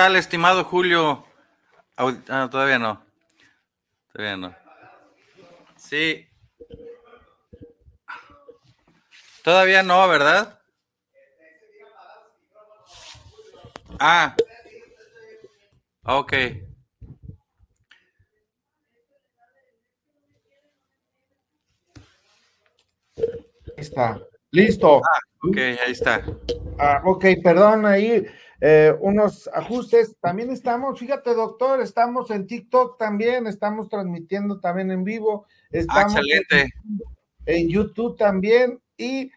tal, 0.00 0.16
estimado 0.16 0.64
Julio? 0.64 1.26
Ah, 1.94 2.48
todavía 2.50 2.78
no. 2.78 3.04
Todavía 4.10 4.38
no. 4.38 4.56
Sí. 5.76 6.26
Todavía 9.44 9.82
no, 9.82 10.08
¿verdad? 10.08 10.58
Ah. 13.98 14.34
Ok. 16.04 16.32
Está. 23.76 24.18
Listo. 24.50 24.96
Ah, 24.96 25.18
ok, 25.46 25.56
ahí 25.58 25.92
está. 25.92 26.24
Ah, 26.78 27.02
ok, 27.04 27.26
perdón, 27.44 27.84
ahí 27.84 28.26
eh, 28.60 28.94
unos 29.00 29.48
ajustes. 29.54 30.16
También 30.20 30.50
estamos, 30.50 30.98
fíjate, 30.98 31.34
doctor, 31.34 31.80
estamos 31.80 32.30
en 32.30 32.46
TikTok 32.46 32.98
también, 32.98 33.46
estamos 33.46 33.88
transmitiendo 33.88 34.60
también 34.60 34.90
en 34.90 35.04
vivo. 35.04 35.46
Estamos 35.70 36.14
excelente. 36.14 36.74
En, 37.46 37.68
YouTube 37.68 38.16
también 38.16 38.80
y 38.96 39.30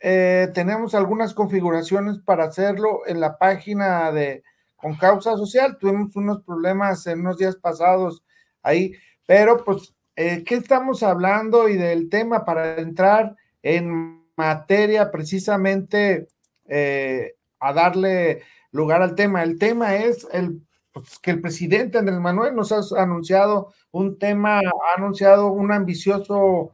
eh, 0.00 0.48
tenemos 0.54 0.94
algunas 0.94 1.34
configuraciones 1.34 2.18
para 2.18 2.44
hacerlo 2.44 3.00
en 3.06 3.20
la 3.20 3.38
página 3.38 4.12
de 4.12 4.42
con 4.76 4.96
causa 4.96 5.36
social. 5.36 5.78
Tuvimos 5.78 6.14
unos 6.16 6.42
problemas 6.42 7.06
en 7.06 7.20
unos 7.20 7.38
días 7.38 7.56
pasados 7.56 8.24
ahí, 8.62 8.94
pero 9.26 9.64
pues, 9.64 9.94
eh, 10.16 10.44
¿qué 10.44 10.56
estamos 10.56 11.02
hablando 11.02 11.68
y 11.68 11.76
del 11.76 12.08
tema 12.08 12.44
para 12.44 12.76
entrar 12.76 13.36
en 13.62 14.20
materia 14.36 15.10
precisamente 15.10 16.28
eh, 16.66 17.34
a 17.60 17.72
darle 17.72 18.42
lugar 18.72 19.02
al 19.02 19.14
tema? 19.14 19.42
El 19.42 19.58
tema 19.58 19.96
es 19.96 20.26
el 20.32 20.62
pues, 20.92 21.18
que 21.18 21.30
el 21.30 21.40
presidente 21.40 21.98
Andrés 21.98 22.18
Manuel 22.18 22.54
nos 22.54 22.72
ha 22.72 22.80
anunciado 23.00 23.72
un 23.92 24.18
tema, 24.18 24.58
ha 24.58 24.98
anunciado 24.98 25.52
un 25.52 25.72
ambicioso 25.72 26.72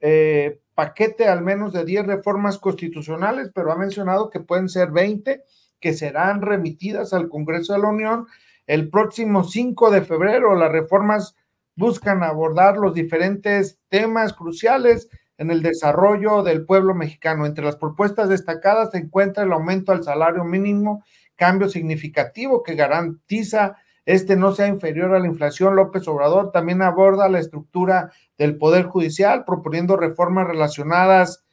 eh, 0.00 0.60
paquete 0.74 1.26
al 1.26 1.42
menos 1.42 1.72
de 1.72 1.84
10 1.84 2.06
reformas 2.06 2.58
constitucionales, 2.58 3.50
pero 3.54 3.72
ha 3.72 3.76
mencionado 3.76 4.30
que 4.30 4.40
pueden 4.40 4.68
ser 4.68 4.90
20 4.90 5.42
que 5.80 5.92
serán 5.92 6.42
remitidas 6.42 7.12
al 7.12 7.28
Congreso 7.28 7.72
de 7.72 7.80
la 7.80 7.88
Unión 7.88 8.26
el 8.66 8.90
próximo 8.90 9.44
5 9.44 9.90
de 9.90 10.02
febrero. 10.02 10.54
Las 10.54 10.72
reformas 10.72 11.36
buscan 11.74 12.22
abordar 12.22 12.76
los 12.76 12.94
diferentes 12.94 13.80
temas 13.88 14.32
cruciales 14.32 15.08
en 15.38 15.50
el 15.50 15.62
desarrollo 15.62 16.42
del 16.42 16.66
pueblo 16.66 16.94
mexicano. 16.94 17.46
Entre 17.46 17.64
las 17.64 17.76
propuestas 17.76 18.28
destacadas 18.28 18.90
se 18.90 18.98
encuentra 18.98 19.44
el 19.44 19.52
aumento 19.52 19.92
al 19.92 20.04
salario 20.04 20.44
mínimo, 20.44 21.04
cambio 21.36 21.68
significativo 21.68 22.62
que 22.62 22.74
garantiza 22.74 23.76
este 24.08 24.36
no 24.36 24.54
sea 24.54 24.68
inferior 24.68 25.14
a 25.14 25.18
la 25.18 25.26
inflación. 25.26 25.76
López 25.76 26.08
Obrador 26.08 26.50
también 26.50 26.80
aborda 26.80 27.28
la 27.28 27.40
estructura 27.40 28.10
del 28.38 28.56
Poder 28.56 28.84
Judicial, 28.84 29.44
proponiendo 29.44 29.98
reformas 29.98 30.46
relacionadas 30.46 31.44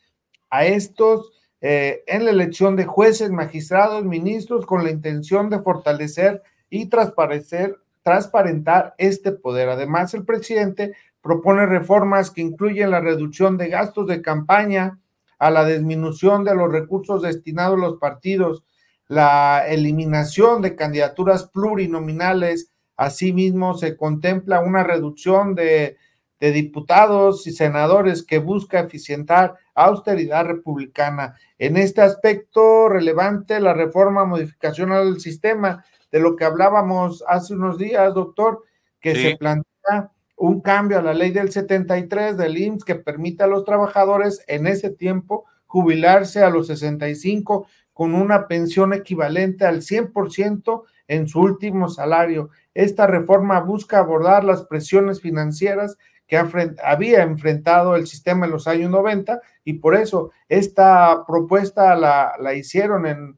a 0.50 0.66
estos 0.66 1.34
eh, 1.60 2.04
en 2.08 2.24
la 2.24 2.32
elección 2.32 2.78
de 2.78 2.86
jueces, 2.86 3.30
magistrados, 3.30 4.06
ministros, 4.06 4.66
con 4.66 4.86
la 4.86 4.92
intención 4.92 5.50
de 5.50 5.60
fortalecer 5.60 6.44
y 6.70 6.88
transparentar 6.88 8.96
este 8.98 9.34
poder. 9.34 9.68
Además, 9.68 10.14
el 10.14 10.24
presidente 10.24 10.94
propone 11.26 11.66
reformas 11.66 12.30
que 12.30 12.42
incluyen 12.42 12.92
la 12.92 13.00
reducción 13.02 13.58
de 13.58 13.70
gastos 13.70 14.06
de 14.06 14.22
campaña, 14.22 15.00
a 15.40 15.50
la 15.50 15.66
disminución 15.66 16.44
de 16.44 16.54
los 16.54 16.72
recursos 16.72 17.24
destinados 17.24 17.80
a 17.80 17.82
los 17.82 17.98
partidos, 17.98 18.64
la 19.08 19.66
eliminación 19.68 20.62
de 20.62 20.76
candidaturas 20.76 21.48
plurinominales. 21.48 22.70
Asimismo, 22.96 23.76
se 23.76 23.98
contempla 23.98 24.60
una 24.60 24.84
reducción 24.84 25.56
de, 25.56 25.98
de 26.40 26.52
diputados 26.52 27.48
y 27.48 27.54
senadores 27.54 28.24
que 28.24 28.38
busca 28.38 28.82
eficientar 28.82 29.56
austeridad 29.74 30.46
republicana. 30.46 31.36
En 31.58 31.76
este 31.76 32.02
aspecto 32.02 32.88
relevante, 32.88 33.60
la 33.60 33.74
reforma 33.74 34.26
modificación 34.26 34.92
al 34.92 35.20
sistema 35.20 35.84
de 36.12 36.20
lo 36.20 36.36
que 36.36 36.46
hablábamos 36.46 37.24
hace 37.28 37.56
unos 37.56 37.80
días, 37.80 38.14
doctor, 38.14 38.64
que 39.00 39.16
Sí. 39.16 39.22
se 39.32 39.38
plantea 39.38 40.12
un 40.36 40.62
cambio 40.62 41.00
a 41.00 41.02
la 41.02 41.14
ley 41.14 41.32
del 41.32 41.52
73 41.52 42.38
del 42.38 42.58
IMSS 42.58 42.84
que 42.84 42.96
permita 42.96 43.46
a 43.46 43.48
los 43.48 43.64
trabajadores 43.64 44.44
en 44.48 44.68
ese 44.68 44.90
tiempo 44.90 45.46
jubilarse 45.66 46.44
a 46.44 46.50
los 46.50 46.68
65 46.68 47.68
con 47.94 48.14
una 48.14 48.48
pensión 48.48 48.94
equivalente 48.94 49.66
al 49.66 49.82
100% 49.82 50.84
en 51.08 51.28
su 51.28 51.40
último 51.40 51.90
salario. 51.90 52.50
Esta 52.74 53.08
reforma 53.08 53.60
busca 53.62 54.00
abordar 54.00 54.44
las 54.44 54.64
presiones 54.66 55.22
financieras 55.22 55.98
que 56.28 56.38
había 56.84 57.22
enfrentado 57.22 57.96
el 57.96 58.08
sistema 58.08 58.46
en 58.46 58.52
los 58.52 58.68
años 58.68 58.90
90 58.90 59.42
y 59.64 59.74
por 59.74 59.96
eso 59.96 60.32
esta 60.50 61.24
propuesta 61.26 61.96
la, 61.96 62.34
la 62.40 62.56
hicieron 62.56 63.06
en 63.06 63.38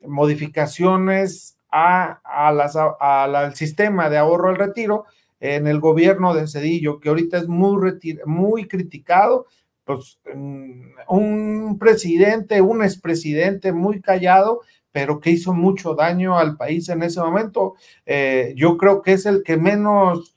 modificaciones 0.00 1.58
a, 1.70 2.20
a 2.24 2.52
las, 2.52 2.76
a 2.76 3.24
al 3.24 3.54
sistema 3.56 4.08
de 4.08 4.18
ahorro 4.18 4.50
al 4.50 4.56
retiro 4.56 5.04
en 5.40 5.66
el 5.66 5.80
gobierno 5.80 6.34
de 6.34 6.48
Cedillo, 6.48 7.00
que 7.00 7.08
ahorita 7.08 7.38
es 7.38 7.48
muy, 7.48 7.94
muy 8.26 8.66
criticado, 8.66 9.46
pues 9.84 10.18
mm, 10.34 10.80
un 11.08 11.78
presidente, 11.78 12.60
un 12.60 12.82
expresidente 12.82 13.72
muy 13.72 14.00
callado, 14.00 14.60
pero 14.92 15.20
que 15.20 15.30
hizo 15.30 15.52
mucho 15.54 15.94
daño 15.94 16.38
al 16.38 16.56
país 16.56 16.88
en 16.88 17.02
ese 17.02 17.20
momento. 17.20 17.74
Eh, 18.04 18.52
yo 18.56 18.76
creo 18.76 19.00
que 19.02 19.12
es 19.12 19.26
el 19.26 19.42
que 19.42 19.56
menos, 19.56 20.34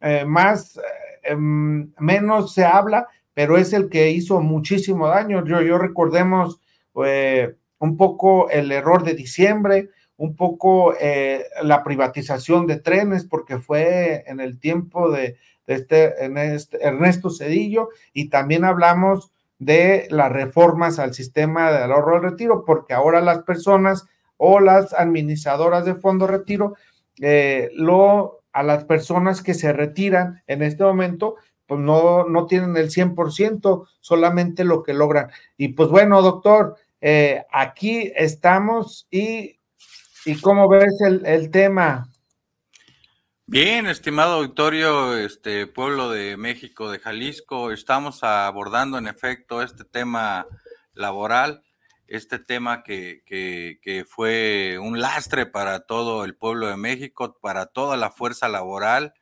eh, 0.00 0.24
más, 0.24 0.76
eh, 0.76 0.80
em, 1.24 1.92
menos 1.98 2.54
se 2.54 2.64
habla, 2.64 3.08
pero 3.34 3.58
es 3.58 3.72
el 3.72 3.88
que 3.88 4.10
hizo 4.10 4.40
muchísimo 4.40 5.08
daño. 5.08 5.44
Yo, 5.44 5.60
yo 5.60 5.78
recordemos 5.78 6.60
un 7.78 7.96
poco 7.98 8.48
el 8.48 8.72
error 8.72 9.04
de 9.04 9.14
diciembre, 9.14 9.90
un 10.16 10.36
poco 10.36 10.94
eh, 10.98 11.44
la 11.62 11.84
privatización 11.84 12.66
de 12.66 12.80
trenes, 12.80 13.24
porque 13.24 13.58
fue 13.58 14.24
en 14.26 14.40
el 14.40 14.58
tiempo 14.58 15.10
de, 15.10 15.36
este, 15.66 16.14
este 16.54 16.84
Ernesto 16.84 17.30
Cedillo, 17.30 17.90
y 18.12 18.28
también 18.28 18.64
hablamos 18.64 19.30
de 19.58 20.06
las 20.10 20.32
reformas 20.32 20.98
al 20.98 21.14
sistema 21.14 21.70
del 21.72 21.92
ahorro 21.92 22.16
al 22.16 22.22
retiro, 22.22 22.64
porque 22.64 22.94
ahora 22.94 23.20
las 23.20 23.42
personas 23.42 24.06
o 24.36 24.60
las 24.60 24.92
administradoras 24.92 25.84
de 25.84 25.94
fondo 25.94 26.26
retiro, 26.26 26.74
eh, 27.20 27.70
lo, 27.74 28.42
a 28.52 28.62
las 28.62 28.84
personas 28.84 29.42
que 29.42 29.54
se 29.54 29.72
retiran 29.72 30.42
en 30.46 30.62
este 30.62 30.84
momento, 30.84 31.36
pues 31.66 31.80
no, 31.80 32.24
no 32.24 32.46
tienen 32.46 32.76
el 32.76 32.90
100%, 32.90 33.86
solamente 34.00 34.64
lo 34.64 34.82
que 34.82 34.94
logran. 34.94 35.30
Y 35.56 35.68
pues 35.68 35.88
bueno, 35.88 36.22
doctor, 36.22 36.76
eh, 37.00 37.44
aquí 37.50 38.12
estamos 38.14 39.06
y, 39.10 39.58
y 40.26 40.38
cómo 40.40 40.68
ves 40.68 41.00
el, 41.00 41.24
el 41.24 41.50
tema. 41.50 42.10
Bien, 43.46 43.86
estimado 43.86 44.34
auditorio, 44.34 45.16
este 45.16 45.68
pueblo 45.68 46.10
de 46.10 46.36
México, 46.36 46.90
de 46.90 46.98
Jalisco, 46.98 47.70
estamos 47.70 48.24
abordando 48.24 48.98
en 48.98 49.06
efecto 49.06 49.62
este 49.62 49.84
tema 49.84 50.48
laboral, 50.94 51.62
este 52.08 52.40
tema 52.40 52.82
que, 52.82 53.22
que, 53.24 53.78
que 53.80 54.04
fue 54.04 54.78
un 54.80 55.00
lastre 55.00 55.46
para 55.46 55.86
todo 55.86 56.24
el 56.24 56.36
pueblo 56.36 56.66
de 56.66 56.76
México, 56.76 57.38
para 57.40 57.66
toda 57.66 57.96
la 57.96 58.10
fuerza 58.10 58.48
laboral, 58.48 59.14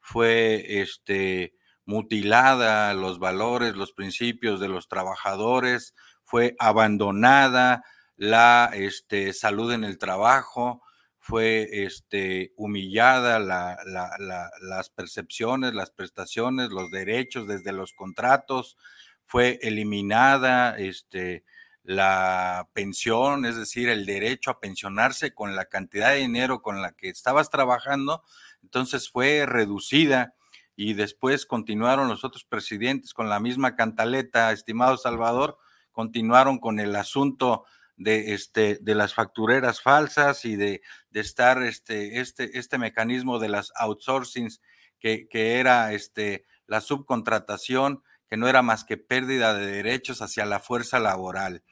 fue 0.00 0.80
este 0.80 1.54
mutilada 1.84 2.94
los 2.94 3.18
valores, 3.18 3.76
los 3.76 3.92
principios 3.92 4.58
de 4.58 4.68
los 4.68 4.88
trabajadores, 4.88 5.94
fue 6.24 6.56
abandonada 6.58 7.84
la 8.16 8.70
este, 8.74 9.32
salud 9.32 9.72
en 9.72 9.84
el 9.84 9.98
trabajo, 9.98 10.82
fue 11.18 11.68
este, 11.84 12.52
humillada 12.56 13.40
las 13.40 14.90
percepciones, 14.90 15.74
las 15.74 15.90
prestaciones, 15.90 16.70
los 16.70 16.90
derechos 16.92 17.48
desde 17.48 17.72
los 17.72 17.92
contratos, 17.92 18.76
fue 19.24 19.58
eliminada 19.62 20.78
este, 20.78 21.44
la 21.82 22.68
pensión, 22.72 23.44
es 23.44 23.56
decir, 23.56 23.88
el 23.88 24.06
derecho 24.06 24.52
a 24.52 24.60
pensionarse 24.60 25.34
con 25.34 25.56
la 25.56 25.64
cantidad 25.64 26.10
de 26.10 26.18
dinero 26.18 26.62
con 26.62 26.80
la 26.80 26.92
que 26.92 27.08
estabas 27.08 27.50
trabajando, 27.50 28.22
entonces 28.62 29.10
fue 29.10 29.46
reducida 29.46 30.34
y 30.76 30.94
después 30.94 31.44
continuaron 31.44 32.06
los 32.06 32.22
otros 32.22 32.44
presidentes 32.44 33.14
con 33.14 33.28
la 33.28 33.40
misma 33.40 33.74
cantaleta, 33.74 34.52
estimado 34.52 34.96
Salvador, 34.96 35.58
continuaron 35.90 36.58
con 36.58 36.78
el 36.78 36.94
asunto 36.94 37.64
de, 37.96 38.34
este, 38.34 38.78
de 38.80 38.94
las 38.94 39.14
factureras 39.14 39.80
falsas 39.80 40.44
y 40.44 40.56
de, 40.56 40.82
de 41.10 41.20
estar 41.20 41.62
este, 41.62 42.20
este, 42.20 42.58
este 42.58 42.78
mecanismo 42.78 43.38
de 43.38 43.48
las 43.48 43.72
outsourcings 43.76 44.60
que, 44.98 45.28
que 45.28 45.58
era 45.58 45.92
este, 45.92 46.44
la 46.66 46.80
subcontratación, 46.80 48.02
que 48.28 48.36
no 48.36 48.48
era 48.48 48.62
más 48.62 48.84
que 48.84 48.96
pérdida 48.96 49.54
de 49.54 49.66
derechos 49.66 50.20
hacia 50.20 50.44
la 50.46 50.60
fuerza 50.60 50.98
laboral. 50.98 51.62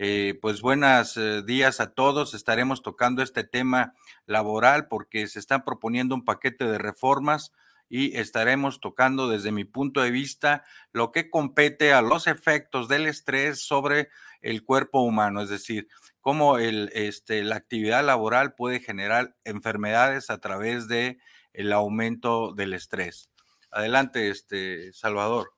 Eh, 0.00 0.38
pues 0.40 0.60
buenos 0.60 1.16
eh, 1.16 1.42
días 1.42 1.80
a 1.80 1.92
todos. 1.92 2.32
Estaremos 2.32 2.82
tocando 2.82 3.20
este 3.20 3.42
tema 3.42 3.94
laboral 4.26 4.86
porque 4.86 5.26
se 5.26 5.40
está 5.40 5.64
proponiendo 5.64 6.14
un 6.14 6.24
paquete 6.24 6.66
de 6.66 6.78
reformas 6.78 7.52
y 7.88 8.16
estaremos 8.16 8.80
tocando 8.80 9.28
desde 9.28 9.52
mi 9.52 9.64
punto 9.64 10.00
de 10.02 10.10
vista 10.10 10.64
lo 10.92 11.12
que 11.12 11.30
compete 11.30 11.92
a 11.92 12.02
los 12.02 12.26
efectos 12.26 12.88
del 12.88 13.06
estrés 13.06 13.60
sobre 13.60 14.08
el 14.42 14.64
cuerpo 14.64 15.00
humano, 15.00 15.42
es 15.42 15.48
decir, 15.48 15.88
cómo 16.20 16.58
el, 16.58 16.90
este, 16.94 17.42
la 17.42 17.56
actividad 17.56 18.04
laboral 18.04 18.54
puede 18.54 18.80
generar 18.80 19.36
enfermedades 19.44 20.30
a 20.30 20.38
través 20.38 20.88
de 20.88 21.18
el 21.52 21.72
aumento 21.72 22.52
del 22.52 22.74
estrés. 22.74 23.30
Adelante, 23.70 24.30
este, 24.30 24.92
Salvador. 24.92 25.52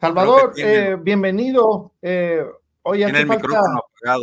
Salvador, 0.00 0.54
eh, 0.56 0.96
bienvenido. 0.98 1.92
Eh, 2.00 2.42
hoy 2.82 2.98
tiene 3.04 3.20
el 3.20 3.28
micrófono 3.28 3.82
apagado. 3.98 4.22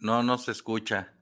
No, 0.00 0.22
no 0.22 0.38
se 0.38 0.52
escucha. 0.52 1.14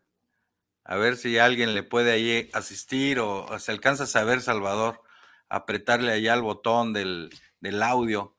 A 0.85 0.97
ver 0.97 1.17
si 1.17 1.37
alguien 1.37 1.75
le 1.75 1.83
puede 1.83 2.13
ahí 2.13 2.49
asistir 2.53 3.19
o, 3.19 3.59
se 3.59 3.73
alcanza 3.73 4.05
a 4.05 4.07
saber, 4.07 4.41
Salvador, 4.41 5.03
apretarle 5.49 6.13
allá 6.13 6.33
al 6.33 6.43
botón 6.43 6.93
del, 6.93 7.31
del 7.61 7.83
audio, 7.83 8.37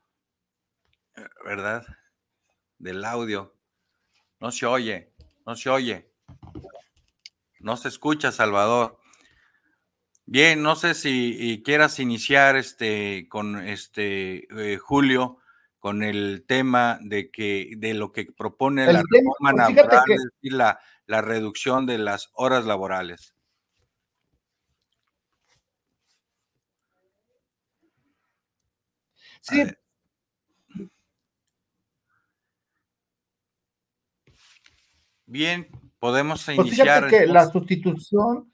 ¿verdad? 1.45 1.85
Del 2.77 3.03
audio. 3.05 3.53
No 4.39 4.51
se 4.51 4.65
oye, 4.65 5.13
no 5.45 5.55
se 5.55 5.69
oye. 5.69 6.11
No 7.59 7.75
se 7.75 7.89
escucha, 7.89 8.31
Salvador. 8.31 8.97
Bien, 10.25 10.61
no 10.63 10.75
sé 10.75 10.93
si 10.93 11.61
quieras 11.65 11.99
iniciar 11.99 12.55
este 12.55 13.27
con 13.27 13.67
este 13.67 14.47
eh, 14.73 14.77
Julio 14.77 15.39
con 15.79 16.03
el 16.03 16.45
tema 16.47 16.99
de 17.01 17.31
que 17.31 17.73
de 17.77 17.93
lo 17.93 18.11
que 18.11 18.25
propone 18.25 18.85
la 18.85 19.01
reforma 19.09 19.51
pues, 19.51 19.75
laboral, 19.75 20.03
es 20.07 20.23
decir, 20.23 20.53
la, 20.53 20.79
la 21.05 21.21
reducción 21.21 21.85
de 21.85 21.97
las 21.97 22.29
horas 22.33 22.65
laborales. 22.65 23.33
Sí. 29.41 29.63
Bien, 35.25 35.69
podemos 35.99 36.43
pues 36.43 36.57
iniciar. 36.57 37.07
que 37.07 37.25
la 37.27 37.47
sustitución, 37.49 38.51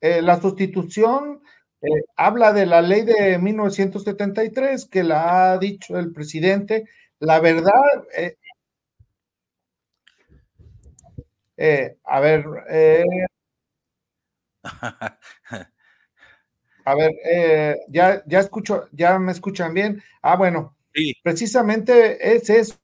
eh, 0.00 0.22
la 0.22 0.40
sustitución 0.40 1.42
eh, 1.82 1.88
habla 2.16 2.52
de 2.52 2.66
la 2.66 2.82
ley 2.82 3.02
de 3.04 3.38
1973 3.38 4.86
que 4.86 5.02
la 5.04 5.52
ha 5.52 5.58
dicho 5.58 5.98
el 5.98 6.12
presidente. 6.12 6.84
La 7.20 7.40
verdad, 7.40 7.72
eh, 8.16 8.36
eh, 11.56 11.96
a 12.04 12.20
ver, 12.20 12.44
a 16.84 16.94
ver, 16.94 17.10
ya, 17.88 18.22
ya 18.26 18.40
escucho, 18.40 18.88
ya 18.92 19.18
me 19.18 19.32
escuchan 19.32 19.74
bien. 19.74 20.02
Ah, 20.22 20.36
bueno, 20.36 20.76
precisamente 21.22 22.34
es 22.34 22.48
eso 22.50 22.78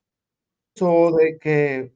de 1.17 1.37
que 1.39 1.91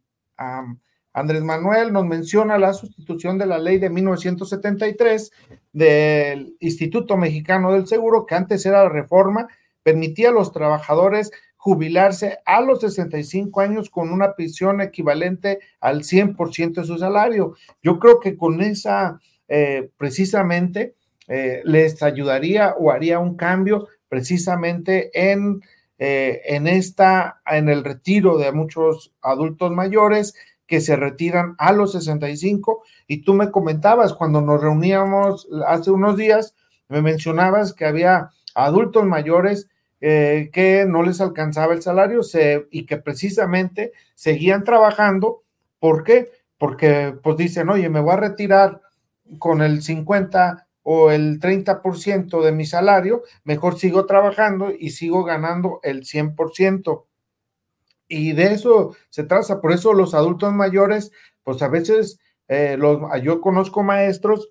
Andrés 1.14 1.44
Manuel 1.44 1.92
nos 1.92 2.06
menciona 2.06 2.58
la 2.58 2.74
sustitución 2.74 3.38
de 3.38 3.46
la 3.46 3.60
ley 3.60 3.78
de 3.78 3.90
1973 3.90 5.32
del 5.74 6.56
Instituto 6.60 7.18
Mexicano 7.18 7.74
del 7.74 7.88
Seguro, 7.88 8.26
que 8.26 8.36
antes 8.36 8.66
era 8.66 8.84
la 8.84 8.90
reforma, 8.90 9.48
permitía 9.84 10.30
a 10.30 10.34
los 10.34 10.52
trabajadores 10.52 11.32
jubilarse 11.58 12.40
a 12.46 12.62
los 12.62 12.82
65 12.82 13.62
años 13.62 13.90
con 13.90 14.12
una 14.12 14.34
pensión 14.34 14.82
equivalente 14.82 15.60
al 15.80 16.04
100% 16.04 16.82
de 16.82 16.88
su 16.88 16.98
salario. 16.98 17.56
Yo 17.84 18.00
creo 18.00 18.20
que 18.20 18.36
con 18.36 18.62
esa, 18.62 19.20
eh, 19.48 19.90
precisamente, 19.98 20.96
eh, 21.28 21.62
les 21.66 22.02
ayudaría 22.02 22.74
o 22.80 22.92
haría 22.92 23.20
un 23.20 23.36
cambio 23.36 23.88
precisamente 24.10 25.12
en, 25.14 25.62
eh, 26.00 26.42
en 26.46 26.68
esta, 26.68 27.42
en 27.46 27.70
el 27.70 27.84
retiro 27.84 28.38
de 28.38 28.52
muchos 28.52 29.14
adultos 29.22 29.72
mayores 29.72 30.34
que 30.72 30.80
se 30.80 30.96
retiran 30.96 31.56
a 31.58 31.74
los 31.74 31.92
65 31.92 32.82
y 33.06 33.24
tú 33.24 33.34
me 33.34 33.52
comentabas 33.52 34.14
cuando 34.14 34.40
nos 34.40 34.62
reuníamos 34.62 35.50
hace 35.68 35.92
unos 35.92 36.16
días, 36.16 36.56
me 36.88 37.02
mencionabas 37.02 37.74
que 37.74 37.84
había 37.84 38.30
adultos 38.56 39.04
mayores 39.04 39.68
eh, 40.00 40.50
que 40.54 40.86
no 40.88 41.04
les 41.04 41.20
alcanzaba 41.20 41.74
el 41.74 41.82
salario 41.82 42.22
y 42.72 42.86
que 42.86 42.96
precisamente 42.96 43.92
seguían 44.16 44.64
trabajando. 44.64 45.44
¿Por 45.78 46.06
qué? 46.06 46.32
Porque 46.58 47.18
pues 47.22 47.36
dicen, 47.36 47.68
oye, 47.68 47.90
me 47.90 48.00
voy 48.00 48.14
a 48.14 48.22
retirar 48.30 48.80
con 49.40 49.62
el 49.62 49.82
50 49.82 50.68
o 50.84 51.12
el 51.12 51.42
30% 51.42 52.42
de 52.42 52.52
mi 52.54 52.66
salario, 52.66 53.24
mejor 53.44 53.78
sigo 53.78 54.06
trabajando 54.06 54.72
y 54.72 54.92
sigo 54.92 55.26
ganando 55.26 55.82
el 55.84 56.06
100%. 56.06 57.04
Y 58.12 58.34
de 58.34 58.52
eso 58.52 58.94
se 59.10 59.24
trata, 59.24 59.62
por 59.62 59.72
eso 59.72 59.94
los 59.94 60.14
adultos 60.14 60.52
mayores, 60.52 61.14
pues 61.44 61.62
a 61.62 61.70
veces 61.70 62.20
eh, 62.50 62.76
los, 62.78 63.00
yo 63.24 63.40
conozco 63.40 63.84
maestros 63.84 64.50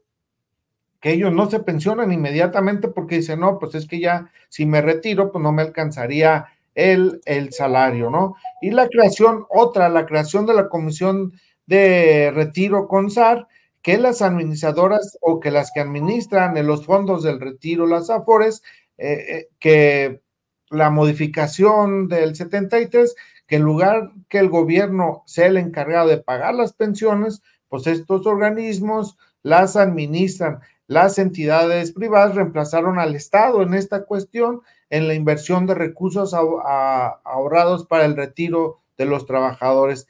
que 0.98 1.12
ellos 1.12 1.30
no 1.30 1.50
se 1.50 1.60
pensionan 1.60 2.10
inmediatamente 2.10 2.88
porque 2.88 3.16
dicen, 3.16 3.40
no, 3.40 3.58
pues 3.58 3.74
es 3.74 3.86
que 3.86 4.00
ya 4.00 4.30
si 4.48 4.64
me 4.64 4.80
retiro, 4.80 5.30
pues 5.30 5.42
no 5.42 5.52
me 5.52 5.60
alcanzaría 5.60 6.46
el, 6.74 7.20
el 7.26 7.52
salario, 7.52 8.08
¿no? 8.08 8.36
Y 8.62 8.70
la 8.70 8.88
creación, 8.88 9.44
otra, 9.50 9.90
la 9.90 10.06
creación 10.06 10.46
de 10.46 10.54
la 10.54 10.70
comisión 10.70 11.34
de 11.66 12.30
retiro 12.34 12.88
con 12.88 13.10
SAR, 13.10 13.46
que 13.82 13.98
las 13.98 14.22
administradoras 14.22 15.18
o 15.20 15.38
que 15.38 15.50
las 15.50 15.70
que 15.70 15.80
administran 15.80 16.66
los 16.66 16.86
fondos 16.86 17.22
del 17.22 17.38
retiro, 17.40 17.86
las 17.86 18.08
AFORES, 18.08 18.62
eh, 18.96 19.26
eh, 19.28 19.48
que 19.58 20.22
la 20.70 20.88
modificación 20.88 22.08
del 22.08 22.34
73 22.34 23.14
que 23.50 23.56
en 23.56 23.62
lugar 23.62 24.12
que 24.28 24.38
el 24.38 24.48
gobierno 24.48 25.24
sea 25.26 25.48
el 25.48 25.56
encargado 25.56 26.08
de 26.08 26.18
pagar 26.18 26.54
las 26.54 26.72
pensiones, 26.72 27.42
pues 27.68 27.84
estos 27.88 28.24
organismos 28.24 29.18
las 29.42 29.74
administran. 29.74 30.60
Las 30.86 31.18
entidades 31.18 31.90
privadas 31.90 32.36
reemplazaron 32.36 33.00
al 33.00 33.16
Estado 33.16 33.62
en 33.62 33.74
esta 33.74 34.04
cuestión 34.04 34.60
en 34.88 35.08
la 35.08 35.14
inversión 35.14 35.66
de 35.66 35.74
recursos 35.74 36.32
ahorrados 36.32 37.86
para 37.86 38.04
el 38.04 38.16
retiro 38.16 38.82
de 38.96 39.06
los 39.06 39.26
trabajadores. 39.26 40.06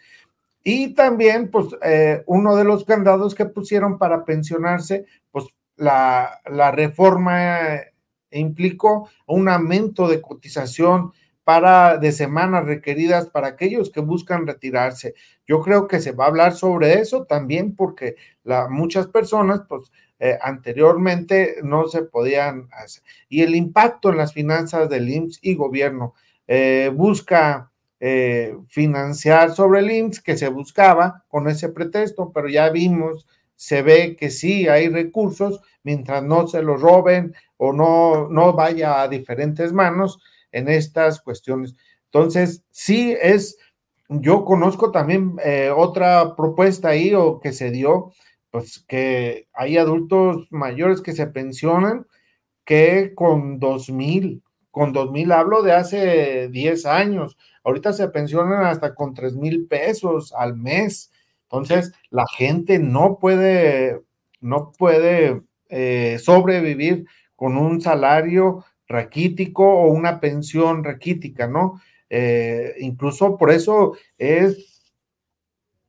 Y 0.63 0.93
también, 0.93 1.51
pues, 1.51 1.69
eh, 1.83 2.23
uno 2.27 2.57
de 2.57 2.65
los 2.65 2.85
candados 2.85 3.35
que 3.35 3.47
pusieron 3.47 3.97
para 3.97 4.27
pensionarse, 4.27 5.07
pues, 5.31 5.47
la, 5.77 6.43
la 6.45 6.73
reforma 6.73 7.59
implicó 8.33 9.09
un 9.27 9.49
aumento 9.49 10.09
de 10.09 10.21
cotización 10.21 11.13
para 11.51 11.99
de 11.99 12.13
semanas 12.13 12.65
requeridas 12.65 13.27
para 13.27 13.49
aquellos 13.49 13.91
que 13.91 13.99
buscan 13.99 14.47
retirarse. 14.47 15.15
Yo 15.49 15.61
creo 15.61 15.89
que 15.89 15.99
se 15.99 16.13
va 16.13 16.27
a 16.27 16.29
hablar 16.29 16.53
sobre 16.53 17.01
eso 17.01 17.25
también 17.25 17.75
porque 17.75 18.15
la, 18.45 18.69
muchas 18.69 19.09
personas, 19.09 19.63
pues 19.69 19.91
eh, 20.21 20.39
anteriormente 20.41 21.57
no 21.65 21.89
se 21.89 22.03
podían 22.03 22.69
hacer. 22.71 23.03
Y 23.29 23.43
el 23.43 23.57
impacto 23.57 24.11
en 24.11 24.19
las 24.19 24.33
finanzas 24.33 24.89
del 24.89 25.09
IMSS 25.09 25.41
y 25.43 25.57
gobierno 25.57 26.15
eh, 26.47 26.89
busca 26.95 27.73
eh, 27.99 28.57
financiar 28.69 29.51
sobre 29.53 29.81
el 29.81 29.91
IMSS 29.91 30.21
que 30.21 30.37
se 30.37 30.51
buscaba 30.51 31.25
con 31.27 31.49
ese 31.49 31.71
pretexto, 31.71 32.31
pero 32.33 32.49
ya 32.49 32.71
vimos 32.71 33.27
se 33.57 33.83
ve 33.83 34.15
que 34.15 34.31
sí 34.31 34.69
hay 34.69 34.89
recursos, 34.89 35.61
mientras 35.83 36.23
no 36.23 36.47
se 36.47 36.63
los 36.63 36.81
roben 36.81 37.35
o 37.57 37.73
no, 37.73 38.29
no 38.29 38.53
vaya 38.53 39.03
a 39.03 39.09
diferentes 39.09 39.73
manos 39.73 40.21
en 40.53 40.69
estas 40.69 41.21
cuestiones. 41.21 41.75
Entonces, 42.07 42.65
sí 42.71 43.15
es, 43.21 43.59
yo 44.09 44.45
conozco 44.45 44.91
también 44.91 45.37
eh, 45.45 45.71
otra 45.75 46.35
propuesta 46.37 46.89
ahí 46.89 47.15
o 47.15 47.41
que 47.41 47.53
se 47.53 47.71
dio, 47.71 48.13
pues 48.51 48.85
que 48.89 49.49
hay 49.53 49.77
adultos 49.79 50.49
mayores 50.51 51.01
que 51.01 51.13
se 51.13 51.27
pensionan 51.27 52.07
que 52.65 53.15
con 53.15 53.59
dos 53.59 53.91
mil, 53.91 54.43
con 54.71 54.93
dos 54.93 55.11
mil 55.11 55.33
hablo 55.33 55.63
de 55.63 55.73
hace 55.73 56.49
10 56.49 56.87
años, 56.87 57.37
ahorita 57.65 57.93
se 57.93 58.09
pensionan 58.09 58.65
hasta 58.65 58.95
con 58.95 59.15
tres 59.15 59.35
mil 59.35 59.67
pesos 59.67 60.33
al 60.33 60.57
mes. 60.57 61.11
Entonces, 61.45 61.93
la 62.11 62.27
gente 62.29 62.79
no 62.79 63.19
puede, 63.19 64.03
no 64.41 64.73
puede 64.79 65.43
eh, 65.69 66.19
sobrevivir 66.21 67.07
con 67.35 67.57
un 67.57 67.81
salario 67.81 68.65
raquítico 68.91 69.65
o 69.65 69.87
una 69.87 70.21
pensión 70.21 70.85
raquítica, 70.85 71.47
¿no? 71.47 71.81
Eh, 72.11 72.75
incluso 72.81 73.39
por 73.39 73.53
eso 73.53 73.97
es 74.19 74.93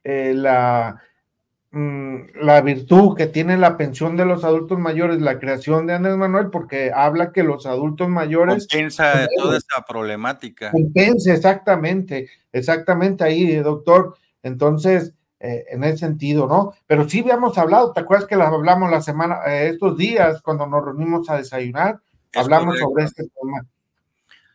eh, 0.04 0.34
la, 0.36 1.02
mm, 1.72 2.16
la 2.42 2.62
virtud 2.62 3.18
que 3.18 3.26
tiene 3.26 3.58
la 3.58 3.76
pensión 3.76 4.16
de 4.18 4.26
los 4.26 4.44
adultos 4.44 4.78
mayores, 4.78 5.20
la 5.20 5.40
creación 5.40 5.88
de 5.88 5.96
Andrés 5.96 6.16
Manuel, 6.16 6.52
porque 6.52 6.92
habla 6.94 7.32
que 7.32 7.44
los 7.44 7.66
adultos 7.66 8.08
mayores... 8.08 8.68
Compensa 8.68 9.28
toda 9.36 9.58
esa 9.58 9.84
problemática. 9.88 10.70
Compensa, 10.72 11.34
exactamente, 11.34 12.30
exactamente 12.54 13.24
ahí, 13.24 13.56
doctor. 13.56 14.16
Entonces, 14.44 15.16
eh, 15.40 15.66
en 15.72 15.84
ese 15.84 15.98
sentido, 15.98 16.46
¿no? 16.46 16.74
Pero 16.86 17.10
sí 17.10 17.22
habíamos 17.22 17.58
hablado, 17.58 17.94
¿te 17.94 18.02
acuerdas 18.02 18.28
que 18.28 18.36
las 18.36 18.54
hablamos 18.54 18.92
la 18.92 19.02
semana, 19.02 19.40
estos 19.48 19.98
días, 19.98 20.40
cuando 20.44 20.68
nos 20.68 20.86
reunimos 20.86 21.28
a 21.32 21.38
desayunar? 21.38 22.00
Hablamos 22.34 22.80
sobre 22.80 23.06
este 23.06 23.24
tema. 23.24 23.66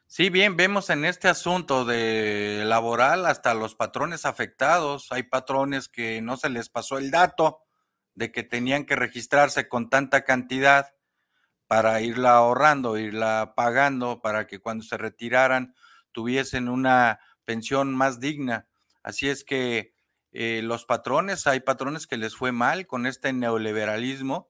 Sí, 0.06 0.30
bien, 0.30 0.56
vemos 0.56 0.88
en 0.90 1.04
este 1.04 1.28
asunto 1.28 1.84
de 1.84 2.62
laboral 2.64 3.26
hasta 3.26 3.54
los 3.54 3.74
patrones 3.74 4.24
afectados. 4.24 5.08
Hay 5.10 5.24
patrones 5.24 5.88
que 5.88 6.22
no 6.22 6.36
se 6.36 6.48
les 6.48 6.68
pasó 6.68 6.98
el 6.98 7.10
dato 7.10 7.60
de 8.14 8.32
que 8.32 8.42
tenían 8.42 8.86
que 8.86 8.96
registrarse 8.96 9.68
con 9.68 9.90
tanta 9.90 10.22
cantidad 10.24 10.94
para 11.66 12.00
irla 12.00 12.36
ahorrando, 12.36 12.96
irla 12.96 13.54
pagando, 13.56 14.20
para 14.20 14.46
que 14.46 14.60
cuando 14.60 14.84
se 14.84 14.96
retiraran 14.96 15.74
tuviesen 16.12 16.68
una 16.68 17.20
pensión 17.44 17.94
más 17.94 18.20
digna. 18.20 18.68
Así 19.02 19.28
es 19.28 19.44
que 19.44 19.92
eh, 20.32 20.60
los 20.62 20.84
patrones, 20.84 21.46
hay 21.46 21.60
patrones 21.60 22.06
que 22.06 22.16
les 22.16 22.36
fue 22.36 22.52
mal 22.52 22.86
con 22.86 23.06
este 23.06 23.32
neoliberalismo, 23.32 24.48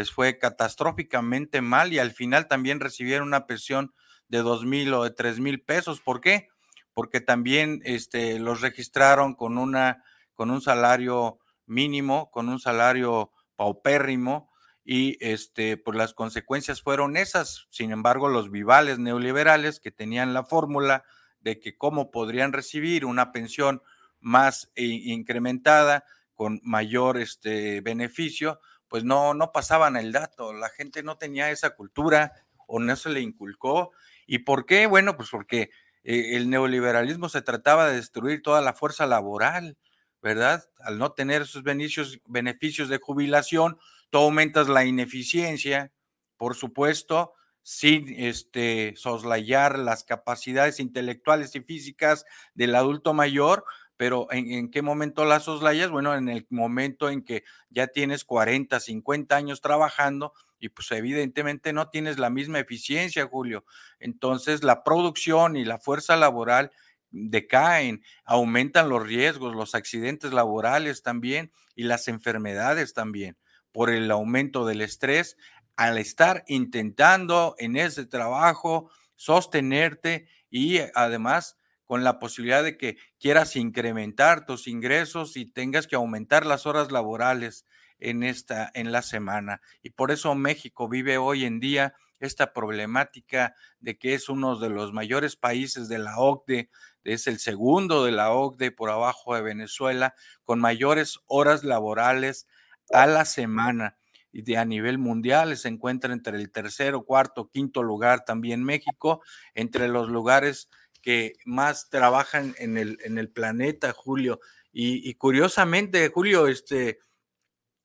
les 0.00 0.10
fue 0.10 0.38
catastróficamente 0.38 1.60
mal 1.60 1.92
y 1.92 1.98
al 1.98 2.12
final 2.12 2.48
también 2.48 2.80
recibieron 2.80 3.28
una 3.28 3.46
pensión 3.46 3.92
de 4.28 4.38
dos 4.38 4.64
mil 4.64 4.94
o 4.94 5.04
de 5.04 5.10
tres 5.10 5.40
mil 5.40 5.60
pesos. 5.60 6.00
¿Por 6.00 6.22
qué? 6.22 6.48
Porque 6.94 7.20
también 7.20 7.82
este, 7.84 8.38
los 8.38 8.62
registraron 8.62 9.34
con, 9.34 9.58
una, 9.58 10.02
con 10.32 10.50
un 10.50 10.62
salario 10.62 11.38
mínimo, 11.66 12.30
con 12.30 12.48
un 12.48 12.58
salario 12.60 13.30
paupérrimo 13.56 14.50
y 14.84 15.18
este, 15.20 15.76
pues 15.76 15.98
las 15.98 16.14
consecuencias 16.14 16.80
fueron 16.80 17.18
esas. 17.18 17.66
Sin 17.68 17.90
embargo, 17.90 18.30
los 18.30 18.50
vivales 18.50 18.98
neoliberales 18.98 19.80
que 19.80 19.90
tenían 19.90 20.32
la 20.32 20.44
fórmula 20.44 21.04
de 21.40 21.60
que 21.60 21.76
cómo 21.76 22.10
podrían 22.10 22.54
recibir 22.54 23.04
una 23.04 23.32
pensión 23.32 23.82
más 24.18 24.72
incrementada, 24.76 26.04
con 26.32 26.58
mayor 26.62 27.18
este, 27.18 27.82
beneficio, 27.82 28.60
pues 28.90 29.04
no, 29.04 29.32
no 29.34 29.52
pasaban 29.52 29.96
el 29.96 30.10
dato. 30.12 30.52
La 30.52 30.68
gente 30.68 31.04
no 31.04 31.16
tenía 31.16 31.50
esa 31.50 31.70
cultura 31.70 32.32
o 32.66 32.80
no 32.80 32.96
se 32.96 33.08
le 33.08 33.20
inculcó. 33.20 33.92
¿Y 34.26 34.40
por 34.40 34.66
qué? 34.66 34.86
Bueno, 34.86 35.16
pues 35.16 35.30
porque 35.30 35.70
eh, 36.02 36.36
el 36.36 36.50
neoliberalismo 36.50 37.28
se 37.28 37.40
trataba 37.40 37.88
de 37.88 37.96
destruir 37.96 38.42
toda 38.42 38.60
la 38.60 38.74
fuerza 38.74 39.06
laboral, 39.06 39.78
¿verdad? 40.20 40.68
Al 40.80 40.98
no 40.98 41.12
tener 41.12 41.42
esos 41.42 41.62
beneficios, 41.62 42.18
beneficios 42.26 42.88
de 42.88 42.98
jubilación, 42.98 43.78
tú 44.10 44.18
aumentas 44.18 44.68
la 44.68 44.84
ineficiencia, 44.84 45.92
por 46.36 46.56
supuesto, 46.56 47.32
sin 47.62 48.08
este, 48.18 48.94
soslayar 48.96 49.78
las 49.78 50.02
capacidades 50.02 50.80
intelectuales 50.80 51.54
y 51.54 51.60
físicas 51.60 52.24
del 52.54 52.74
adulto 52.74 53.14
mayor, 53.14 53.64
pero 54.00 54.28
¿en, 54.30 54.70
qué 54.70 54.80
momento 54.80 55.26
las 55.26 55.42
soslayas? 55.42 55.90
Bueno, 55.90 56.14
en 56.14 56.30
el 56.30 56.46
momento 56.48 57.10
en 57.10 57.22
que 57.22 57.44
ya 57.68 57.86
tienes 57.86 58.24
40, 58.24 58.80
50 58.80 59.36
años 59.36 59.60
trabajando 59.60 60.32
y 60.58 60.70
pues 60.70 60.90
evidentemente 60.92 61.74
no 61.74 61.90
tienes 61.90 62.18
la 62.18 62.30
misma 62.30 62.60
eficiencia, 62.60 63.26
Julio. 63.26 63.66
Entonces 63.98 64.64
la 64.64 64.84
producción 64.84 65.54
y 65.54 65.66
la 65.66 65.78
fuerza 65.78 66.16
laboral 66.16 66.72
decaen, 67.10 68.02
aumentan 68.24 68.88
los 68.88 69.06
riesgos, 69.06 69.54
los 69.54 69.74
accidentes 69.74 70.32
laborales 70.32 71.02
también 71.02 71.52
y 71.74 71.82
las 71.82 72.08
enfermedades 72.08 72.94
también 72.94 73.36
por 73.70 73.90
el 73.90 74.10
aumento 74.10 74.64
del 74.64 74.80
estrés 74.80 75.36
al 75.76 75.98
estar 75.98 76.42
intentando 76.46 77.54
en 77.58 77.76
ese 77.76 78.06
trabajo 78.06 78.90
sostenerte 79.14 80.26
y 80.48 80.78
además 80.94 81.58
con 81.90 82.04
la 82.04 82.20
posibilidad 82.20 82.62
de 82.62 82.76
que 82.76 82.98
quieras 83.18 83.56
incrementar 83.56 84.46
tus 84.46 84.68
ingresos 84.68 85.36
y 85.36 85.44
tengas 85.44 85.88
que 85.88 85.96
aumentar 85.96 86.46
las 86.46 86.64
horas 86.64 86.92
laborales 86.92 87.66
en 87.98 88.22
esta 88.22 88.70
en 88.74 88.92
la 88.92 89.02
semana. 89.02 89.60
Y 89.82 89.90
por 89.90 90.12
eso 90.12 90.36
México 90.36 90.88
vive 90.88 91.18
hoy 91.18 91.44
en 91.44 91.58
día 91.58 91.94
esta 92.20 92.52
problemática 92.52 93.56
de 93.80 93.98
que 93.98 94.14
es 94.14 94.28
uno 94.28 94.56
de 94.56 94.68
los 94.68 94.92
mayores 94.92 95.34
países 95.34 95.88
de 95.88 95.98
la 95.98 96.16
OCDE, 96.16 96.70
es 97.02 97.26
el 97.26 97.40
segundo 97.40 98.04
de 98.04 98.12
la 98.12 98.30
OCDE 98.30 98.70
por 98.70 98.90
abajo 98.90 99.34
de 99.34 99.42
Venezuela, 99.42 100.14
con 100.44 100.60
mayores 100.60 101.18
horas 101.26 101.64
laborales 101.64 102.46
a 102.92 103.08
la 103.08 103.24
semana. 103.24 103.96
Y 104.30 104.42
de 104.42 104.58
a 104.58 104.64
nivel 104.64 104.98
mundial 104.98 105.56
se 105.56 105.66
encuentra 105.66 106.12
entre 106.12 106.36
el 106.36 106.52
tercero, 106.52 107.04
cuarto, 107.04 107.50
quinto 107.50 107.82
lugar 107.82 108.24
también 108.24 108.62
México, 108.62 109.22
entre 109.56 109.88
los 109.88 110.08
lugares 110.08 110.68
que 111.00 111.34
más 111.44 111.88
trabajan 111.88 112.54
en 112.58 112.76
el, 112.78 112.98
en 113.04 113.18
el 113.18 113.30
planeta, 113.30 113.92
Julio. 113.92 114.40
Y, 114.72 115.14
curiosamente, 115.14 116.08
Julio, 116.08 116.46
este, 116.46 117.00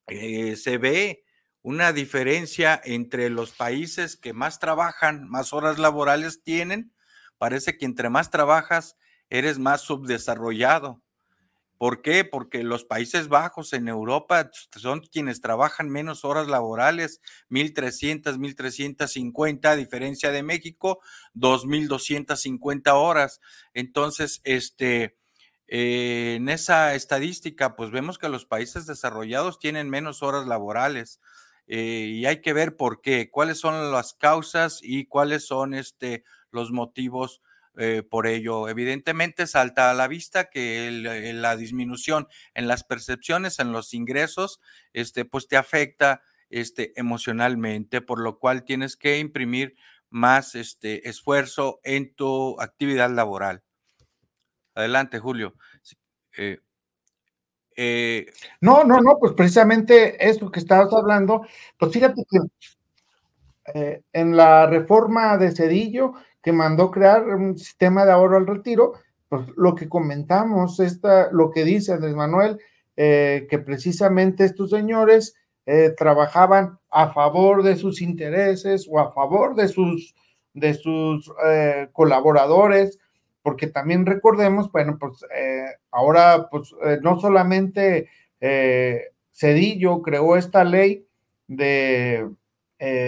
eh, 0.08 0.56
se 0.56 0.78
ve 0.78 1.26
una 1.62 1.94
diferencia 1.94 2.80
entre 2.84 3.30
los 3.30 3.52
países 3.52 4.18
que 4.18 4.34
más 4.34 4.60
trabajan, 4.60 5.28
más 5.28 5.52
horas 5.52 5.80
laborales 5.80 6.44
tienen. 6.44 6.94
Parece 7.40 7.78
que 7.78 7.86
entre 7.86 8.10
más 8.10 8.30
trabajas, 8.30 8.98
eres 9.30 9.58
más 9.58 9.82
subdesarrollado. 9.82 11.02
¿Por 11.86 12.02
qué? 12.02 12.26
Porque 12.26 12.64
los 12.64 12.84
Países 12.84 13.28
Bajos 13.28 13.72
en 13.74 13.88
Europa 13.88 14.50
son 14.76 15.02
quienes 15.02 15.40
trabajan 15.40 15.88
menos 15.88 16.26
horas 16.26 16.48
laborales, 16.48 17.22
1.300, 17.52 18.40
1.350, 18.40 19.66
a 19.66 19.76
diferencia 19.76 20.32
de 20.32 20.42
México, 20.42 21.00
2.250 21.36 22.92
horas. 22.94 23.40
Entonces, 23.76 24.42
este, 24.46 25.16
eh, 25.68 26.38
en 26.38 26.50
esa 26.50 26.96
estadística, 26.96 27.76
pues 27.76 27.92
vemos 27.92 28.18
que 28.18 28.30
los 28.30 28.48
países 28.48 28.88
desarrollados 28.88 29.60
tienen 29.60 29.88
menos 29.88 30.24
horas 30.24 30.48
laborales. 30.48 31.20
Eh, 31.68 32.10
y 32.14 32.26
hay 32.26 32.42
que 32.42 32.54
ver 32.54 32.78
por 32.78 33.02
qué, 33.02 33.30
cuáles 33.30 33.60
son 33.60 33.92
las 33.92 34.16
causas 34.16 34.80
y 34.82 35.06
cuáles 35.06 35.46
son 35.46 35.76
este, 35.76 36.24
los 36.50 36.72
motivos 36.72 37.44
eh, 37.78 38.04
por 38.10 38.26
ello. 38.26 38.70
Evidentemente 38.70 39.48
salta 39.48 39.92
a 39.92 39.94
la 39.94 40.08
vista 40.08 40.50
que 40.50 40.88
eh, 40.88 41.34
la 41.34 41.58
disminución 41.58 42.28
en 42.54 42.70
las 42.70 42.86
percepciones, 42.86 43.60
en 43.60 43.74
los 43.74 43.94
ingresos, 43.94 44.62
este, 44.94 45.26
pues 45.26 45.48
te 45.48 45.58
afecta 45.58 46.22
este, 46.50 46.94
emocionalmente, 46.96 48.00
por 48.00 48.22
lo 48.22 48.40
cual 48.40 48.64
tienes 48.64 48.96
que 48.96 49.20
imprimir 49.20 49.76
más 50.10 50.56
este, 50.56 51.10
esfuerzo 51.10 51.82
en 51.84 52.14
tu 52.16 52.60
actividad 52.62 53.10
laboral. 53.10 53.62
Adelante, 54.74 55.20
Julio. 55.20 55.56
Eh, 57.78 58.26
no, 58.62 58.86
no, 58.86 59.02
no, 59.02 59.18
pues 59.20 59.34
precisamente 59.34 60.30
esto 60.30 60.50
que 60.50 60.60
estabas 60.60 60.94
hablando, 60.94 61.46
pues 61.78 61.92
fíjate 61.92 62.24
que 62.30 62.40
en 64.14 64.38
la 64.38 64.68
reforma 64.68 65.38
de 65.38 65.52
Cedillo 65.52 66.14
que 66.46 66.54
mandó 66.54 66.92
crear 66.92 67.26
un 67.26 67.58
sistema 67.58 68.06
de 68.06 68.12
ahorro 68.12 68.38
al 68.38 68.46
retiro, 68.46 68.94
pues 69.30 69.48
lo 69.56 69.74
que 69.74 69.90
comentamos, 69.90 70.80
esta, 70.80 71.32
lo 71.32 71.50
que 71.50 71.64
dice 71.64 71.94
Andrés 71.94 72.14
Manuel, 72.14 72.60
eh, 72.96 73.48
que 73.50 73.58
precisamente 73.58 74.46
estos 74.46 74.70
señores 74.70 75.34
eh, 75.66 75.96
trabajaban 75.98 76.78
a 76.92 77.12
favor 77.14 77.64
de 77.64 77.76
sus 77.78 78.00
intereses 78.00 78.88
o 78.88 79.00
a 79.00 79.12
favor 79.12 79.56
de 79.56 79.68
sus, 79.70 80.14
de 80.54 80.76
sus 80.76 81.34
eh, 81.48 81.90
colaboradores, 81.92 83.00
porque 83.42 83.66
también 83.66 84.06
recordemos, 84.06 84.72
bueno, 84.72 85.00
pues 85.00 85.26
ahora 85.90 86.48
pues 86.52 86.76
no 87.02 87.20
solamente 87.20 88.08
Cedillo 89.32 90.04
creó 90.04 90.36
esta 90.36 90.64
ley 90.64 91.08
de, 91.48 92.30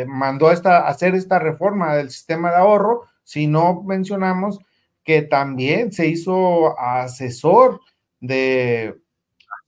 mandó 0.08 0.52
esta, 0.52 0.88
hacer 0.88 1.14
esta 1.14 1.38
reforma 1.40 1.96
del 1.96 2.10
sistema 2.10 2.50
de 2.50 2.58
ahorro, 2.58 3.06
si 3.28 3.46
no 3.46 3.84
mencionamos 3.84 4.58
que 5.04 5.22
también 5.22 5.92
se 5.92 6.08
hizo 6.08 6.80
asesor 6.80 7.82
de, 8.22 8.96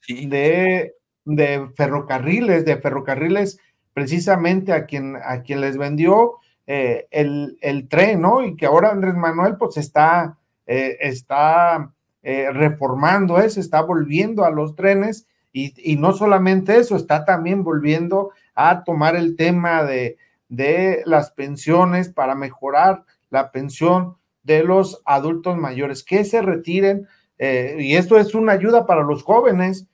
de, 0.07 0.93
de 1.25 1.69
ferrocarriles, 1.75 2.63
de 2.63 2.77
ferrocarriles 2.77 3.59
precisamente 3.93 4.71
a 4.71 4.85
quien, 4.85 5.17
a 5.21 5.41
quien 5.41 5.59
les 5.59 5.77
vendió 5.77 6.35
eh, 6.67 7.07
el, 7.11 7.57
el, 7.59 7.89
tren, 7.89 8.21
¿no? 8.21 8.45
Y 8.45 8.55
que 8.55 8.65
ahora 8.65 8.91
Andrés 8.91 9.15
Manuel 9.15 9.57
pues 9.57 9.75
está, 9.75 10.37
eh, 10.65 10.95
está 11.01 11.91
eh, 12.23 12.51
reformando 12.53 13.39
eso, 13.39 13.59
está 13.59 13.81
volviendo 13.81 14.45
a 14.45 14.51
los 14.51 14.73
trenes 14.73 15.27
y, 15.51 15.73
y, 15.77 15.97
no 15.97 16.13
solamente 16.13 16.77
eso, 16.77 16.95
está 16.95 17.25
también 17.25 17.65
volviendo 17.65 18.31
a 18.55 18.85
tomar 18.85 19.17
el 19.17 19.35
tema 19.35 19.83
de, 19.83 20.15
de 20.47 21.01
las 21.05 21.31
pensiones 21.31 22.07
para 22.07 22.35
mejorar 22.35 23.03
la 23.29 23.51
pensión 23.51 24.17
de 24.43 24.63
los 24.63 25.01
adultos 25.05 25.57
mayores, 25.57 26.03
que 26.03 26.23
se 26.23 26.41
retiren, 26.41 27.07
y 27.37 27.95
esto 27.95 28.17
es 28.17 28.35
una 28.35 28.51
ayuda 28.51 28.85
para 28.85 29.03
los 29.03 29.23
jóvenes, 29.23 29.87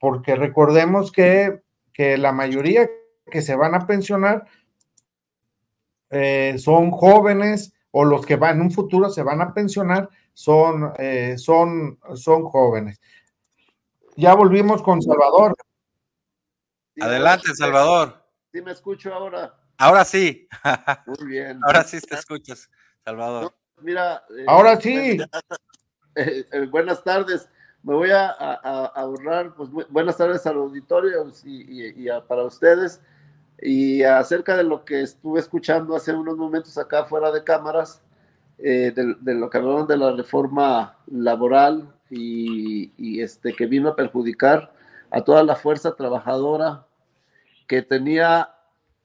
porque 0.00 0.34
recordemos 0.34 1.12
que, 1.12 1.62
que 1.92 2.18
la 2.18 2.32
mayoría 2.32 2.88
que 3.30 3.42
se 3.42 3.54
van 3.54 3.74
a 3.74 3.86
pensionar 3.86 4.46
eh, 6.10 6.56
son 6.58 6.90
jóvenes 6.90 7.72
o 7.92 8.04
los 8.04 8.26
que 8.26 8.36
van 8.36 8.56
en 8.56 8.62
un 8.62 8.70
futuro 8.72 9.08
se 9.10 9.22
van 9.22 9.40
a 9.40 9.54
pensionar 9.54 10.08
son, 10.34 10.92
eh, 10.98 11.36
son, 11.38 11.98
son 12.14 12.44
jóvenes. 12.44 13.00
Ya 14.16 14.34
volvimos 14.34 14.82
con 14.82 15.00
Salvador. 15.00 15.54
Adelante, 17.00 17.54
Salvador. 17.54 18.24
Sí, 18.52 18.60
me 18.60 18.72
escucho 18.72 19.14
ahora. 19.14 19.59
Ahora 19.80 20.04
sí. 20.04 20.46
Muy 21.06 21.26
bien. 21.26 21.58
Ahora 21.64 21.82
sí 21.84 21.98
te 22.02 22.14
escuchas, 22.14 22.68
Salvador. 23.02 23.54
mira. 23.80 24.22
Eh, 24.36 24.44
ahora 24.46 24.76
sí. 24.80 25.18
buenas 26.70 27.02
tardes. 27.02 27.48
Me 27.82 27.94
voy 27.94 28.10
a, 28.10 28.28
ahorrar, 28.28 29.54
pues 29.54 29.70
buenas 29.88 30.18
tardes 30.18 30.46
al 30.46 30.56
auditorio 30.56 31.32
y, 31.44 32.08
para 32.28 32.44
ustedes. 32.44 33.00
Y 33.62 34.02
acerca 34.02 34.54
de 34.54 34.64
lo 34.64 34.84
que 34.84 35.00
estuve 35.00 35.40
escuchando 35.40 35.96
hace 35.96 36.12
unos 36.12 36.36
momentos 36.36 36.76
acá 36.76 37.06
fuera 37.06 37.32
de 37.32 37.42
cámaras, 37.42 38.02
eh, 38.58 38.92
de, 38.94 39.34
lo 39.34 39.48
que 39.48 39.56
hablaron 39.56 39.86
de 39.86 39.96
la 39.96 40.12
reforma 40.12 40.98
laboral 41.06 41.90
y, 42.10 43.22
este, 43.22 43.54
que 43.54 43.64
vino 43.64 43.88
a 43.88 43.96
perjudicar 43.96 44.74
a 45.10 45.22
toda 45.22 45.42
la 45.42 45.56
fuerza 45.56 45.96
trabajadora 45.96 46.84
que 47.66 47.80
tenía 47.80 48.50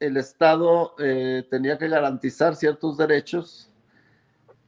el 0.00 0.16
Estado, 0.16 0.94
eh, 0.98 1.46
tenía 1.50 1.78
que 1.78 1.88
garantizar 1.88 2.56
ciertos 2.56 2.96
derechos 2.96 3.70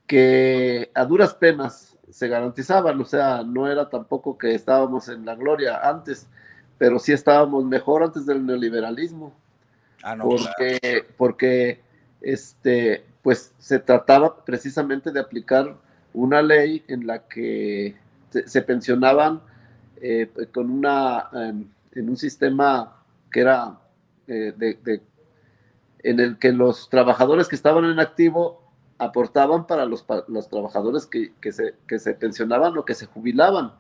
que 0.07 0.91
a 0.95 1.05
duras 1.05 1.35
penas 1.35 1.97
se 2.11 2.29
garantizaban, 2.29 2.99
o 3.01 3.05
sea, 3.05 3.43
no 3.43 3.71
era 3.71 3.91
tampoco 3.91 4.39
que 4.39 4.55
estábamos 4.55 5.09
en 5.09 5.27
la 5.27 5.35
gloria 5.35 5.89
antes, 5.89 6.27
pero 6.79 6.99
sí 6.99 7.13
estábamos 7.13 7.65
mejor 7.65 8.03
antes 8.03 8.25
del 8.25 8.47
neoliberalismo. 8.47 9.35
Ah, 10.03 10.17
porque, 10.21 11.07
porque 11.17 11.81
este, 12.21 13.05
pues 13.21 13.53
se 13.59 13.79
trataba 13.79 14.45
precisamente 14.45 15.11
de 15.11 15.21
aplicar 15.21 15.77
una 16.15 16.41
ley 16.41 16.85
en 16.89 17.07
la 17.07 17.27
que 17.27 17.97
se, 18.31 18.63
pensionaban 18.63 19.43
eh, 20.01 20.31
con 20.53 20.71
una, 20.71 21.29
en 21.33 22.09
un 22.09 22.17
sistema 22.17 23.03
que 23.31 23.41
era 23.41 23.79
eh, 24.29 24.53
de, 24.57 25.03
en 26.03 26.21
el 26.21 26.39
que 26.39 26.53
los 26.53 26.89
trabajadores 26.89 27.49
que 27.49 27.57
estaban 27.57 27.85
en 27.85 28.01
activo 28.01 28.63
aportaban 28.99 29.67
para 29.67 29.87
los, 29.87 30.05
los 30.29 30.49
trabajadores 30.49 31.07
que, 31.07 31.33
se, 31.53 31.75
que 31.87 31.99
se 31.99 32.15
pensionaban 32.15 32.77
o 32.77 32.85
que 32.85 32.95
se 32.95 33.07
jubilaban. 33.07 33.73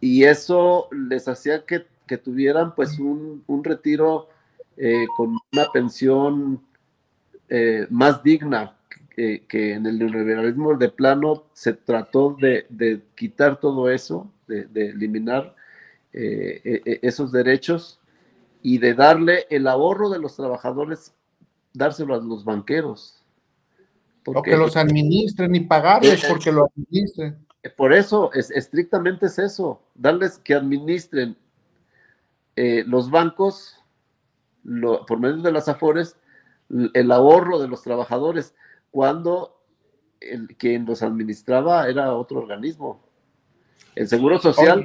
Y 0.00 0.24
eso 0.24 0.88
les 0.90 1.28
hacía 1.28 1.64
que, 1.66 1.86
que 2.06 2.16
tuvieran 2.16 2.74
pues 2.74 2.98
un, 2.98 3.44
un 3.46 3.62
retiro 3.62 4.28
eh, 4.76 5.06
con 5.16 5.36
una 5.52 5.70
pensión 5.72 6.62
eh, 7.48 7.86
más 7.90 8.22
digna 8.22 8.76
que, 9.14 9.74
en 9.74 9.84
el 9.84 9.98
neoliberalismo 9.98 10.74
de 10.76 10.88
plano 10.88 11.44
se 11.52 11.74
trató 11.74 12.36
de, 12.40 13.02
quitar 13.14 13.60
todo 13.60 13.90
eso, 13.90 14.32
de, 14.46 14.66
eliminar 14.86 15.54
eh, 16.12 16.60
e, 16.64 16.82
e, 16.90 17.00
esos 17.02 17.30
derechos 17.30 17.99
y 18.62 18.78
de 18.78 18.94
darle 18.94 19.46
el 19.50 19.66
ahorro 19.66 20.10
de 20.10 20.18
los 20.18 20.36
trabajadores, 20.36 21.14
dárselo 21.72 22.14
a 22.14 22.18
los 22.18 22.44
banqueros. 22.44 23.22
Porque, 24.24 24.56
los 24.56 24.76
administren 24.76 25.54
y 25.54 25.60
pagarles 25.60 26.24
porque 26.28 26.52
lo 26.52 26.70
administren. 26.76 27.46
Por 27.76 27.92
eso, 27.92 28.30
es, 28.32 28.50
estrictamente 28.50 29.26
es 29.26 29.38
eso, 29.38 29.82
darles 29.94 30.38
que 30.38 30.54
administren 30.54 31.36
los 32.86 33.10
bancos 33.10 33.76
por 35.06 35.18
medio 35.18 35.38
de 35.38 35.52
las 35.52 35.68
AFORES, 35.68 36.16
el 36.92 37.10
ahorro 37.10 37.58
de 37.58 37.68
los 37.68 37.82
trabajadores, 37.82 38.54
cuando 38.90 39.60
el, 40.20 40.48
quien 40.56 40.84
los 40.84 41.02
administraba 41.02 41.88
era 41.88 42.14
otro 42.14 42.40
organismo. 42.40 43.02
El 43.94 44.08
Seguro 44.08 44.38
Social, 44.38 44.84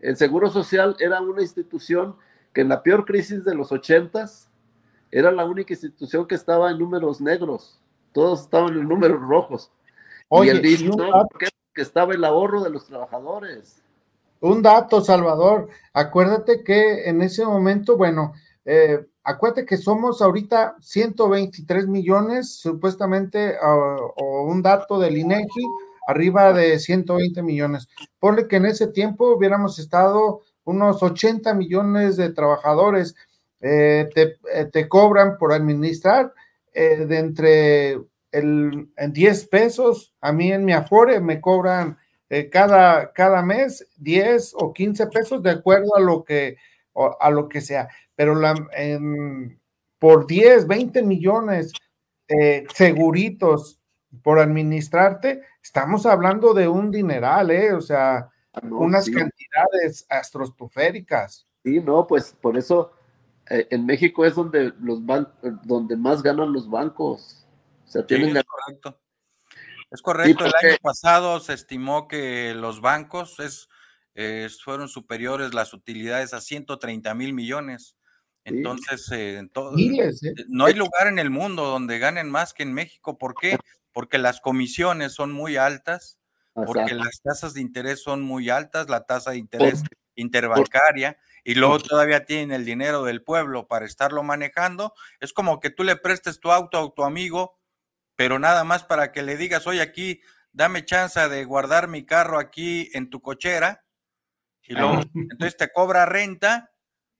el 0.00 0.16
Seguro 0.16 0.50
Social 0.50 0.96
era 1.00 1.20
una 1.20 1.42
institución 1.42 2.16
que 2.52 2.62
en 2.62 2.68
la 2.68 2.82
peor 2.82 3.04
crisis 3.04 3.44
de 3.44 3.54
los 3.54 3.72
ochentas 3.72 4.48
era 5.10 5.30
la 5.30 5.44
única 5.44 5.72
institución 5.72 6.26
que 6.26 6.34
estaba 6.34 6.70
en 6.70 6.78
números 6.78 7.20
negros. 7.20 7.80
Todos 8.12 8.42
estaban 8.42 8.76
en 8.76 8.88
números 8.88 9.20
rojos. 9.20 9.70
y 10.30 10.48
el 10.48 10.62
que 10.62 11.82
estaba 11.82 12.14
el 12.14 12.24
ahorro 12.24 12.62
de 12.62 12.70
los 12.70 12.86
trabajadores. 12.86 13.82
Un 14.40 14.62
dato, 14.62 15.00
Salvador. 15.00 15.68
Acuérdate 15.92 16.64
que 16.64 17.08
en 17.08 17.22
ese 17.22 17.44
momento, 17.44 17.96
bueno, 17.96 18.32
eh, 18.64 19.06
acuérdate 19.22 19.66
que 19.66 19.76
somos 19.76 20.22
ahorita 20.22 20.76
123 20.80 21.86
millones, 21.86 22.54
supuestamente, 22.54 23.56
o 23.60 24.44
un 24.44 24.62
dato 24.62 24.98
del 24.98 25.18
INEGI, 25.18 25.62
arriba 26.06 26.52
de 26.52 26.78
120 26.78 27.42
millones. 27.42 27.88
Ponle 28.18 28.48
que 28.48 28.56
en 28.56 28.66
ese 28.66 28.88
tiempo 28.88 29.34
hubiéramos 29.34 29.78
estado 29.78 30.42
unos 30.64 31.02
80 31.02 31.54
millones 31.54 32.16
de 32.16 32.32
trabajadores. 32.32 33.14
Eh, 33.60 34.08
eh, 34.14 34.64
te, 34.72 34.88
cobran 34.88 35.36
por 35.36 35.52
administrar 35.52 36.32
eh, 36.72 37.04
de 37.06 37.18
entre 37.18 37.90
el, 38.32 38.88
en 38.96 39.12
10 39.12 39.46
pesos. 39.48 40.14
A 40.20 40.32
mí 40.32 40.52
en 40.52 40.64
mi 40.64 40.72
Afore 40.72 41.20
me 41.20 41.40
cobran 41.40 41.98
cada, 42.52 43.12
cada 43.12 43.42
mes 43.42 43.88
10 43.96 44.52
o 44.54 44.72
15 44.72 45.08
pesos 45.08 45.42
de 45.42 45.50
acuerdo 45.50 45.96
a 45.96 46.00
lo 46.00 46.22
que, 46.22 46.56
a 46.94 47.28
lo 47.28 47.48
que 47.48 47.60
sea 47.60 47.88
pero 48.20 48.34
la, 48.34 48.54
por 49.98 50.26
10, 50.26 50.66
20 50.66 51.02
millones 51.04 51.72
eh, 52.28 52.66
seguritos 52.74 53.80
por 54.22 54.38
administrarte, 54.38 55.40
estamos 55.62 56.04
hablando 56.04 56.52
de 56.52 56.68
un 56.68 56.90
dineral, 56.90 57.50
¿eh? 57.50 57.72
O 57.72 57.80
sea, 57.80 58.28
unas 58.62 59.08
cantidades 59.08 60.06
astrostoféricas. 60.08 61.46
Sí, 61.62 61.80
no, 61.80 62.06
pues 62.06 62.36
por 62.40 62.56
eso 62.56 62.92
eh, 63.48 63.66
en 63.70 63.84
México 63.86 64.24
es 64.24 64.34
donde 64.34 64.72
los 64.80 65.00
donde 65.64 65.96
más 65.96 66.22
ganan 66.22 66.52
los 66.52 66.68
bancos. 66.70 67.46
O 67.86 67.90
sea, 67.90 68.06
tienen 68.06 68.36
es 68.36 68.44
correcto. 68.44 69.00
Es 69.90 70.02
correcto. 70.02 70.44
El 70.46 70.52
año 70.68 70.76
pasado 70.80 71.40
se 71.40 71.54
estimó 71.54 72.06
que 72.06 72.54
los 72.54 72.80
bancos 72.80 73.40
es, 73.40 73.68
fueron 74.62 74.88
superiores 74.88 75.52
las 75.52 75.74
utilidades 75.74 76.32
a 76.32 76.40
130 76.40 77.12
mil 77.14 77.32
millones. 77.32 77.96
Entonces, 78.44 79.10
eh, 79.10 79.38
en 79.38 79.48
todo, 79.50 79.76
¿eh? 79.76 79.98
Eh, 79.98 80.34
no 80.48 80.66
hay 80.66 80.74
lugar 80.74 81.08
en 81.08 81.18
el 81.18 81.28
mundo 81.28 81.64
donde 81.64 81.98
ganen 81.98 82.30
más 82.30 82.54
que 82.54 82.62
en 82.62 82.72
México. 82.72 83.18
¿Por 83.18 83.34
qué? 83.34 83.58
Porque 83.92 84.18
las 84.18 84.40
comisiones 84.40 85.12
son 85.12 85.32
muy 85.32 85.56
altas, 85.56 86.19
porque 86.64 86.94
las 86.94 87.20
tasas 87.22 87.54
de 87.54 87.60
interés 87.60 88.02
son 88.02 88.22
muy 88.22 88.50
altas, 88.50 88.88
la 88.88 89.04
tasa 89.04 89.32
de 89.32 89.38
interés 89.38 89.82
interbancaria, 90.14 91.18
y 91.44 91.54
luego 91.54 91.78
todavía 91.78 92.24
tienen 92.24 92.52
el 92.52 92.64
dinero 92.64 93.04
del 93.04 93.22
pueblo 93.22 93.66
para 93.66 93.86
estarlo 93.86 94.22
manejando. 94.22 94.94
Es 95.20 95.32
como 95.32 95.60
que 95.60 95.70
tú 95.70 95.84
le 95.84 95.96
prestes 95.96 96.40
tu 96.40 96.50
auto 96.50 96.78
a 96.78 96.94
tu 96.94 97.04
amigo, 97.04 97.58
pero 98.16 98.38
nada 98.38 98.64
más 98.64 98.84
para 98.84 99.12
que 99.12 99.22
le 99.22 99.36
digas, 99.36 99.66
oye, 99.66 99.80
aquí, 99.80 100.20
dame 100.52 100.84
chance 100.84 101.28
de 101.28 101.44
guardar 101.44 101.88
mi 101.88 102.04
carro 102.04 102.38
aquí 102.38 102.90
en 102.92 103.08
tu 103.08 103.22
cochera, 103.22 103.84
y 104.62 104.74
luego, 104.74 105.00
entonces 105.14 105.56
te 105.56 105.72
cobra 105.72 106.06
renta 106.06 106.70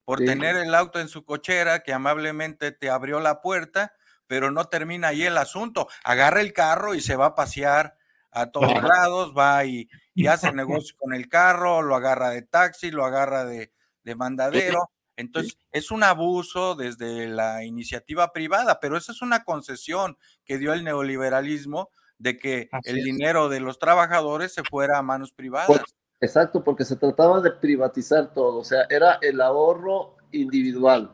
por 0.05 0.19
tener 0.19 0.57
el 0.57 0.75
auto 0.75 1.01
en 1.01 1.09
su 1.09 1.25
cochera 1.25 1.83
que 1.83 1.93
amablemente 1.93 2.71
te 2.71 2.91
abrió 2.91 3.19
la 3.19 3.41
puerta, 3.41 3.93
pero 4.27 4.51
no 4.53 4.67
termina 4.67 5.09
ahí 5.09 5.25
el 5.25 5.37
asunto. 5.37 5.89
Agarra 6.05 6.41
el 6.41 6.53
carro 6.53 6.95
y 6.95 7.01
se 7.01 7.17
va 7.17 7.27
a 7.27 7.35
pasear 7.35 7.97
a 8.31 8.51
todos 8.53 8.83
lados, 8.83 9.33
va 9.37 9.65
y, 9.65 9.89
hace 10.29 10.53
negocio 10.55 10.95
con 10.99 11.15
el 11.15 11.29
carro, 11.29 11.83
lo 11.83 11.95
agarra 11.95 12.31
de 12.31 12.43
taxi, 12.43 12.91
lo 12.91 13.05
agarra 13.05 13.45
de, 13.45 13.73
de 14.05 14.15
mandadero. 14.15 14.91
Entonces, 15.17 15.59
es 15.71 15.91
un 15.91 16.03
abuso 16.03 16.75
desde 16.75 17.29
la 17.29 17.65
iniciativa 17.65 18.33
privada, 18.33 18.81
pero 18.81 18.97
esa 18.97 19.13
es 19.13 19.21
una 19.21 19.45
concesión 19.45 20.17
que 20.47 20.57
dio 20.57 20.73
el 20.73 20.83
neoliberalismo 20.83 21.91
de 22.17 22.39
que 22.39 22.71
el 22.85 23.03
dinero 23.03 23.49
de 23.49 23.61
los 23.61 23.79
trabajadores 23.79 24.55
se 24.55 24.63
fuera 24.63 24.99
a 24.99 25.03
manos 25.03 25.33
privadas. 25.33 25.83
exacto, 26.21 26.65
porque 26.65 26.85
se 26.85 26.97
trataba 26.97 27.41
de 27.41 27.51
privatizar 27.51 28.33
todo, 28.33 28.59
o 28.59 28.65
sea, 28.65 28.87
era 28.89 29.19
el 29.21 29.41
ahorro 29.41 30.17
individual. 30.33 31.13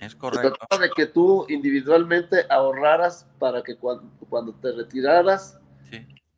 Es 0.00 0.14
correcto. 0.14 0.48
Se 0.48 0.54
trataba 0.56 0.82
de 0.82 0.90
que 0.90 1.06
tú 1.06 1.46
individualmente 1.48 2.46
ahorraras 2.50 3.26
para 3.38 3.62
que 3.62 3.76
cuando, 3.76 4.10
cuando 4.28 4.54
te 4.54 4.72
retiraras 4.72 5.58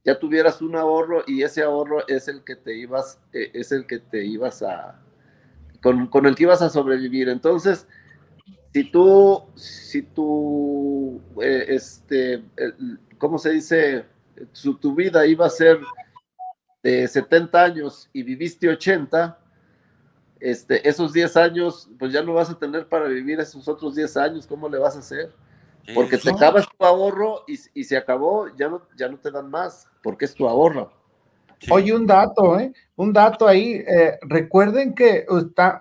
ya 0.07 0.17
tuvieras 0.19 0.63
un 0.63 0.77
ahorro 0.77 1.25
y 1.27 1.43
ese 1.43 1.65
ahorro 1.65 2.07
es 2.07 2.29
el 2.29 2.45
que 2.45 2.55
te 2.55 2.77
ibas, 2.77 3.19
eh, 3.33 3.51
es 3.53 3.73
el 3.73 3.87
que 3.89 3.99
te 3.99 4.25
ibas 4.25 4.63
a, 4.63 5.03
con, 5.83 6.07
con, 6.07 6.27
el 6.27 6.37
que 6.37 6.45
ibas 6.45 6.63
a 6.63 6.71
sobrevivir. 6.71 7.29
Entonces, 7.29 7.89
si 8.73 8.85
tú, 8.85 9.43
si 9.57 10.03
tú, 10.03 11.21
eh, 11.43 11.67
este, 11.71 12.45
¿cómo 13.19 13.37
se 13.37 13.51
dice? 13.51 14.05
Su, 14.53 14.77
tu 14.77 14.95
vida 14.95 15.27
iba 15.27 15.47
a 15.47 15.51
ser 15.51 15.81
de 16.85 17.09
70 17.09 17.61
años 17.61 18.09
y 18.13 18.23
viviste 18.23 18.69
80, 18.69 19.41
este, 20.39 20.89
esos 20.89 21.13
10 21.13 21.37
años, 21.37 21.91
pues 21.99 22.13
ya 22.13 22.23
no 22.23 22.35
vas 22.35 22.49
a 22.49 22.59
tener 22.59 22.87
para 22.87 23.09
vivir 23.09 23.41
esos 23.41 23.67
otros 23.67 23.97
10 23.97 24.17
años, 24.19 24.47
¿cómo 24.47 24.69
le 24.69 24.79
vas 24.79 24.95
a 24.95 25.01
hacer? 25.01 25.33
Porque 25.95 26.19
te 26.19 26.31
acabas 26.31 26.67
tu 26.69 26.85
ahorro 26.85 27.45
y, 27.47 27.59
y, 27.75 27.85
se 27.85 27.97
acabó, 27.97 28.49
ya 28.57 28.69
no, 28.69 28.83
ya 28.97 29.09
no 29.09 29.19
te 29.19 29.31
dan 29.31 29.51
más, 29.51 29.89
porque 30.03 30.25
es 30.25 30.35
tu 30.35 30.49
ahorro. 30.49 30.93
Oye, 31.71 31.95
un 31.95 32.07
dato, 32.07 32.59
¿eh? 32.59 32.73
Un 32.97 33.13
dato 33.13 33.47
ahí. 33.47 33.83
Eh, 33.87 34.19
recuerden 34.23 34.95
que 34.95 35.27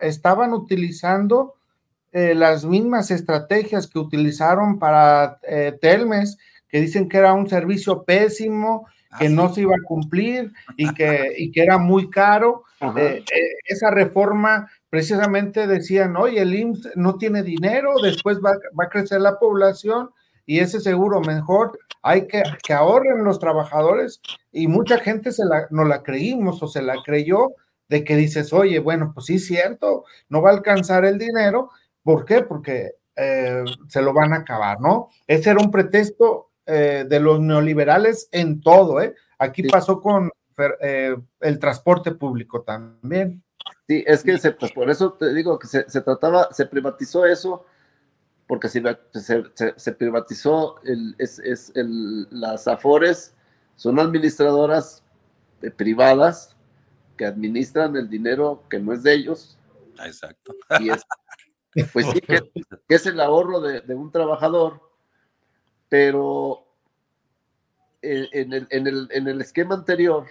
estaban 0.02 0.54
utilizando 0.54 1.56
eh, 2.12 2.34
las 2.34 2.66
mismas 2.66 3.12
estrategias 3.12 3.88
que 3.88 4.00
utilizaron 4.00 4.80
para 4.80 5.40
eh, 5.44 5.78
Telmes, 5.82 6.38
que 6.70 6.82
dicen 6.82 7.10
que 7.10 7.18
era 7.18 7.34
un 7.34 7.50
servicio 7.50 8.04
pésimo, 8.04 8.88
ah, 9.12 9.18
que 9.20 9.30
no 9.30 9.54
se 9.54 9.62
iba 9.62 9.76
a 9.76 9.86
cumplir 9.86 10.52
y 10.78 10.94
que, 10.94 11.34
y 11.38 11.52
que 11.52 11.62
era 11.62 11.78
muy 11.78 12.10
caro. 12.10 12.64
esa 13.66 13.92
reforma 13.92 14.70
precisamente 14.96 15.68
decían, 15.68 16.16
oye, 16.16 16.42
el 16.42 16.56
IMSS 16.56 16.92
no 16.96 17.18
tiene 17.18 17.44
dinero, 17.44 17.96
después 18.02 18.40
va, 18.40 18.52
a 18.52 18.88
crecer 18.88 19.20
la 19.20 19.38
población 19.38 20.10
y 20.46 20.60
ese 20.60 20.80
seguro 20.80 21.20
mejor 21.20 21.78
hay 22.02 22.28
que 22.28 22.42
que 22.64 22.72
ahorren 22.72 23.26
los 23.26 23.38
trabajadores 23.40 24.22
y 24.54 24.68
mucha 24.68 24.98
gente 25.00 25.34
se 25.34 25.44
la, 25.44 25.68
no 25.70 25.84
la 25.84 26.02
creímos 26.02 26.64
o 26.64 26.70
se 26.70 26.82
la 26.82 26.96
creyó 27.04 27.50
de 27.90 28.06
que 28.06 28.16
dices, 28.16 28.54
oye, 28.54 28.80
bueno, 28.80 29.12
pues 29.14 29.26
sí 29.26 29.36
es 29.36 29.46
cierto, 29.48 30.06
no 30.30 30.42
va 30.42 30.52
a 30.52 30.54
alcanzar 30.54 31.04
el 31.04 31.18
dinero. 31.18 31.72
¿Por 32.02 32.24
qué? 32.24 32.44
Porque 32.44 32.94
eh, 33.18 33.66
se 33.90 34.02
lo 34.02 34.14
van 34.14 34.32
a 34.32 34.38
acabar, 34.38 34.80
¿no? 34.80 35.10
Ese 35.28 35.50
era 35.50 35.60
un 35.60 35.72
pretexto 35.72 36.52
eh, 36.66 37.04
de 37.06 37.20
los 37.20 37.42
neoliberales 37.42 38.30
en 38.32 38.62
todo, 38.62 39.02
¿eh? 39.02 39.14
Aquí 39.40 39.64
pasó 39.64 40.00
con 40.00 40.32
eh, 40.80 41.18
el 41.42 41.60
transporte 41.60 42.14
público 42.14 42.62
también. 42.62 43.44
Sí, 43.88 44.04
es 44.08 44.24
que 44.24 44.38
se, 44.40 44.52
pues 44.52 44.72
por 44.72 44.90
eso 44.90 45.14
te 45.14 45.34
digo 45.34 45.60
que 45.60 45.68
se, 45.68 45.84
trataba, 45.84 46.50
se 46.52 46.66
privatizó 46.66 47.26
eso, 47.26 47.66
porque 48.48 48.68
se, 48.68 48.82
se, 49.76 49.92
privatizó 49.94 50.82
el, 50.84 51.16
es, 51.20 51.40
es 51.40 51.72
el, 51.76 52.28
las 52.32 52.68
Afores, 52.68 53.36
son 53.76 54.00
administradoras 54.00 55.04
privadas 55.78 56.56
que 57.18 57.26
administran 57.26 57.96
el 57.96 58.10
dinero 58.10 58.64
que 58.70 58.80
no 58.80 58.94
es 58.94 59.04
de 59.04 59.14
ellos. 59.14 59.58
Exacto. 60.04 60.56
Y 60.80 60.90
es, 60.90 61.06
pues 61.94 62.08
sí, 62.08 62.22
que, 62.22 62.42
es 62.88 63.06
el 63.06 63.20
ahorro 63.20 63.62
de, 63.62 63.82
de, 63.82 63.96
un 63.96 64.12
trabajador, 64.12 64.82
pero 65.90 66.66
en 68.02 68.54
el, 68.54 68.68
en 68.70 68.88
el, 68.88 69.08
en 69.12 69.28
el 69.28 69.42
esquema 69.42 69.76
anterior, 69.76 70.26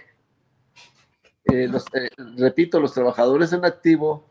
eh, 1.45 1.67
los, 1.67 1.85
eh, 1.93 2.09
repito, 2.37 2.79
los 2.79 2.93
trabajadores 2.93 3.53
en 3.53 3.65
activo 3.65 4.25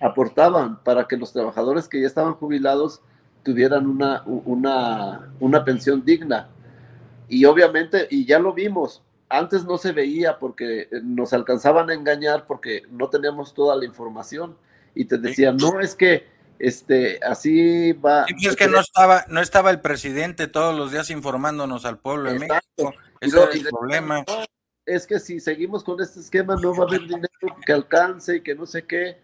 aportaban 0.00 0.82
para 0.82 1.06
que 1.06 1.16
los 1.16 1.32
trabajadores 1.32 1.88
que 1.88 2.00
ya 2.00 2.06
estaban 2.06 2.34
jubilados 2.34 3.02
tuvieran 3.42 3.86
una, 3.86 4.22
una, 4.24 5.32
una 5.40 5.64
pensión 5.64 6.04
digna. 6.04 6.48
Y 7.28 7.44
obviamente, 7.44 8.06
y 8.10 8.24
ya 8.24 8.38
lo 8.38 8.52
vimos, 8.52 9.02
antes 9.28 9.64
no 9.64 9.78
se 9.78 9.92
veía 9.92 10.38
porque 10.38 10.88
nos 11.02 11.32
alcanzaban 11.32 11.90
a 11.90 11.94
engañar 11.94 12.46
porque 12.46 12.82
no 12.90 13.08
teníamos 13.08 13.54
toda 13.54 13.76
la 13.76 13.84
información 13.84 14.56
y 14.94 15.04
te 15.04 15.18
decían, 15.18 15.56
no, 15.56 15.80
es 15.80 15.94
que 15.94 16.26
este, 16.58 17.20
así 17.22 17.92
va. 17.92 18.24
Sí, 18.26 18.46
es 18.46 18.56
que 18.56 18.68
no 18.68 18.80
estaba, 18.80 19.24
no 19.28 19.40
estaba 19.40 19.70
el 19.70 19.80
presidente 19.80 20.46
todos 20.46 20.74
los 20.76 20.92
días 20.92 21.10
informándonos 21.10 21.84
al 21.84 21.98
pueblo 21.98 22.32
de 22.32 22.38
México. 22.38 22.94
Ese 23.20 23.44
es 23.44 23.54
el 23.56 23.68
problema 23.68 24.24
es 24.86 25.06
que 25.06 25.18
si 25.18 25.40
seguimos 25.40 25.82
con 25.82 26.00
este 26.00 26.20
esquema 26.20 26.56
no 26.56 26.74
va 26.74 26.84
a 26.84 26.88
haber 26.88 27.02
dinero 27.02 27.28
que 27.66 27.72
alcance 27.72 28.36
y 28.36 28.40
que 28.40 28.54
no 28.54 28.64
sé 28.64 28.86
qué. 28.86 29.20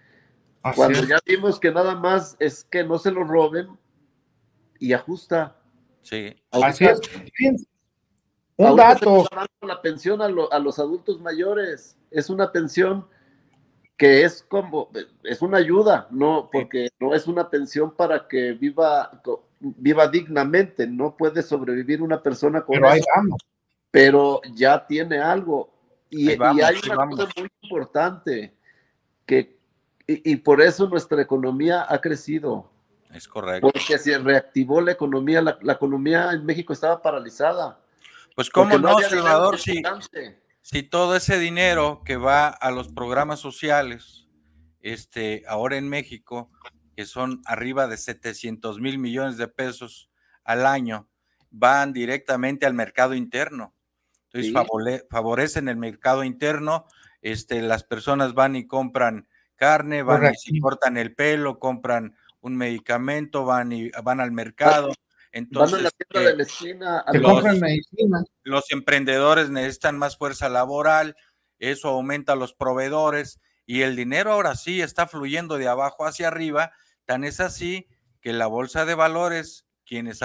Cuando 0.77 1.03
ya 1.05 1.19
vimos 1.25 1.59
que 1.59 1.71
nada 1.71 1.95
más 1.95 2.37
es 2.39 2.65
que 2.65 2.85
no 2.85 2.99
se 2.99 3.11
lo 3.11 3.25
roben 3.25 3.69
y 4.79 4.93
ajusta. 4.93 5.57
Sí. 6.03 6.35
Así 6.51 6.85
es. 6.85 7.01
Un 8.57 8.77
dato. 8.77 9.25
La 9.63 9.81
pensión 9.81 10.21
a, 10.21 10.27
a, 10.27 10.59
los 10.59 10.79
adultos 10.79 11.21
mayores 11.21 11.97
es 12.11 12.29
una 12.29 12.51
pensión 12.53 13.07
que 13.97 14.25
es 14.25 14.43
como, 14.43 14.91
es 15.23 15.43
una 15.43 15.59
ayuda, 15.59 16.09
no, 16.11 16.49
porque 16.53 16.89
no 16.99 17.15
es 17.15 17.29
una 17.29 17.49
pensión 17.49 17.95
para 17.95 18.27
que 18.27 18.53
viva, 18.53 19.23
viva 19.61 20.09
dignamente, 20.09 20.89
no 20.89 21.17
puede 21.17 21.43
sobrevivir 21.43 22.03
una 22.03 22.21
persona 22.21 22.63
con 22.63 22.75
Pero 22.75 22.91
eso. 22.91 23.07
vamos 23.15 23.39
pero 23.93 24.41
ya 24.55 24.85
tiene 24.85 25.19
algo. 25.21 25.71
Y, 26.11 26.31
hay 26.31 26.81
una 26.91 27.09
cosa 27.09 27.29
muy 27.37 27.49
importante, 27.63 28.53
que, 29.25 29.57
y, 30.07 30.35
por 30.37 30.61
eso 30.61 30.89
nuestra 30.89 31.23
economía 31.23 31.87
ha 31.89 32.01
crecido. 32.01 32.69
Es 33.13 33.29
correcto. 33.29 33.71
Porque 33.71 33.99
se 33.99 34.19
reactivó 34.19 34.81
la 34.81 34.93
economía, 34.93 35.41
la, 35.43 35.73
economía 35.73 36.33
en 36.33 36.45
México 36.45 36.73
estaba 36.73 37.01
paralizada. 37.01 37.79
Pues 38.35 38.49
cómo 38.51 38.79
no, 38.79 38.99
Salvador, 38.99 39.59
si, 39.59 39.83
si 40.63 40.83
todo 40.83 41.15
ese 41.15 41.39
dinero 41.39 42.03
que 42.05 42.17
va 42.17 42.49
a 42.49 42.71
los 42.71 42.89
programas 42.89 43.41
sociales, 43.41 44.27
este, 44.81 45.45
ahora 45.47 45.77
en 45.77 45.89
México, 45.89 46.51
que 46.97 47.05
son 47.05 47.43
arriba 47.45 47.87
de 47.89 47.99
700 47.99 48.81
mil 48.81 48.99
millones 48.99 49.37
de 49.37 49.49
pesos 49.49 50.11
al 50.45 50.65
año, 50.65 51.09
van 51.51 51.93
directamente 51.93 52.65
al 52.65 52.73
mercado 52.73 53.15
interno. 53.15 53.75
Entonces 54.33 55.05
favorecen 55.11 55.69
el 55.69 55.77
mercado 55.77 56.25
interno, 56.25 56.87
este, 57.21 57.61
las 57.63 57.85
personas 57.85 58.35
van 58.35 58.57
y 58.57 58.67
compran 58.67 59.29
carne, 59.57 60.03
van 60.03 60.33
y 60.33 60.37
se 60.37 60.59
cortan 60.61 60.97
el 60.97 61.15
pelo, 61.15 61.59
compran 61.59 62.17
un 62.41 62.57
medicamento, 62.57 63.45
van 63.45 63.73
y 63.73 63.91
van 64.03 64.21
al 64.21 64.33
mercado. 64.33 64.93
Entonces, 65.33 65.89
los, 68.45 68.71
emprendedores 68.71 69.49
necesitan 69.49 69.97
más 69.97 70.19
fuerza 70.19 70.49
laboral, 70.51 71.17
eso 71.59 71.89
aumenta 71.89 72.37
los 72.37 72.53
proveedores 72.53 73.41
y 73.65 73.83
el 73.83 73.97
dinero 73.97 74.33
ahora 74.33 74.57
sí 74.57 74.83
está 74.83 75.07
fluyendo 75.07 75.57
de 75.57 75.69
abajo 75.69 76.05
hacia 76.05 76.29
arriba, 76.29 76.73
tan 77.07 77.25
es 77.25 77.41
así 77.41 77.89
que 78.21 78.35
la 78.35 78.47
bolsa 78.47 78.85
de 78.85 78.95
valores, 78.95 79.67
quienes 79.87 80.21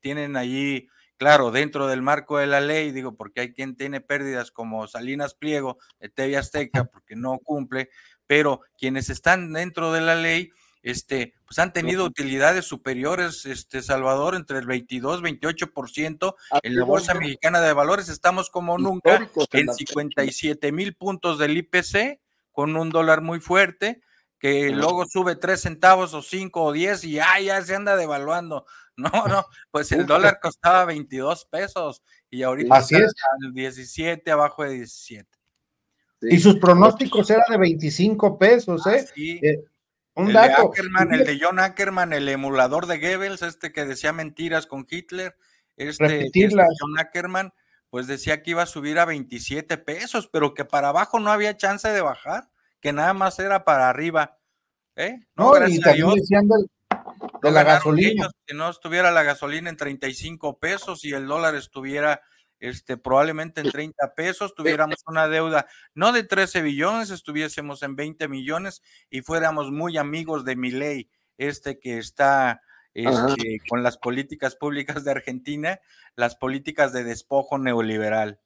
tienen 0.00 0.36
allí 0.36 0.88
claro, 1.16 1.50
dentro 1.50 1.86
del 1.86 2.02
marco 2.02 2.38
de 2.38 2.46
la 2.46 2.60
ley, 2.60 2.92
digo, 2.92 3.16
porque 3.16 3.40
hay 3.40 3.52
quien 3.52 3.76
tiene 3.76 4.00
pérdidas 4.00 4.50
como 4.50 4.86
Salinas 4.86 5.34
Pliego 5.34 5.78
de 5.98 6.08
TV 6.08 6.36
Azteca 6.36 6.84
porque 6.84 7.16
no 7.16 7.38
cumple, 7.38 7.90
pero 8.26 8.60
quienes 8.78 9.10
están 9.10 9.52
dentro 9.52 9.92
de 9.92 10.00
la 10.00 10.14
ley, 10.14 10.50
este, 10.82 11.34
pues 11.44 11.58
han 11.58 11.72
tenido 11.72 12.04
utilidades 12.04 12.64
superiores, 12.64 13.44
este, 13.44 13.82
Salvador, 13.82 14.36
entre 14.36 14.58
el 14.58 14.66
22, 14.66 15.20
28%. 15.20 16.34
En 16.62 16.76
la 16.76 16.84
Bolsa 16.84 17.14
Mexicana 17.14 17.60
de 17.60 17.72
Valores. 17.72 18.08
Estamos 18.08 18.50
como 18.50 18.78
nunca 18.78 19.28
en 19.52 19.72
57 19.72 20.70
mil 20.70 20.94
puntos 20.94 21.38
del 21.38 21.56
IPC, 21.56 22.20
con 22.52 22.76
un 22.76 22.90
dólar 22.90 23.20
muy 23.20 23.40
fuerte, 23.40 24.00
que 24.38 24.70
luego 24.70 25.06
sube 25.06 25.36
3 25.36 25.60
centavos 25.60 26.14
o 26.14 26.22
5 26.22 26.62
o 26.62 26.72
10 26.72 27.04
y 27.04 27.12
ya, 27.12 27.38
ya 27.40 27.62
se 27.62 27.74
anda 27.74 27.96
devaluando. 27.96 28.66
No, 28.98 29.10
no, 29.28 29.44
pues 29.70 29.92
el 29.92 30.06
dólar 30.06 30.38
costaba 30.40 30.86
22 30.86 31.44
pesos 31.50 32.02
y 32.30 32.44
ahorita 32.44 32.76
Así 32.76 32.94
está 32.94 33.26
es. 33.46 33.52
17, 33.52 34.30
abajo 34.30 34.64
de 34.64 34.70
17. 34.70 35.28
Y 36.22 36.38
sus 36.38 36.56
pronósticos 36.56 37.28
eran 37.28 37.44
de 37.50 37.58
25 37.58 38.38
pesos, 38.38 38.86
¿eh? 38.86 39.04
eh 39.16 39.64
un 40.14 40.28
el 40.28 40.32
dato. 40.32 40.62
De 40.62 40.68
Ackerman, 40.68 41.12
el 41.12 41.24
de 41.26 41.38
John 41.38 41.58
Ackerman, 41.58 42.12
el 42.14 42.26
emulador 42.28 42.86
de 42.86 42.98
Goebbels, 42.98 43.42
este 43.42 43.70
que 43.70 43.84
decía 43.84 44.14
mentiras 44.14 44.66
con 44.66 44.86
Hitler, 44.88 45.36
este, 45.76 46.26
este 46.26 46.48
John 46.50 46.98
Ackerman, 46.98 47.52
pues 47.90 48.06
decía 48.06 48.42
que 48.42 48.52
iba 48.52 48.62
a 48.62 48.66
subir 48.66 48.98
a 48.98 49.04
27 49.04 49.76
pesos, 49.76 50.28
pero 50.32 50.54
que 50.54 50.64
para 50.64 50.88
abajo 50.88 51.20
no 51.20 51.30
había 51.30 51.58
chance 51.58 51.88
de 51.88 52.00
bajar, 52.00 52.48
que 52.86 52.92
nada 52.92 53.14
más 53.14 53.36
era 53.40 53.64
para 53.64 53.90
arriba. 53.90 54.38
¿Eh? 54.94 55.18
No, 55.34 55.56
y 55.66 55.80
también 55.80 56.14
decían 56.14 56.46
de 57.42 57.50
la 57.50 57.64
gasolina. 57.64 58.30
si 58.46 58.54
no 58.54 58.70
estuviera 58.70 59.10
la 59.10 59.24
gasolina 59.24 59.68
en 59.68 59.76
35 59.76 60.60
pesos 60.60 61.04
y 61.04 61.12
el 61.12 61.26
dólar 61.26 61.56
estuviera 61.56 62.22
este, 62.60 62.96
probablemente 62.96 63.60
en 63.60 63.72
30 63.72 64.14
pesos, 64.14 64.54
tuviéramos 64.54 64.98
una 65.08 65.26
deuda 65.26 65.66
no 65.94 66.12
de 66.12 66.22
13 66.22 66.62
billones, 66.62 67.10
estuviésemos 67.10 67.82
en 67.82 67.96
20 67.96 68.28
millones 68.28 68.82
y 69.10 69.22
fuéramos 69.22 69.72
muy 69.72 69.98
amigos 69.98 70.44
de 70.44 70.54
mi 70.54 70.70
ley, 70.70 71.10
este 71.38 71.80
que 71.80 71.98
está 71.98 72.62
este, 72.94 73.58
con 73.68 73.82
las 73.82 73.98
políticas 73.98 74.54
públicas 74.54 75.02
de 75.02 75.10
Argentina, 75.10 75.80
las 76.14 76.36
políticas 76.36 76.92
de 76.92 77.02
despojo 77.02 77.58
neoliberal. 77.58 78.38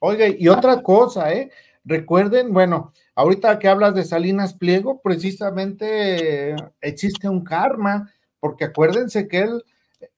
Oiga, 0.00 0.26
y 0.26 0.48
otra 0.48 0.82
cosa, 0.82 1.30
¿eh? 1.34 1.50
Recuerden, 1.84 2.52
bueno, 2.52 2.92
ahorita 3.14 3.58
que 3.58 3.68
hablas 3.68 3.94
de 3.94 4.04
Salinas 4.04 4.54
Pliego, 4.54 5.00
precisamente 5.02 6.54
existe 6.80 7.28
un 7.28 7.42
karma, 7.42 8.12
porque 8.38 8.64
acuérdense 8.64 9.26
que 9.26 9.40
él, 9.40 9.64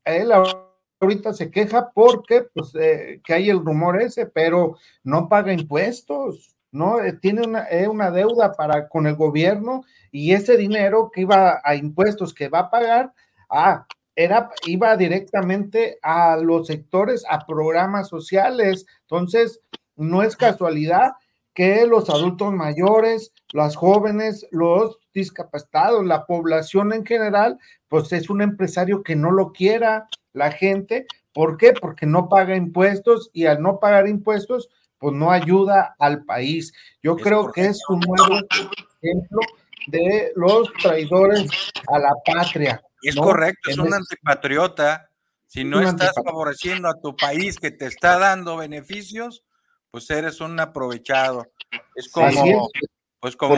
él 0.04 0.30
ahorita 1.00 1.32
se 1.32 1.50
queja 1.50 1.90
porque 1.94 2.42
pues, 2.54 2.74
eh, 2.74 3.20
que 3.24 3.34
hay 3.34 3.50
el 3.50 3.64
rumor 3.64 4.00
ese, 4.00 4.26
pero 4.26 4.76
no 5.02 5.28
paga 5.28 5.52
impuestos, 5.52 6.54
¿no? 6.70 7.00
Eh, 7.00 7.14
tiene 7.14 7.46
una, 7.46 7.66
eh, 7.70 7.88
una 7.88 8.10
deuda 8.10 8.52
para, 8.52 8.88
con 8.88 9.06
el 9.06 9.16
gobierno 9.16 9.84
y 10.10 10.32
ese 10.32 10.56
dinero 10.56 11.10
que 11.12 11.22
iba 11.22 11.60
a 11.64 11.74
impuestos 11.76 12.34
que 12.34 12.48
va 12.48 12.60
a 12.60 12.70
pagar, 12.70 13.12
ah, 13.48 13.86
era, 14.16 14.50
iba 14.66 14.96
directamente 14.96 15.98
a 16.02 16.36
los 16.36 16.66
sectores, 16.68 17.24
a 17.28 17.44
programas 17.46 18.08
sociales. 18.08 18.86
Entonces, 19.02 19.60
no 19.96 20.22
es 20.22 20.36
casualidad 20.36 21.12
que 21.54 21.86
los 21.86 22.10
adultos 22.10 22.52
mayores, 22.52 23.32
las 23.52 23.76
jóvenes, 23.76 24.46
los 24.50 24.98
discapacitados, 25.14 26.04
la 26.04 26.26
población 26.26 26.92
en 26.92 27.06
general, 27.06 27.58
pues 27.88 28.12
es 28.12 28.28
un 28.28 28.42
empresario 28.42 29.02
que 29.02 29.14
no 29.14 29.30
lo 29.30 29.52
quiera 29.52 30.08
la 30.32 30.50
gente. 30.50 31.06
¿Por 31.32 31.56
qué? 31.56 31.72
Porque 31.72 32.06
no 32.06 32.28
paga 32.28 32.56
impuestos 32.56 33.30
y 33.32 33.46
al 33.46 33.62
no 33.62 33.78
pagar 33.78 34.08
impuestos, 34.08 34.68
pues 34.98 35.14
no 35.14 35.30
ayuda 35.30 35.94
al 35.98 36.24
país. 36.24 36.72
Yo 37.02 37.16
creo 37.16 37.52
que 37.52 37.66
es 37.66 37.80
un 37.88 38.00
nuevo 38.00 38.40
ejemplo 39.00 39.40
de 39.86 40.32
los 40.34 40.72
traidores 40.82 41.70
a 41.88 41.98
la 41.98 42.12
patria. 42.24 42.82
Es 43.02 43.14
correcto, 43.14 43.70
es 43.70 43.78
un 43.78 43.92
antipatriota. 43.94 45.08
Si 45.46 45.62
no 45.62 45.80
estás 45.80 46.12
favoreciendo 46.24 46.88
a 46.88 47.00
tu 47.00 47.14
país 47.14 47.60
que 47.60 47.70
te 47.70 47.86
está 47.86 48.18
dando 48.18 48.56
beneficios, 48.56 49.44
pues 49.94 50.10
eres 50.10 50.40
un 50.40 50.58
aprovechado. 50.58 51.46
Es 51.94 52.08
como, 52.08 52.68
pues 53.20 53.36
como 53.36 53.54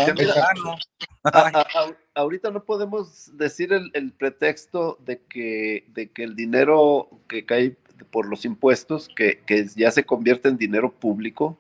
ahorita 2.15 2.51
no 2.51 2.63
podemos 2.63 3.35
decir 3.39 3.73
el, 3.73 4.13
pretexto 4.13 4.99
de 5.01 5.23
que, 5.23 5.87
de 5.95 6.11
que 6.11 6.25
el 6.25 6.37
dinero 6.37 7.09
que 7.27 7.47
cae 7.47 7.79
por 8.11 8.29
los 8.29 8.45
impuestos, 8.45 9.09
que, 9.17 9.41
que 9.47 9.67
ya 9.77 9.91
se 9.91 10.05
convierte 10.05 10.51
en 10.51 10.59
dinero 10.59 10.93
público. 10.93 11.59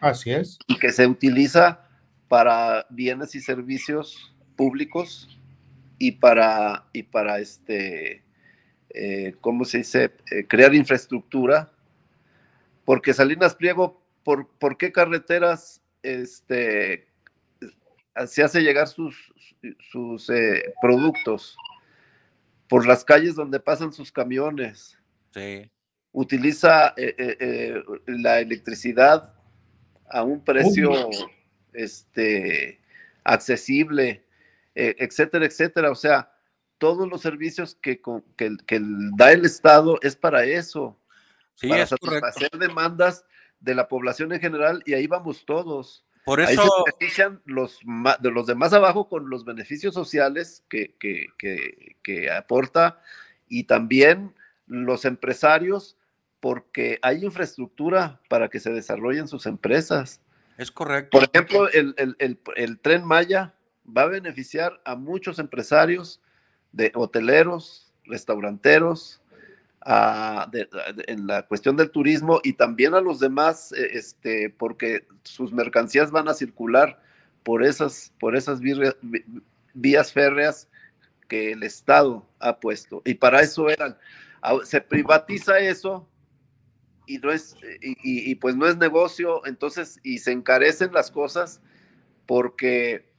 Así 0.00 0.30
es. 0.30 0.58
Y 0.68 0.78
que 0.78 0.90
se 0.90 1.06
utiliza 1.06 1.86
para 2.26 2.86
bienes 2.88 3.34
y 3.34 3.42
servicios 3.42 4.34
públicos 4.56 5.38
y 5.98 6.12
para, 6.12 6.86
y 6.94 7.02
para 7.02 7.40
este, 7.40 8.24
eh, 8.88 9.34
¿cómo 9.42 9.66
se 9.66 9.78
dice? 9.78 10.12
Eh, 10.30 10.46
crear 10.48 10.74
infraestructura. 10.74 11.70
Porque 12.86 13.12
Salinas 13.12 13.54
Pliego, 13.54 14.03
¿por, 14.24 14.48
por 14.58 14.76
qué 14.76 14.90
carreteras 14.92 15.82
este, 16.02 17.08
se 18.26 18.42
hace 18.42 18.62
llegar 18.62 18.88
sus, 18.88 19.32
sus 19.90 20.30
eh, 20.30 20.74
productos? 20.80 21.56
Por 22.68 22.86
las 22.86 23.04
calles 23.04 23.34
donde 23.34 23.60
pasan 23.60 23.92
sus 23.92 24.10
camiones. 24.10 24.98
Sí. 25.32 25.70
Utiliza 26.12 26.94
la 28.06 28.40
electricidad 28.40 29.34
a 30.08 30.22
un 30.22 30.42
precio 30.44 31.10
este, 31.72 32.80
accesible 33.22 34.24
eh, 34.74 34.96
etcétera, 34.98 35.46
etcétera. 35.46 35.90
O 35.90 35.94
sea, 35.94 36.32
todos 36.78 37.08
los 37.08 37.22
servicios 37.22 37.76
que, 37.76 38.00
que, 38.36 38.56
que 38.66 38.80
da 39.16 39.32
el 39.32 39.44
Estado 39.44 39.98
es 40.02 40.16
para 40.16 40.44
eso, 40.44 40.98
sí, 41.54 41.68
para 41.68 41.84
es 41.84 41.88
satisfacer 41.90 42.50
demandas 42.58 43.24
de 43.64 43.74
la 43.74 43.88
población 43.88 44.32
en 44.32 44.40
general 44.40 44.82
y 44.86 44.94
ahí 44.94 45.06
vamos 45.06 45.44
todos. 45.46 46.04
Por 46.24 46.40
eso 46.40 46.50
ahí 46.50 46.56
se 46.56 46.92
benefician 46.92 47.42
los, 47.44 47.80
de 48.20 48.30
los 48.30 48.46
de 48.46 48.54
más 48.54 48.72
abajo 48.72 49.08
con 49.08 49.28
los 49.28 49.44
beneficios 49.44 49.94
sociales 49.94 50.64
que, 50.68 50.94
que, 50.98 51.26
que 52.02 52.30
aporta 52.30 53.00
y 53.48 53.64
también 53.64 54.34
los 54.66 55.04
empresarios 55.04 55.96
porque 56.40 56.98
hay 57.02 57.24
infraestructura 57.24 58.20
para 58.28 58.48
que 58.48 58.60
se 58.60 58.70
desarrollen 58.70 59.28
sus 59.28 59.46
empresas. 59.46 60.20
Es 60.58 60.70
correcto. 60.70 61.18
Por 61.18 61.28
ejemplo, 61.28 61.68
el, 61.70 61.94
el, 61.96 62.16
el, 62.18 62.38
el 62.56 62.78
tren 62.78 63.04
Maya 63.04 63.54
va 63.84 64.02
a 64.02 64.08
beneficiar 64.08 64.80
a 64.84 64.94
muchos 64.94 65.38
empresarios 65.38 66.20
de 66.72 66.92
hoteleros, 66.94 67.92
restauranteros, 68.04 69.22
en 69.86 71.26
la 71.26 71.42
cuestión 71.46 71.76
del 71.76 71.90
turismo 71.90 72.40
y 72.42 72.54
también 72.54 72.94
a 72.94 73.00
los 73.00 73.20
demás, 73.20 73.72
eh, 73.72 73.90
este, 73.92 74.50
porque 74.50 75.06
sus 75.22 75.52
mercancías 75.52 76.10
van 76.10 76.28
a 76.28 76.34
circular 76.34 77.00
por 77.42 77.62
esas, 77.62 78.12
por 78.18 78.36
esas 78.36 78.60
vías 79.74 80.12
férreas 80.12 80.68
que 81.28 81.52
el 81.52 81.62
Estado 81.62 82.26
ha 82.38 82.58
puesto. 82.60 83.02
Y 83.04 83.14
para 83.14 83.42
eso 83.42 83.68
eran, 83.68 83.96
se 84.64 84.80
privatiza 84.80 85.58
eso 85.58 86.08
y 87.06 87.18
no 87.18 87.30
es, 87.30 87.56
y 87.82 88.34
pues 88.36 88.56
no 88.56 88.66
es 88.66 88.78
negocio, 88.78 89.44
entonces, 89.44 90.00
y 90.02 90.18
se 90.18 90.32
encarecen 90.32 90.92
las 90.92 91.10
cosas 91.10 91.60
porque 92.24 93.13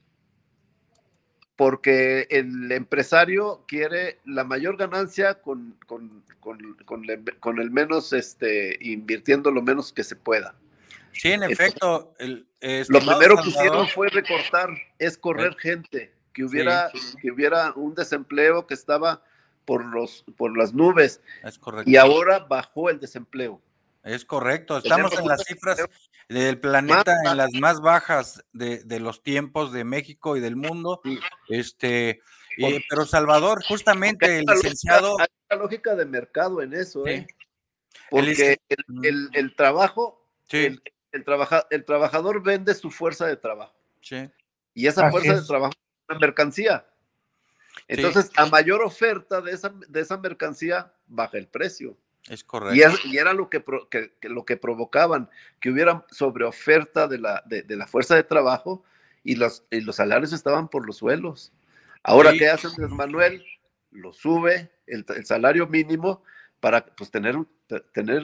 porque 1.55 2.27
el 2.29 2.71
empresario 2.71 3.63
quiere 3.67 4.19
la 4.25 4.43
mayor 4.43 4.77
ganancia 4.77 5.35
con, 5.35 5.77
con, 5.85 7.59
el 7.59 7.71
menos, 7.71 8.13
este, 8.13 8.77
invirtiendo 8.81 9.51
lo 9.51 9.61
menos 9.61 9.93
que 9.93 10.03
se 10.03 10.15
pueda. 10.15 10.55
Sí, 11.13 11.31
en 11.31 11.43
efecto. 11.43 12.13
lo 12.19 12.99
primero 12.99 13.37
que 13.37 13.49
hicieron 13.49 13.87
fue 13.87 14.09
recortar, 14.09 14.69
es 14.99 15.17
correr 15.17 15.55
gente, 15.55 16.11
que 16.33 16.43
hubiera, 16.43 16.91
que 17.21 17.31
hubiera 17.31 17.71
un 17.73 17.95
desempleo 17.95 18.67
que 18.67 18.73
estaba 18.73 19.23
por, 19.63 19.85
los, 19.85 20.25
por 20.35 20.57
las 20.57 20.73
nubes. 20.73 21.21
Es 21.43 21.57
correcto. 21.57 21.89
Y 21.89 21.95
ahora 21.95 22.39
bajó 22.39 22.89
el 22.89 22.99
desempleo. 22.99 23.61
Es 24.03 24.25
correcto, 24.25 24.77
estamos 24.77 25.17
en 25.17 25.27
las 25.27 25.43
cifras 25.43 25.79
del 26.29 26.59
planeta 26.59 27.15
en 27.25 27.38
las 27.38 27.53
más 27.53 27.81
bajas 27.81 28.43
de, 28.53 28.99
los 28.99 29.21
tiempos 29.23 29.71
de 29.71 29.83
México 29.83 30.38
y 30.38 30.39
del 30.39 30.55
mundo. 30.55 31.01
Este, 31.49 32.21
pero 32.89 33.05
Salvador, 33.05 33.63
justamente 33.67 34.39
el 34.39 34.45
licenciado. 34.45 35.19
hay 35.19 35.27
una 35.49 35.61
lógica 35.61 35.95
de 35.95 36.05
mercado 36.05 36.61
en 36.61 36.73
eso, 36.73 37.05
¿eh? 37.07 37.27
Porque 38.09 38.59
el, 39.03 39.29
el, 39.33 39.55
trabajo, 39.55 40.27
el, 40.51 40.81
el, 41.11 41.25
el 41.69 41.85
trabajador 41.85 42.43
vende 42.43 42.73
su 42.75 42.91
fuerza 42.91 43.25
de 43.25 43.35
trabajo. 43.35 43.75
Sí. 44.01 44.29
Y 44.73 44.88
esa 44.88 45.09
fuerza 45.09 45.35
de 45.35 45.41
trabajo 45.41 45.73
es 45.73 46.09
una 46.09 46.19
mercancía. 46.19 46.85
Entonces, 47.88 48.31
a 48.35 48.45
mayor 48.47 48.81
oferta 48.83 49.41
de 49.41 49.51
esa, 49.51 49.73
de 49.88 50.01
esa 50.01 50.17
mercancía, 50.17 50.93
baja 51.07 51.38
el 51.38 51.47
precio. 51.47 51.97
Es 52.29 52.43
correcto. 52.43 52.97
Y, 53.05 53.17
era 53.17 53.33
lo 53.33 53.49
que, 53.49 53.63
lo 54.23 54.45
que 54.45 54.57
provocaban, 54.57 55.29
que 55.59 55.69
hubiera 55.69 56.05
sobreoferta 56.09 57.07
de 57.07 57.19
la, 57.19 57.43
de, 57.45 57.63
la 57.75 57.85
fuerza 57.85 58.15
de 58.15 58.23
trabajo 58.23 58.83
y 59.23 59.35
los, 59.35 59.63
los 59.69 59.95
salarios 59.95 60.33
estaban 60.33 60.67
por 60.67 60.85
los 60.85 60.97
suelos. 60.97 61.53
Ahora, 62.03 62.33
¿qué 62.33 62.49
hace 62.49 62.67
Andrés 62.67 62.89
Manuel? 62.89 63.45
Lo 63.91 64.11
sube 64.11 64.71
el, 64.88 65.05
salario 65.25 65.67
mínimo 65.67 66.23
para 66.59 66.85
pues, 66.85 67.11
tener, 67.11 67.35
tener 67.93 68.23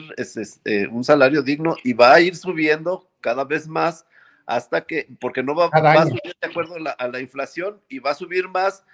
eh, 0.64 0.88
un 0.88 1.04
salario 1.04 1.42
digno 1.42 1.76
y 1.84 1.92
va 1.92 2.14
a 2.14 2.20
ir 2.20 2.34
subiendo 2.34 3.08
cada 3.20 3.44
vez 3.44 3.68
más 3.68 4.04
hasta 4.46 4.84
que, 4.84 5.08
porque 5.20 5.44
no 5.44 5.54
va, 5.54 5.70
a 5.72 6.06
subir 6.06 6.34
de 6.40 6.48
acuerdo 6.48 6.74
a 6.74 6.80
la, 6.80 6.90
a 6.90 7.06
la 7.06 7.20
inflación 7.20 7.80
y 7.88 8.00
va 8.00 8.10
a 8.10 8.14
subir 8.14 8.48
más 8.48 8.84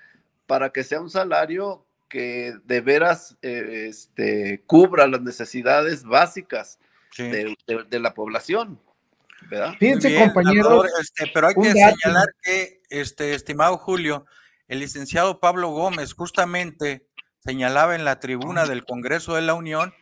para 0.46 0.70
que 0.70 0.84
sea 0.84 1.00
un 1.00 1.10
salario 1.10 1.84
que 2.08 2.54
de 2.64 2.80
veras 2.80 3.36
eh, 3.42 3.86
este, 3.88 4.62
cubra 4.66 5.06
las 5.06 5.20
necesidades 5.22 6.04
básicas 6.04 6.78
de, 7.16 7.56
la 7.98 8.14
población. 8.14 8.80
¿verdad? 9.50 9.74
Fíjense, 9.78 10.14
compañeros. 10.16 10.86
Este, 11.00 11.30
pero 11.32 11.48
hay 11.48 11.54
que 11.54 11.72
señalar 11.72 12.26
que, 12.42 12.82
este, 12.90 13.34
estimado 13.34 13.76
Julio, 13.78 14.26
el 14.68 14.80
licenciado 14.80 15.40
Pablo 15.40 15.70
Gómez 15.70 16.12
justamente 16.12 17.06
señalaba 17.44 17.94
en 17.94 18.04
la 18.04 18.20
tribuna 18.20 18.66
del 18.66 18.84
Congreso 18.84 19.34
de 19.34 19.42
la 19.42 19.54
Unión 19.54 19.94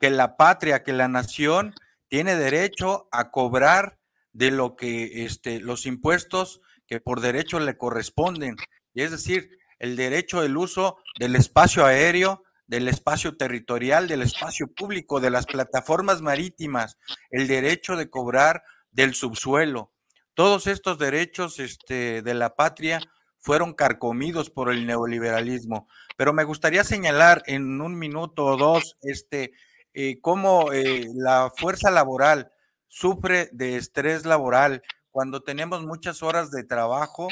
que 0.00 0.10
la 0.10 0.36
patria, 0.36 0.82
que 0.82 0.92
la 0.92 1.08
nación 1.08 1.74
tiene 2.08 2.36
derecho 2.36 3.08
a 3.10 3.30
cobrar 3.30 3.98
de 4.32 4.50
lo 4.50 4.76
que 4.76 5.24
este, 5.24 5.60
los 5.60 5.86
impuestos 5.86 6.60
que 6.86 7.00
por 7.00 7.20
derecho 7.20 7.60
le 7.60 7.76
corresponden 7.76 8.56
y 8.94 9.02
es 9.02 9.10
decir, 9.10 9.58
el 9.78 9.96
derecho 9.96 10.42
del 10.42 10.56
uso 10.56 10.98
del 11.18 11.36
espacio 11.36 11.84
aéreo, 11.84 12.42
del 12.66 12.88
espacio 12.88 13.36
territorial, 13.36 14.08
del 14.08 14.22
espacio 14.22 14.66
público, 14.68 15.20
de 15.20 15.30
las 15.30 15.46
plataformas 15.46 16.22
marítimas, 16.22 16.98
el 17.30 17.46
derecho 17.46 17.96
de 17.96 18.08
cobrar 18.08 18.62
del 18.90 19.14
subsuelo. 19.14 19.92
Todos 20.34 20.66
estos 20.66 20.98
derechos 20.98 21.60
este, 21.60 22.22
de 22.22 22.34
la 22.34 22.56
patria 22.56 23.00
fueron 23.38 23.74
carcomidos 23.74 24.48
por 24.50 24.72
el 24.72 24.86
neoliberalismo. 24.86 25.86
Pero 26.16 26.32
me 26.32 26.44
gustaría 26.44 26.82
señalar 26.82 27.42
en 27.46 27.80
un 27.80 27.98
minuto 27.98 28.46
o 28.46 28.56
dos 28.56 28.96
este, 29.02 29.52
eh, 29.92 30.18
cómo 30.20 30.72
eh, 30.72 31.06
la 31.14 31.52
fuerza 31.54 31.90
laboral 31.90 32.50
sufre 32.88 33.50
de 33.52 33.76
estrés 33.76 34.24
laboral 34.24 34.82
cuando 35.10 35.42
tenemos 35.42 35.84
muchas 35.84 36.22
horas 36.22 36.50
de 36.50 36.64
trabajo 36.64 37.28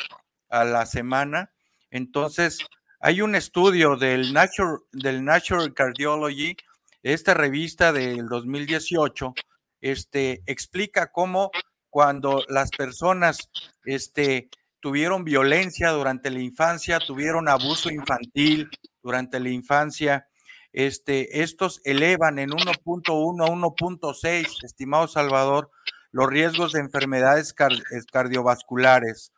a 0.49 0.65
la 0.65 0.87
semana. 0.87 1.51
Entonces, 1.93 2.59
hay 3.01 3.21
un 3.21 3.35
estudio 3.35 3.97
del 3.97 4.33
Nature, 4.33 4.79
del 4.93 5.25
Nature 5.25 5.75
Cardiology, 5.75 6.57
esta 7.03 7.35
revista 7.35 7.93
del 7.93 8.29
2018, 8.29 9.35
este, 9.83 10.43
explica 10.47 11.13
cómo 11.13 11.51
cuando 11.91 12.45
las 12.49 12.71
personas 12.71 13.51
este, 13.85 14.49
tuvieron 14.81 15.23
violencia 15.23 15.91
durante 15.91 16.31
la 16.31 16.41
infancia, 16.41 16.99
tuvieron 16.99 17.47
abuso 17.47 17.91
infantil 17.91 18.71
durante 19.03 19.39
la 19.39 19.51
infancia, 19.51 20.27
este, 20.73 21.43
estos 21.43 21.83
elevan 21.85 22.39
en 22.39 22.51
1.1 22.51 23.45
a 23.45 23.51
1.6, 23.51 24.65
estimado 24.65 25.09
Salvador, 25.09 25.71
los 26.11 26.27
riesgos 26.31 26.73
de 26.73 26.81
enfermedades 26.81 27.55
cardiovasculares. 28.11 29.33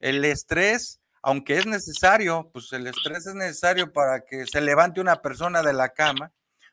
El 0.00 0.24
estrés, 0.26 1.00
aunque 1.26 1.56
es 1.56 1.64
necesario, 1.64 2.50
pues 2.52 2.70
el 2.74 2.86
estrés 2.86 3.26
es 3.26 3.34
necesario 3.34 3.90
para 3.94 4.26
que 4.26 4.46
se 4.46 4.60
levante 4.60 5.00
una 5.00 5.22
persona 5.22 5.62
de 5.62 5.72
la 5.72 5.88
cama, 5.88 6.32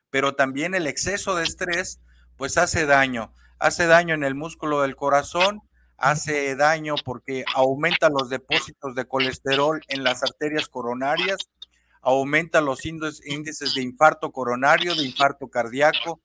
pero 0.09 0.35
también 0.35 0.75
el 0.75 0.87
exceso 0.87 1.35
de 1.35 1.45
estrés, 1.45 2.01
pues 2.35 2.57
hace 2.57 2.85
daño. 2.85 3.33
Hace 3.59 3.87
daño 3.87 4.13
en 4.13 4.25
el 4.25 4.35
músculo 4.35 4.81
del 4.81 4.97
corazón, 4.97 5.61
hace 5.95 6.53
daño 6.57 6.95
porque 7.05 7.45
aumenta 7.55 8.09
los 8.09 8.29
depósitos 8.29 8.93
de 8.93 9.05
colesterol 9.05 9.79
en 9.87 10.03
las 10.03 10.21
arterias 10.21 10.67
coronarias, 10.67 11.37
aumenta 12.01 12.59
los 12.59 12.85
índices 12.85 13.73
de 13.73 13.81
infarto 13.81 14.33
coronario, 14.33 14.95
de 14.95 15.05
infarto 15.05 15.47
cardíaco, 15.47 16.19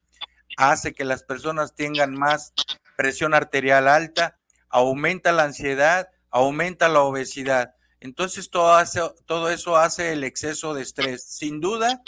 hace 0.57 0.95
que 0.95 1.05
las 1.05 1.23
personas 1.23 1.77
tengan 1.77 2.13
más 2.13 2.53
presión 2.97 3.35
arterial 3.35 3.87
alta, 3.87 4.37
aumenta 4.69 5.31
la 5.31 5.45
ansiedad, 5.45 6.09
aumenta 6.31 6.89
la 6.89 7.03
obesidad. 7.03 7.76
Entonces 8.07 8.51
todo, 8.51 8.79
todo 9.27 9.51
eso 9.51 9.77
hace 9.77 10.13
el 10.13 10.23
exceso 10.23 10.75
de 10.75 10.83
estrés. 10.83 11.25
Sin 11.25 11.61
duda, 11.61 12.03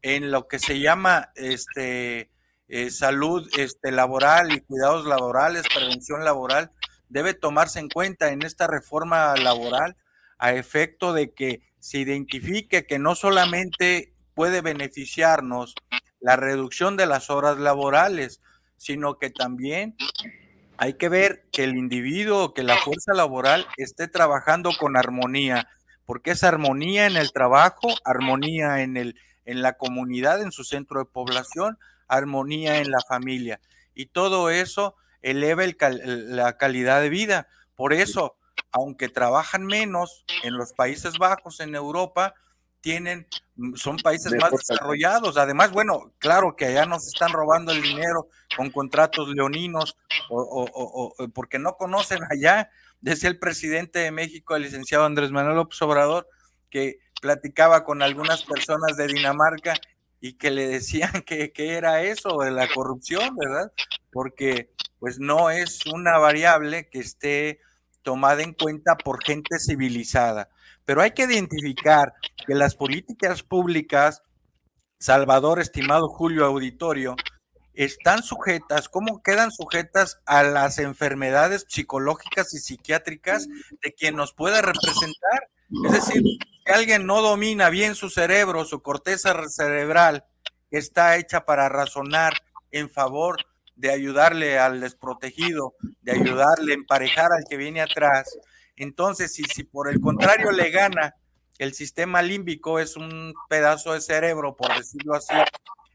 en 0.00 0.30
lo 0.30 0.48
que 0.48 0.58
se 0.58 0.80
llama 0.80 1.32
este, 1.34 2.30
eh, 2.66 2.90
salud 2.90 3.46
este, 3.58 3.92
laboral 3.92 4.52
y 4.52 4.60
cuidados 4.60 5.04
laborales, 5.04 5.64
prevención 5.72 6.24
laboral, 6.24 6.70
debe 7.10 7.34
tomarse 7.34 7.78
en 7.78 7.90
cuenta 7.90 8.32
en 8.32 8.40
esta 8.40 8.66
reforma 8.66 9.36
laboral 9.36 9.96
a 10.38 10.54
efecto 10.54 11.12
de 11.12 11.34
que 11.34 11.60
se 11.78 11.98
identifique 11.98 12.86
que 12.86 12.98
no 12.98 13.14
solamente 13.14 14.14
puede 14.32 14.62
beneficiarnos 14.62 15.74
la 16.20 16.36
reducción 16.36 16.96
de 16.96 17.04
las 17.04 17.28
horas 17.28 17.58
laborales, 17.58 18.40
sino 18.78 19.18
que 19.18 19.28
también 19.28 19.94
hay 20.76 20.94
que 20.94 21.08
ver 21.08 21.44
que 21.52 21.64
el 21.64 21.76
individuo, 21.76 22.54
que 22.54 22.62
la 22.62 22.76
fuerza 22.76 23.14
laboral 23.14 23.66
esté 23.76 24.08
trabajando 24.08 24.70
con 24.78 24.96
armonía, 24.96 25.68
porque 26.06 26.32
es 26.32 26.44
armonía 26.44 27.06
en 27.06 27.16
el 27.16 27.32
trabajo, 27.32 27.88
armonía 28.04 28.82
en, 28.82 28.96
el, 28.96 29.16
en 29.44 29.62
la 29.62 29.74
comunidad, 29.74 30.42
en 30.42 30.52
su 30.52 30.64
centro 30.64 31.00
de 31.00 31.06
población, 31.06 31.78
armonía 32.08 32.78
en 32.78 32.90
la 32.90 33.00
familia. 33.08 33.60
Y 33.94 34.06
todo 34.06 34.50
eso 34.50 34.96
eleva 35.22 35.62
la 35.78 36.56
calidad 36.58 37.00
de 37.00 37.08
vida. 37.08 37.48
Por 37.76 37.92
eso, 37.92 38.36
aunque 38.72 39.08
trabajan 39.08 39.64
menos 39.64 40.24
en 40.42 40.54
los 40.54 40.72
Países 40.72 41.18
Bajos, 41.18 41.60
en 41.60 41.74
Europa, 41.74 42.34
tienen, 42.84 43.26
mm, 43.56 43.76
son 43.76 43.96
países 43.96 44.30
más 44.38 44.50
desarrollados. 44.50 45.38
Además, 45.38 45.72
bueno, 45.72 46.12
claro 46.18 46.54
que 46.54 46.66
allá 46.66 46.84
nos 46.84 47.06
están 47.06 47.32
robando 47.32 47.72
el 47.72 47.80
dinero 47.80 48.28
con 48.58 48.70
contratos 48.70 49.26
leoninos 49.30 49.96
o, 50.28 51.10
porque 51.34 51.58
no 51.58 51.78
conocen 51.78 52.20
allá. 52.30 52.68
Decía 53.00 53.30
el 53.30 53.38
presidente 53.38 54.00
de 54.00 54.10
México, 54.10 54.54
el 54.54 54.64
licenciado 54.64 55.06
Andrés 55.06 55.30
Manuel 55.30 55.56
López 55.56 55.80
Obrador, 55.80 56.28
que 56.68 56.98
platicaba 57.22 57.84
con 57.84 58.02
algunas 58.02 58.44
personas 58.44 58.98
de 58.98 59.06
Dinamarca 59.06 59.72
y 60.20 60.34
que 60.34 60.50
le 60.50 60.66
decían 60.68 61.22
que, 61.26 61.52
que, 61.52 61.78
era 61.78 62.02
eso 62.02 62.36
de 62.40 62.50
la 62.50 62.68
corrupción, 62.68 63.34
¿verdad? 63.34 63.72
Porque 64.12 64.74
pues 64.98 65.18
no 65.18 65.48
es 65.48 65.86
una 65.86 66.18
variable 66.18 66.90
que 66.90 66.98
esté 66.98 67.60
tomada 68.02 68.42
en 68.42 68.52
cuenta 68.52 68.98
por 68.98 69.24
gente 69.24 69.58
civilizada. 69.58 70.50
Pero 70.84 71.02
hay 71.02 71.12
que 71.12 71.24
identificar 71.24 72.12
que 72.46 72.54
las 72.54 72.74
políticas 72.74 73.42
públicas, 73.42 74.22
Salvador, 74.98 75.60
estimado 75.60 76.08
Julio 76.08 76.44
Auditorio, 76.44 77.16
están 77.74 78.22
sujetas, 78.22 78.88
¿cómo 78.88 79.22
quedan 79.22 79.50
sujetas 79.50 80.20
a 80.26 80.42
las 80.44 80.78
enfermedades 80.78 81.66
psicológicas 81.68 82.54
y 82.54 82.58
psiquiátricas 82.58 83.48
de 83.82 83.92
quien 83.92 84.14
nos 84.16 84.32
puede 84.32 84.62
representar? 84.62 85.48
Es 85.84 85.92
decir, 85.92 86.22
si 86.22 86.72
alguien 86.72 87.06
no 87.06 87.20
domina 87.20 87.70
bien 87.70 87.94
su 87.94 88.10
cerebro, 88.10 88.64
su 88.64 88.80
corteza 88.80 89.34
cerebral, 89.48 90.24
está 90.70 91.16
hecha 91.16 91.44
para 91.44 91.68
razonar 91.68 92.34
en 92.70 92.90
favor 92.90 93.44
de 93.76 93.90
ayudarle 93.90 94.58
al 94.58 94.80
desprotegido, 94.80 95.74
de 96.02 96.12
ayudarle 96.12 96.72
a 96.72 96.76
emparejar 96.76 97.32
al 97.32 97.44
que 97.48 97.56
viene 97.56 97.80
atrás. 97.80 98.38
Entonces, 98.76 99.32
si, 99.32 99.44
si 99.44 99.64
por 99.64 99.88
el 99.88 100.00
contrario 100.00 100.50
le 100.50 100.70
gana 100.70 101.14
el 101.58 101.74
sistema 101.74 102.22
límbico, 102.22 102.78
es 102.78 102.96
un 102.96 103.34
pedazo 103.48 103.92
de 103.92 104.00
cerebro, 104.00 104.56
por 104.56 104.76
decirlo 104.76 105.14
así, 105.14 105.34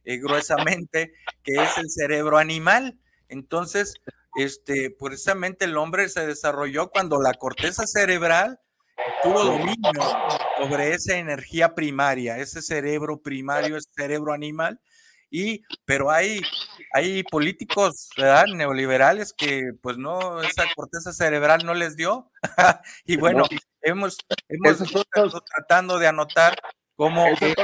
eh, 0.06 0.18
gruesamente, 0.18 1.13
que 1.44 1.54
es 1.54 1.78
el 1.78 1.89
cerebro 1.89 2.38
animal. 2.38 2.98
Entonces, 3.28 3.94
este, 4.36 4.92
precisamente 4.92 5.65
el 5.65 5.78
hombre 5.78 6.08
se 6.10 6.26
desarrolló 6.26 6.89
cuando 6.89 7.22
la 7.22 7.34
corteza 7.34 7.86
cerebral 7.86 8.60
tuvo 9.24 9.44
dominio 9.44 10.02
sobre 10.58 10.94
esa 10.94 11.18
energía 11.18 11.76
primaria, 11.76 12.38
ese 12.38 12.62
cerebro 12.62 13.22
primario, 13.22 13.78
ese 13.78 13.89
cerebro 13.96 14.34
animal, 14.34 14.80
y, 15.30 15.63
pero 15.86 16.10
hay, 16.10 16.42
hay 16.94 17.24
políticos 17.24 18.10
neoliberales 18.54 19.34
que 19.34 19.72
pues 19.82 19.98
no, 19.98 20.42
esa 20.42 20.63
corteza 20.76 21.13
cerebral 21.13 21.65
no 21.65 21.74
les 21.74 21.96
dio. 21.96 22.32
y 23.06 23.18
bueno, 23.18 23.44
hemos, 23.82 24.18
hemos 24.48 24.82
estado 24.82 25.42
tratando 25.42 26.00
de 26.00 26.08
anotar 26.08 26.58
cómo 26.96 27.28
este, 27.28 27.56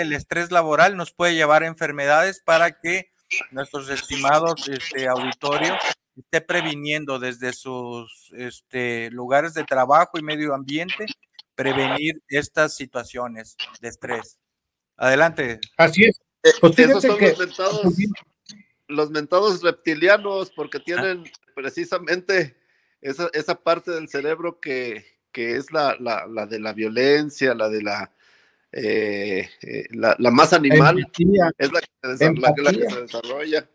el 0.00 0.12
estrés 0.12 0.50
laboral 0.50 0.96
nos 0.96 1.12
puede 1.12 1.34
llevar 1.34 1.62
a 1.62 1.68
enfermedades 1.68 2.42
para 2.44 2.80
que 2.80 3.12
nuestros 3.50 3.88
estimados 3.88 4.68
este, 4.68 5.08
auditorios 5.08 5.78
esté 6.16 6.40
previniendo 6.40 7.18
desde 7.18 7.52
sus 7.52 8.32
este, 8.36 9.10
lugares 9.10 9.54
de 9.54 9.64
trabajo 9.64 10.18
y 10.18 10.22
medio 10.22 10.54
ambiente, 10.54 11.06
prevenir 11.54 12.22
estas 12.28 12.74
situaciones 12.74 13.56
de 13.80 13.88
estrés. 13.88 14.38
Adelante. 14.96 15.60
Así 15.76 16.04
es. 16.04 16.20
Eh, 16.42 16.50
pues 16.60 16.78
esos 16.78 17.02
son 17.02 17.18
los, 17.20 17.38
mentados, 17.38 17.82
los 18.88 19.10
mentados 19.10 19.62
reptilianos, 19.62 20.50
porque 20.50 20.80
tienen 20.80 21.24
precisamente 21.54 22.56
esa, 23.00 23.30
esa 23.32 23.54
parte 23.54 23.90
del 23.92 24.08
cerebro 24.08 24.60
que, 24.60 25.04
que 25.32 25.56
es 25.56 25.72
la, 25.72 25.96
la, 25.98 26.26
la, 26.26 26.46
de 26.46 26.60
la 26.60 26.72
violencia, 26.72 27.54
la 27.54 27.68
de 27.68 27.82
la, 27.82 28.12
eh, 28.72 29.48
eh, 29.60 29.86
la, 29.90 30.16
la, 30.18 30.30
más 30.30 30.52
animal, 30.52 30.98
es 31.58 31.72
la 31.72 31.80
que, 31.80 32.16
se, 32.16 33.00
desarrolla. 33.00 33.68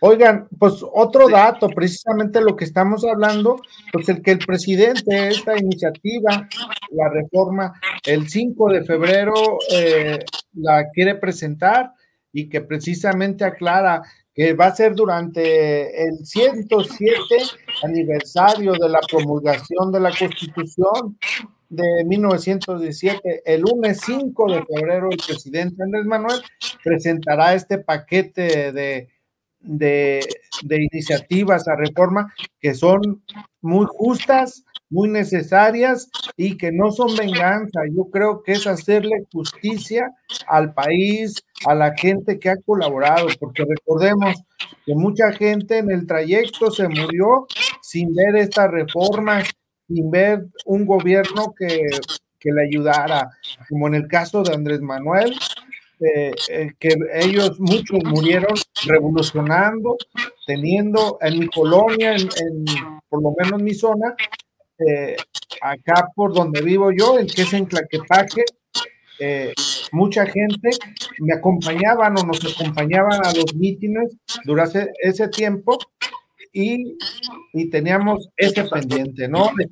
Oigan, 0.00 0.48
pues 0.58 0.82
otro 0.82 1.28
dato, 1.28 1.68
precisamente 1.68 2.40
lo 2.40 2.56
que 2.56 2.64
estamos 2.64 3.04
hablando, 3.04 3.60
pues 3.92 4.08
el 4.08 4.22
que 4.22 4.32
el 4.32 4.38
presidente 4.38 5.14
de 5.14 5.28
esta 5.28 5.56
iniciativa, 5.58 6.48
la 6.90 7.08
reforma, 7.08 7.72
el 8.04 8.28
5 8.28 8.72
de 8.72 8.84
febrero 8.84 9.34
eh, 9.72 10.18
la 10.54 10.88
quiere 10.90 11.16
presentar 11.16 11.92
y 12.32 12.48
que 12.48 12.60
precisamente 12.60 13.44
aclara 13.44 14.02
que 14.34 14.52
va 14.54 14.66
a 14.66 14.76
ser 14.76 14.94
durante 14.94 16.06
el 16.06 16.24
107 16.24 17.12
aniversario 17.82 18.72
de 18.74 18.88
la 18.88 19.00
promulgación 19.00 19.90
de 19.90 20.00
la 20.00 20.12
Constitución 20.16 21.18
de 21.68 22.04
1917, 22.04 23.42
el 23.44 23.60
lunes 23.62 24.00
5 24.06 24.52
de 24.52 24.64
febrero, 24.64 25.08
el 25.10 25.18
presidente 25.18 25.82
Andrés 25.82 26.06
Manuel 26.06 26.40
presentará 26.82 27.54
este 27.54 27.78
paquete 27.78 28.72
de 28.72 29.08
de, 29.60 30.20
iniciativas 30.70 31.68
a 31.68 31.76
reforma 31.76 32.32
que 32.60 32.74
son 32.74 33.22
muy 33.60 33.86
justas, 33.88 34.64
muy 34.90 35.08
necesarias 35.08 36.10
y 36.36 36.56
que 36.56 36.72
no 36.72 36.90
son 36.92 37.14
venganza. 37.16 37.80
Yo 37.94 38.04
creo 38.10 38.42
que 38.42 38.52
es 38.52 38.66
hacerle 38.66 39.26
justicia 39.32 40.10
al 40.46 40.72
país, 40.72 41.42
a 41.66 41.74
la 41.74 41.94
gente 41.96 42.38
que 42.38 42.50
ha 42.50 42.56
colaborado, 42.56 43.28
porque 43.38 43.64
recordemos 43.64 44.42
que 44.86 44.94
mucha 44.94 45.32
gente 45.32 45.78
en 45.78 45.90
el 45.90 46.06
trayecto 46.06 46.70
se 46.70 46.88
murió 46.88 47.46
sin 47.82 48.14
ver 48.14 48.36
esta 48.36 48.68
reforma, 48.68 49.42
sin 49.86 50.10
ver 50.10 50.46
un 50.64 50.86
gobierno 50.86 51.52
que, 51.56 51.90
que 52.38 52.52
le 52.52 52.64
ayudara, 52.64 53.30
como 53.68 53.88
en 53.88 53.94
el 53.94 54.08
caso 54.08 54.42
de 54.42 54.54
Andrés 54.54 54.80
Manuel, 54.80 55.34
eh, 56.00 56.32
eh, 56.48 56.70
que 56.78 56.94
ellos 57.14 57.58
muchos 57.58 57.98
murieron 58.04 58.54
revolucionando, 58.86 59.96
teniendo 60.46 61.18
en 61.20 61.40
mi 61.40 61.48
colonia, 61.48 62.12
en, 62.14 62.64
por 63.08 63.20
lo 63.22 63.34
menos 63.36 63.58
en 63.58 63.64
mi 63.64 63.74
zona, 63.74 64.14
eh, 64.78 65.16
acá 65.60 66.08
por 66.14 66.32
donde 66.32 66.62
vivo 66.62 66.92
yo, 66.92 67.18
el 67.18 67.32
que 67.32 67.42
es 67.42 67.52
en 67.52 67.64
Claquepaque, 67.64 68.44
mucha 69.90 70.24
gente 70.26 70.70
me 71.18 71.34
acompañaban 71.34 72.16
o 72.16 72.22
nos 72.22 72.54
acompañaban 72.54 73.24
a 73.24 73.32
los 73.32 73.52
mítines 73.56 74.16
durante 74.44 74.92
ese 75.02 75.26
tiempo 75.26 75.76
y, 76.52 76.96
y 77.52 77.70
teníamos 77.70 78.28
ese 78.36 78.62
pendiente, 78.64 79.26
¿no? 79.26 79.50
De 79.56 79.68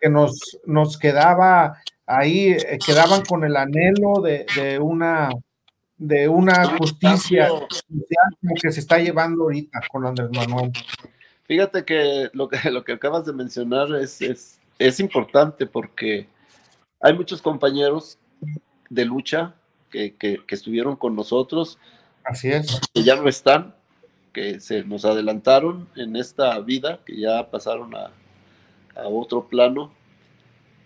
que 0.00 0.08
nos, 0.08 0.58
nos 0.64 0.98
quedaba 0.98 1.78
ahí 2.10 2.52
eh, 2.52 2.78
quedaban 2.84 3.24
con 3.24 3.44
el 3.44 3.56
anhelo 3.56 4.20
de, 4.20 4.78
una 4.80 5.30
de 5.96 6.28
una 6.28 6.76
justicia 6.76 7.48
como 7.48 8.54
que 8.60 8.72
se 8.72 8.80
está 8.80 8.98
llevando 8.98 9.44
ahorita 9.44 9.80
con 9.90 10.06
Andrés 10.06 10.30
Manuel. 10.32 10.72
Fíjate 11.44 11.84
que 11.84 12.30
lo 12.32 12.48
que, 12.48 12.70
lo 12.70 12.84
que 12.84 12.92
acabas 12.92 13.24
de 13.26 13.32
mencionar 13.32 13.94
es, 13.96 14.20
es, 14.78 15.00
importante 15.00 15.66
porque 15.66 16.26
hay 17.00 17.12
muchos 17.12 17.42
compañeros 17.42 18.18
de 18.88 19.04
lucha 19.04 19.54
que, 19.90 20.14
estuvieron 20.48 20.96
con 20.96 21.14
nosotros. 21.14 21.78
Así 22.24 22.48
es. 22.50 22.80
Que 22.94 23.02
ya 23.02 23.16
no 23.16 23.28
están, 23.28 23.74
que 24.32 24.60
se 24.60 24.84
nos 24.84 25.04
adelantaron 25.04 25.88
en 25.96 26.16
esta 26.16 26.58
vida, 26.60 27.00
que 27.04 27.20
ya 27.20 27.50
pasaron 27.50 27.94
a, 27.96 28.12
a 29.00 29.08
otro 29.08 29.48
plano, 29.48 29.92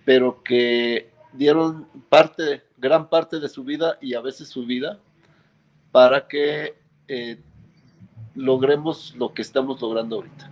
pero 0.04 0.42
que 0.42 1.10
dieron 1.32 1.88
parte, 2.08 2.62
gran 2.76 3.08
parte 3.08 3.40
de 3.40 3.48
su 3.48 3.64
vida 3.64 3.98
y 4.00 4.14
a 4.14 4.20
veces 4.20 4.48
su 4.48 4.64
vida 4.64 4.98
para 5.90 6.26
que 6.26 6.74
eh, 7.08 7.40
logremos 8.34 9.14
lo 9.16 9.32
que 9.32 9.42
estamos 9.42 9.80
logrando 9.80 10.16
ahorita, 10.16 10.50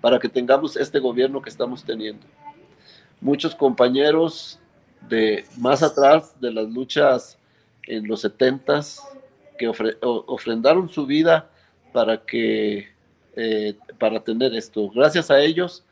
para 0.00 0.18
que 0.18 0.28
tengamos 0.28 0.76
este 0.76 0.98
gobierno 0.98 1.42
que 1.42 1.50
estamos 1.50 1.84
teniendo. 1.84 2.26
Muchos 3.20 3.54
compañeros 3.54 4.58
de 5.08 5.44
más 5.58 5.82
atrás 5.82 6.40
de 6.40 6.52
las 6.52 6.68
luchas 6.68 7.38
en 7.86 8.06
los 8.06 8.20
setentas 8.20 9.02
que 9.58 9.68
ofrendaron 9.68 10.88
su 10.88 11.06
vida 11.06 11.50
para 11.92 12.24
que 12.24 12.88
eh, 13.34 13.76
para 13.98 14.22
tener 14.22 14.54
esto. 14.54 14.90
Gracias 14.90 15.30
a 15.30 15.40
ellos 15.40 15.84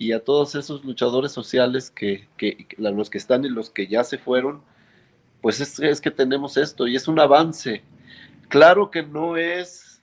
y 0.00 0.12
a 0.12 0.24
todos 0.24 0.54
esos 0.54 0.82
luchadores 0.82 1.30
sociales 1.30 1.90
que, 1.90 2.26
los 2.78 3.10
que 3.10 3.18
están 3.18 3.44
y 3.44 3.50
los 3.50 3.68
que 3.68 3.86
ya 3.86 4.02
se 4.02 4.16
fueron, 4.16 4.62
pues 5.42 5.60
es, 5.78 6.00
que 6.00 6.10
tenemos 6.10 6.56
esto 6.56 6.86
y 6.86 6.96
es 6.96 7.06
un 7.06 7.20
avance. 7.20 7.84
Claro 8.48 8.90
que 8.90 9.02
no 9.02 9.36
es, 9.36 10.02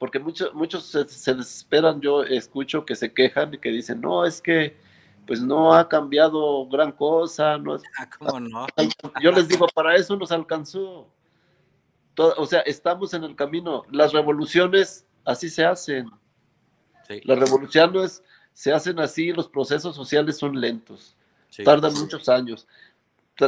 porque 0.00 0.18
muchos 0.18 0.52
muchos 0.52 0.84
se, 0.84 1.04
desesperan, 1.32 2.00
yo 2.00 2.24
escucho 2.24 2.84
que 2.84 2.96
se 2.96 3.14
quejan 3.14 3.54
y 3.54 3.58
que 3.58 3.70
dicen, 3.70 4.00
no, 4.00 4.26
es 4.26 4.42
que 4.42 4.76
pues 5.28 5.40
no 5.40 5.74
ha 5.74 5.88
cambiado 5.88 6.66
gran 6.66 6.90
cosa, 6.90 7.56
no 7.56 7.76
ah, 7.98 8.10
¿Cómo 8.18 8.40
no? 8.40 8.66
Yo 9.22 9.30
les 9.30 9.46
digo, 9.46 9.68
para 9.72 9.94
eso 9.94 10.16
nos 10.16 10.32
alcanzó. 10.32 11.08
o 12.16 12.46
sea, 12.46 12.62
estamos 12.62 13.14
en 13.14 13.22
el 13.22 13.36
camino. 13.36 13.84
Las 13.92 14.12
revoluciones 14.12 15.06
así 15.24 15.48
se 15.48 15.64
hacen. 15.64 16.10
La 17.24 17.36
revolución 17.36 17.92
no 17.92 18.02
es, 18.04 18.22
se 18.52 18.72
hacen 18.72 18.98
así, 18.98 19.32
los 19.32 19.48
procesos 19.48 19.96
sociales 19.96 20.38
son 20.38 20.60
lentos, 20.60 21.16
tardan 21.64 21.94
muchos 21.94 22.28
años. 22.28 22.66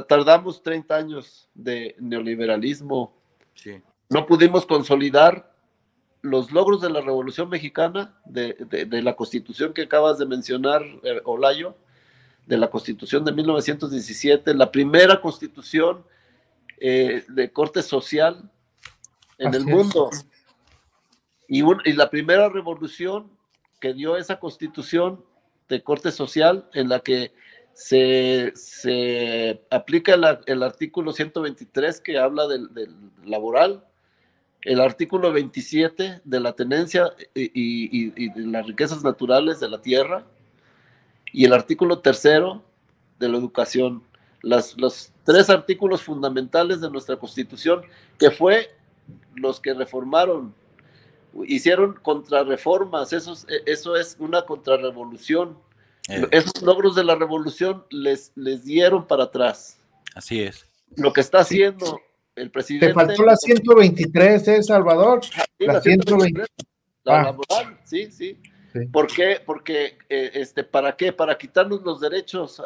Tardamos 0.08 0.62
30 0.62 0.96
años 0.96 1.48
de 1.54 1.94
neoliberalismo. 1.98 3.12
No 4.08 4.26
pudimos 4.26 4.64
consolidar 4.64 5.52
los 6.22 6.52
logros 6.52 6.80
de 6.80 6.88
la 6.88 7.00
Revolución 7.00 7.50
Mexicana, 7.50 8.14
de, 8.24 8.56
la 9.02 9.14
constitución 9.14 9.74
que 9.74 9.82
acabas 9.82 10.18
de 10.18 10.26
mencionar, 10.26 10.82
eh, 11.02 11.20
Olayo, 11.24 11.76
de 12.46 12.56
la 12.56 12.70
constitución 12.70 13.24
de 13.24 13.32
1917, 13.32 14.54
la 14.54 14.70
primera 14.70 15.20
constitución 15.20 16.04
eh, 16.78 17.24
de 17.28 17.52
corte 17.52 17.82
social 17.82 18.50
en 19.38 19.54
el 19.54 19.64
mundo. 19.64 20.10
Y, 21.48 21.62
y, 21.62 21.92
la 21.92 22.08
primera 22.08 22.48
revolución 22.48 23.30
que 23.82 23.92
dio 23.92 24.16
esa 24.16 24.38
constitución 24.38 25.24
de 25.68 25.82
corte 25.82 26.12
social 26.12 26.68
en 26.72 26.88
la 26.88 27.00
que 27.00 27.32
se, 27.74 28.52
aplica 29.70 30.14
el 30.46 30.62
artículo 30.62 31.12
123 31.12 32.00
que 32.00 32.16
habla 32.16 32.46
del, 32.46 32.68
laboral, 33.24 33.84
el 34.62 34.80
artículo 34.80 35.32
27 35.32 36.20
de 36.22 36.40
la 36.40 36.52
tenencia 36.52 37.12
y, 37.34 38.10
de 38.10 38.46
las 38.46 38.66
riquezas 38.68 39.02
naturales 39.02 39.58
de 39.58 39.68
la 39.68 39.82
tierra 39.82 40.24
y 41.32 41.44
el 41.44 41.52
artículo 41.52 41.98
tercero 41.98 42.62
de 43.18 43.28
la 43.30 43.38
educación. 43.38 44.04
Las, 44.42 44.76
los 44.78 45.12
tres 45.24 45.50
artículos 45.50 46.02
fundamentales 46.02 46.80
de 46.80 46.90
nuestra 46.90 47.16
constitución 47.16 47.82
que 48.16 48.30
fue 48.30 48.70
los 49.34 49.58
que 49.60 49.74
reformaron 49.74 50.54
hicieron 51.46 51.94
contrarreformas, 52.02 53.12
eso 53.12 53.32
es, 53.32 53.46
eso 53.66 53.96
es 53.96 54.16
una 54.18 54.42
contrarrevolución. 54.42 55.58
Eh. 56.08 56.26
Esos 56.30 56.62
logros 56.62 56.94
de 56.94 57.04
la 57.04 57.14
revolución 57.14 57.84
les, 57.90 58.32
les 58.34 58.64
dieron 58.64 59.06
para 59.06 59.24
atrás. 59.24 59.78
Así 60.14 60.42
es. 60.42 60.66
Lo 60.96 61.12
que 61.12 61.20
está 61.20 61.40
haciendo 61.40 62.00
el 62.36 62.50
presidente. 62.50 62.88
Te 62.88 62.94
faltó 62.94 63.24
la 63.24 63.36
123, 63.36 64.48
¿eh, 64.48 64.62
Salvador? 64.62 65.20
la, 65.58 65.80
123. 65.80 66.48
La 67.04 67.20
ah. 67.20 67.22
laboral, 67.24 67.78
sí, 67.84 68.10
sí. 68.10 68.38
¿Por 68.90 69.06
qué? 69.06 69.38
Porque, 69.44 69.98
eh, 70.08 70.30
este, 70.34 70.64
¿para 70.64 70.96
qué? 70.96 71.12
Para 71.12 71.36
quitarnos 71.36 71.82
los 71.82 72.00
derechos, 72.00 72.62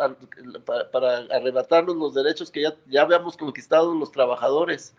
para, 0.92 1.18
arrebatarnos 1.34 1.96
los 1.96 2.14
derechos 2.14 2.50
que 2.50 2.62
ya, 2.62 2.76
ya 2.86 3.02
habíamos 3.02 3.36
conquistado 3.36 3.92
los 3.92 4.12
trabajadores 4.12 4.94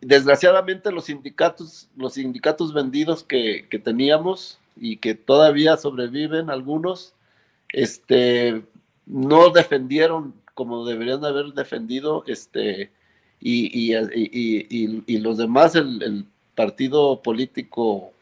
desgraciadamente 0.00 0.92
los 0.92 1.04
sindicatos, 1.06 1.88
los 1.96 2.14
sindicatos 2.14 2.72
vendidos 2.72 3.24
que, 3.24 3.66
teníamos 3.82 4.58
y 4.76 4.98
que 4.98 5.14
todavía 5.14 5.76
sobreviven 5.76 6.50
algunos, 6.50 7.14
este, 7.72 8.62
no 9.06 9.50
defendieron 9.50 10.34
como 10.54 10.86
deberían 10.86 11.22
haber 11.22 11.52
defendido, 11.52 12.24
este, 12.26 12.90
y, 13.40 13.92
los 15.18 15.36
demás, 15.36 15.74
el, 15.76 16.26
partido 16.54 17.20
político, 17.20 18.12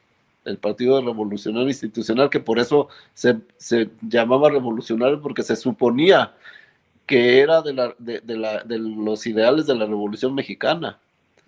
el 0.45 0.59
Partido 0.59 1.01
Revolucionario 1.01 1.69
Institucional, 1.69 2.29
que 2.31 2.41
por 2.41 2.59
eso 2.59 2.89
se, 3.15 3.39
llamaba 4.03 4.51
revolucionario, 4.51 5.21
porque 5.21 5.45
se 5.45 5.55
suponía 5.55 6.35
que 7.07 7.39
era 7.39 7.63
de, 7.63 7.73
la, 7.73 7.95
de 8.01 8.79
los 8.79 9.25
ideales 9.29 9.67
de 9.67 9.77
la 9.77 9.87
Revolución 9.87 10.35
Mexicana. 10.35 10.99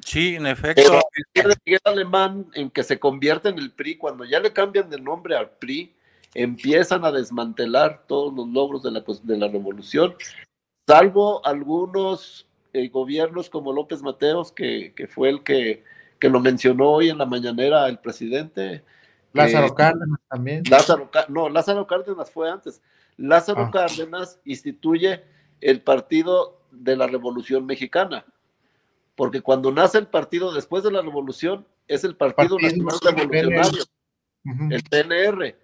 Sí, 0.07 0.37
en 0.37 0.47
efecto. 0.47 1.01
Pero 1.33 1.53
el 1.65 1.81
alemán 1.83 2.47
en 2.55 2.71
que 2.71 2.85
se 2.85 2.97
convierte 3.01 3.49
en 3.49 3.59
el 3.59 3.73
PRI, 3.73 3.97
cuando 3.97 4.25
ya 4.25 4.39
le 4.39 4.53
cambian 4.53 4.89
de 4.89 5.01
nombre 5.01 5.37
al 5.37 5.51
PRI, 5.51 5.93
empiezan 6.33 7.05
a 7.05 7.11
desmantelar 7.11 8.05
todos 8.07 8.33
los 8.33 8.47
logros 8.47 8.85
de 8.85 8.93
la, 8.93 9.05
de 9.25 9.37
la 9.37 9.49
revolución, 9.49 10.15
salvo 10.87 11.45
algunos 11.45 12.47
eh, 12.73 12.89
gobiernos 12.89 13.51
como 13.51 13.73
López 13.73 14.01
Mateos, 14.01 14.53
que, 14.53 14.95
fue 15.13 15.31
el 15.31 15.43
que, 15.43 15.83
que, 16.21 16.29
lo 16.29 16.39
mencionó 16.39 16.91
hoy 16.91 17.09
en 17.09 17.19
la 17.19 17.27
mañanera 17.27 17.89
el 17.89 17.99
presidente. 17.99 18.85
Lázaro 19.33 19.75
Cárdenas 19.75 20.21
también. 20.31 20.63
Lázaro, 20.71 21.11
no, 21.29 21.49
Lázaro 21.49 21.85
Cárdenas 21.85 22.31
fue 22.31 22.49
antes. 22.49 22.81
Lázaro 23.17 23.63
ah. 23.63 23.71
Cárdenas 23.73 24.39
instituye 24.45 25.25
el 25.61 25.81
Partido 25.81 26.61
de 26.71 26.95
la 26.95 27.09
Revolución 27.09 27.67
Mexicana 27.67 28.25
porque 29.17 29.41
cuando 29.41 29.73
nace 29.73 29.99
el 29.99 30.07
partido 30.07 30.53
después 30.53 30.85
de 30.85 30.93
la 30.93 31.03
revolución, 31.03 31.67
es 31.89 32.05
el 32.05 32.17
Partido, 32.17 32.59
Nacional 32.59 33.29
Revolucionario, 33.29 33.85
el 34.71 34.83
PNR. 34.83 35.57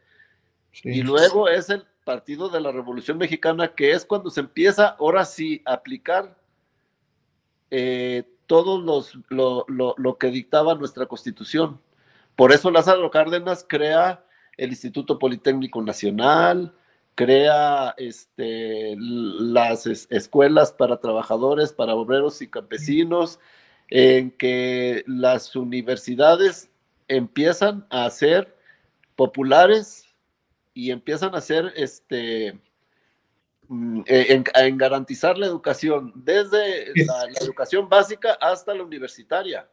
Y 0.85 1.03
luego 1.03 1.49
es 1.49 1.69
el 1.69 1.85
Partido 2.05 2.49
de 2.49 2.61
la 2.61 2.73
Revolución 2.73 3.19
Mexicana, 3.19 3.75
que 3.75 3.93
es 3.93 4.05
cuando 4.05 4.31
se 4.31 4.41
empieza 4.41 4.97
ahora 4.99 5.25
sí 5.25 5.63
a 5.65 5.75
aplicar 5.75 6.37
eh, 7.71 8.25
todo 8.47 8.81
los, 8.81 9.19
lo, 9.29 10.19
que 10.19 10.29
dictaba 10.29 10.75
nuestra 10.75 11.07
constitución. 11.07 11.81
Por 12.37 12.53
eso 12.53 12.71
Lázaro 12.71 13.11
Cárdenas 13.11 13.65
crea 13.69 14.25
el 14.57 14.71
Instituto 14.71 15.19
Politécnico 15.19 15.83
Nacional, 15.83 16.75
crea 17.15 17.95
este, 17.99 18.97
las 18.99 19.87
escuelas 19.87 20.73
para 20.73 21.01
trabajadores, 21.01 21.73
para 21.73 21.95
obreros 21.95 22.41
y 22.43 22.49
campesinos, 22.49 23.39
en 23.89 24.31
que 24.31 25.05
las 25.07 25.55
universidades 25.55 26.71
empiezan 27.09 27.87
a 27.91 28.09
ser 28.11 28.57
populares 29.17 30.07
y 30.75 30.91
empiezan 30.91 31.35
a 31.35 31.41
ser 31.43 31.73
este, 31.77 32.59
mm, 33.69 34.01
e, 34.07 34.43
en, 34.55 34.79
garantizar 34.79 35.37
la 35.37 35.47
educación, 35.47 36.13
desde 36.15 36.93
la, 37.05 37.29
educación 37.41 37.89
básica 37.89 38.33
hasta 38.41 38.75
la 38.75 38.83
universitaria. 38.83 39.69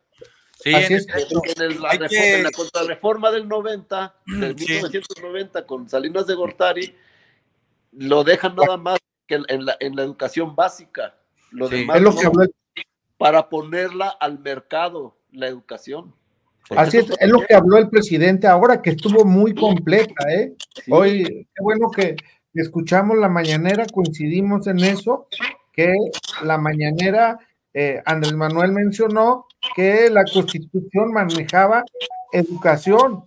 Sí, 0.62 0.72
en, 0.76 1.82
la, 1.82 1.92
reforma, 1.94 2.52
contrarreforma 2.52 3.32
del 3.32 3.48
90, 3.48 4.16
del 4.26 4.56
1990 4.56 5.66
con 5.66 5.88
Salinas 5.88 6.28
de 6.28 6.34
Gortari, 6.34 6.96
lo 7.92 8.24
dejan 8.24 8.56
nada 8.56 8.78
más 8.78 9.00
que 9.28 9.36
en 9.48 9.66
la, 9.66 9.76
en 9.80 9.96
la 9.96 10.04
educación 10.04 10.56
básica. 10.56 11.16
Lo 11.52 11.68
demás 11.70 12.00
para 13.18 13.50
ponerla 13.50 14.08
al 14.08 14.40
mercado, 14.40 15.18
la 15.32 15.48
educación. 15.48 16.16
Así 16.70 16.98
es, 16.98 17.10
es 17.20 17.30
lo 17.30 17.42
que 17.42 17.54
habló 17.54 17.78
el 17.78 17.90
presidente 17.90 18.48
ahora, 18.48 18.82
que 18.82 18.92
estuvo 18.92 19.26
muy 19.26 19.54
completa, 19.54 20.32
¿eh? 20.32 20.56
Hoy, 20.90 21.24
qué 21.26 21.62
bueno 21.62 21.90
que 21.90 22.16
escuchamos 22.54 23.18
la 23.18 23.28
mañanera, 23.28 23.86
coincidimos 23.88 24.68
en 24.68 24.80
eso, 24.80 25.28
que 25.74 25.94
la 26.44 26.58
mañanera, 26.58 27.40
eh, 27.74 28.02
Andrés 28.06 28.34
Manuel 28.34 28.72
mencionó 28.72 29.48
que 29.76 30.10
la 30.10 30.24
constitución 30.24 31.12
manejaba 31.12 31.84
educación, 32.32 33.24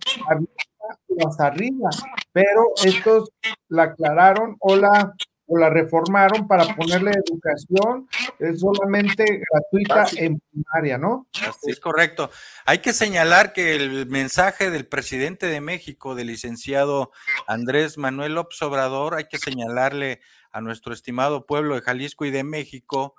hasta 1.25 1.47
arriba, 1.47 1.89
pero 2.33 2.63
estos 2.83 3.29
la 3.69 3.83
aclararon 3.83 4.57
o 4.59 4.75
la, 4.75 5.13
o 5.45 5.57
la 5.57 5.69
reformaron 5.69 6.47
para 6.47 6.75
ponerle 6.75 7.11
educación 7.11 8.09
es 8.39 8.59
solamente 8.59 9.23
gratuita 9.51 10.05
en 10.17 10.41
primaria, 10.51 10.97
¿no? 10.97 11.27
Así 11.33 11.71
es 11.71 11.79
correcto. 11.79 12.29
Hay 12.65 12.79
que 12.79 12.91
señalar 12.91 13.53
que 13.53 13.75
el 13.75 14.07
mensaje 14.07 14.71
del 14.71 14.87
presidente 14.87 15.45
de 15.45 15.61
México, 15.61 16.15
del 16.15 16.27
licenciado 16.27 17.11
Andrés 17.47 17.97
Manuel 17.97 18.35
López 18.35 18.61
Obrador, 18.63 19.15
hay 19.15 19.25
que 19.25 19.37
señalarle 19.37 20.19
a 20.51 20.61
nuestro 20.61 20.93
estimado 20.93 21.45
pueblo 21.45 21.75
de 21.75 21.81
Jalisco 21.81 22.25
y 22.25 22.31
de 22.31 22.43
México 22.43 23.15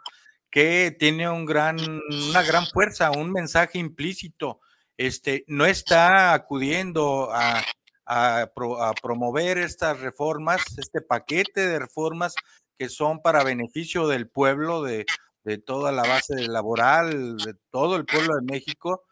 que 0.51 0.95
tiene 0.97 1.29
un 1.29 1.47
gran, 1.47 1.79
una 2.31 2.43
gran 2.43 2.67
fuerza, 2.67 3.11
un 3.11 3.33
mensaje 3.33 3.79
implícito. 3.79 4.61
Este, 4.97 5.45
no 5.49 5.67
está 5.67 6.33
acudiendo 6.33 7.29
a 7.33 7.61
a, 8.07 8.51
promover 9.03 9.59
estas 9.59 10.01
reformas, 10.01 10.63
este 10.79 11.01
paquete 11.01 11.67
de 11.67 11.79
reformas 11.79 12.35
que 12.79 12.89
son 12.89 13.21
para 13.23 13.45
beneficio 13.45 14.09
del 14.09 14.29
pueblo, 14.29 14.83
de, 14.83 15.07
toda 15.67 15.93
la 15.93 16.03
base 16.03 16.49
laboral, 16.49 17.37
de 17.37 17.55
todo 17.71 17.97
el 17.97 18.07
pueblo 18.07 18.35
de 18.37 18.51
México, 18.51 19.03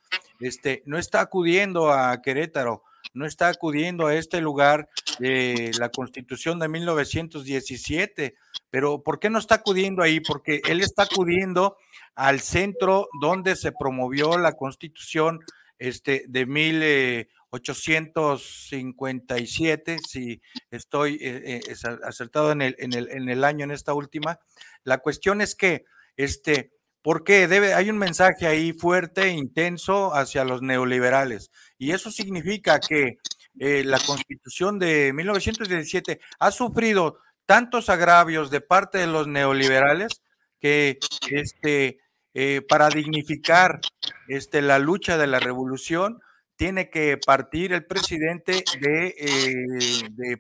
este, 0.40 0.82
no 0.86 0.98
está 0.98 1.20
acudiendo 1.20 1.92
a 1.92 2.20
Querétaro, 2.22 2.82
no 3.14 3.26
está 3.26 3.48
acudiendo 3.48 4.06
a 4.06 4.14
este 4.14 4.40
lugar 4.40 4.88
de 5.18 5.72
la 5.78 5.90
constitución 5.90 6.58
de 6.58 6.68
1917. 6.68 8.34
Pero 8.70 9.02
¿por 9.02 9.18
qué 9.18 9.28
no 9.28 9.38
está 9.38 9.56
acudiendo 9.56 10.02
ahí? 10.02 10.20
Porque 10.20 10.62
él 10.68 10.80
está 10.80 11.02
acudiendo 11.02 11.76
al 12.14 12.40
centro 12.40 13.08
donde 13.20 13.56
se 13.56 13.72
promovió 13.72 14.38
la 14.38 14.52
constitución 14.52 15.40
este, 15.78 16.24
de 16.28 16.46
mil, 16.46 16.82
857, 17.52 19.98
si 20.08 20.40
estoy 20.70 21.18
eh, 21.20 21.60
eh, 21.66 21.74
acertado 22.02 22.50
en 22.50 22.62
el, 22.62 22.74
en, 22.78 22.94
el, 22.94 23.10
en 23.10 23.28
el 23.28 23.44
año, 23.44 23.64
en 23.64 23.72
esta 23.72 23.92
última. 23.92 24.40
La 24.84 24.96
cuestión 24.98 25.42
es 25.42 25.54
que, 25.54 25.84
este, 26.16 26.72
¿por 27.02 27.24
qué? 27.24 27.48
Debe, 27.48 27.74
hay 27.74 27.90
un 27.90 27.98
mensaje 27.98 28.46
ahí 28.46 28.72
fuerte, 28.72 29.28
intenso 29.28 30.14
hacia 30.14 30.44
los 30.44 30.62
neoliberales. 30.62 31.50
Y 31.76 31.90
eso 31.90 32.10
significa 32.10 32.80
que 32.80 33.18
eh, 33.60 33.84
la 33.84 34.00
constitución 34.00 34.78
de 34.78 35.12
1917 35.12 36.20
ha 36.38 36.50
sufrido 36.50 37.18
tantos 37.44 37.90
agravios 37.90 38.50
de 38.50 38.62
parte 38.62 38.96
de 38.96 39.08
los 39.08 39.26
neoliberales 39.26 40.22
que 40.58 40.98
este, 41.28 41.98
para 42.68 42.88
dignificar 42.88 43.80
este, 44.28 44.62
la 44.62 44.78
lucha 44.78 45.18
de 45.18 45.26
la 45.26 45.38
revolución, 45.38 46.22
tiene 46.62 46.90
que 46.90 47.18
partir 47.18 47.72
el 47.72 47.86
presidente 47.86 48.62
de, 48.80 49.16
eh, 49.18 50.36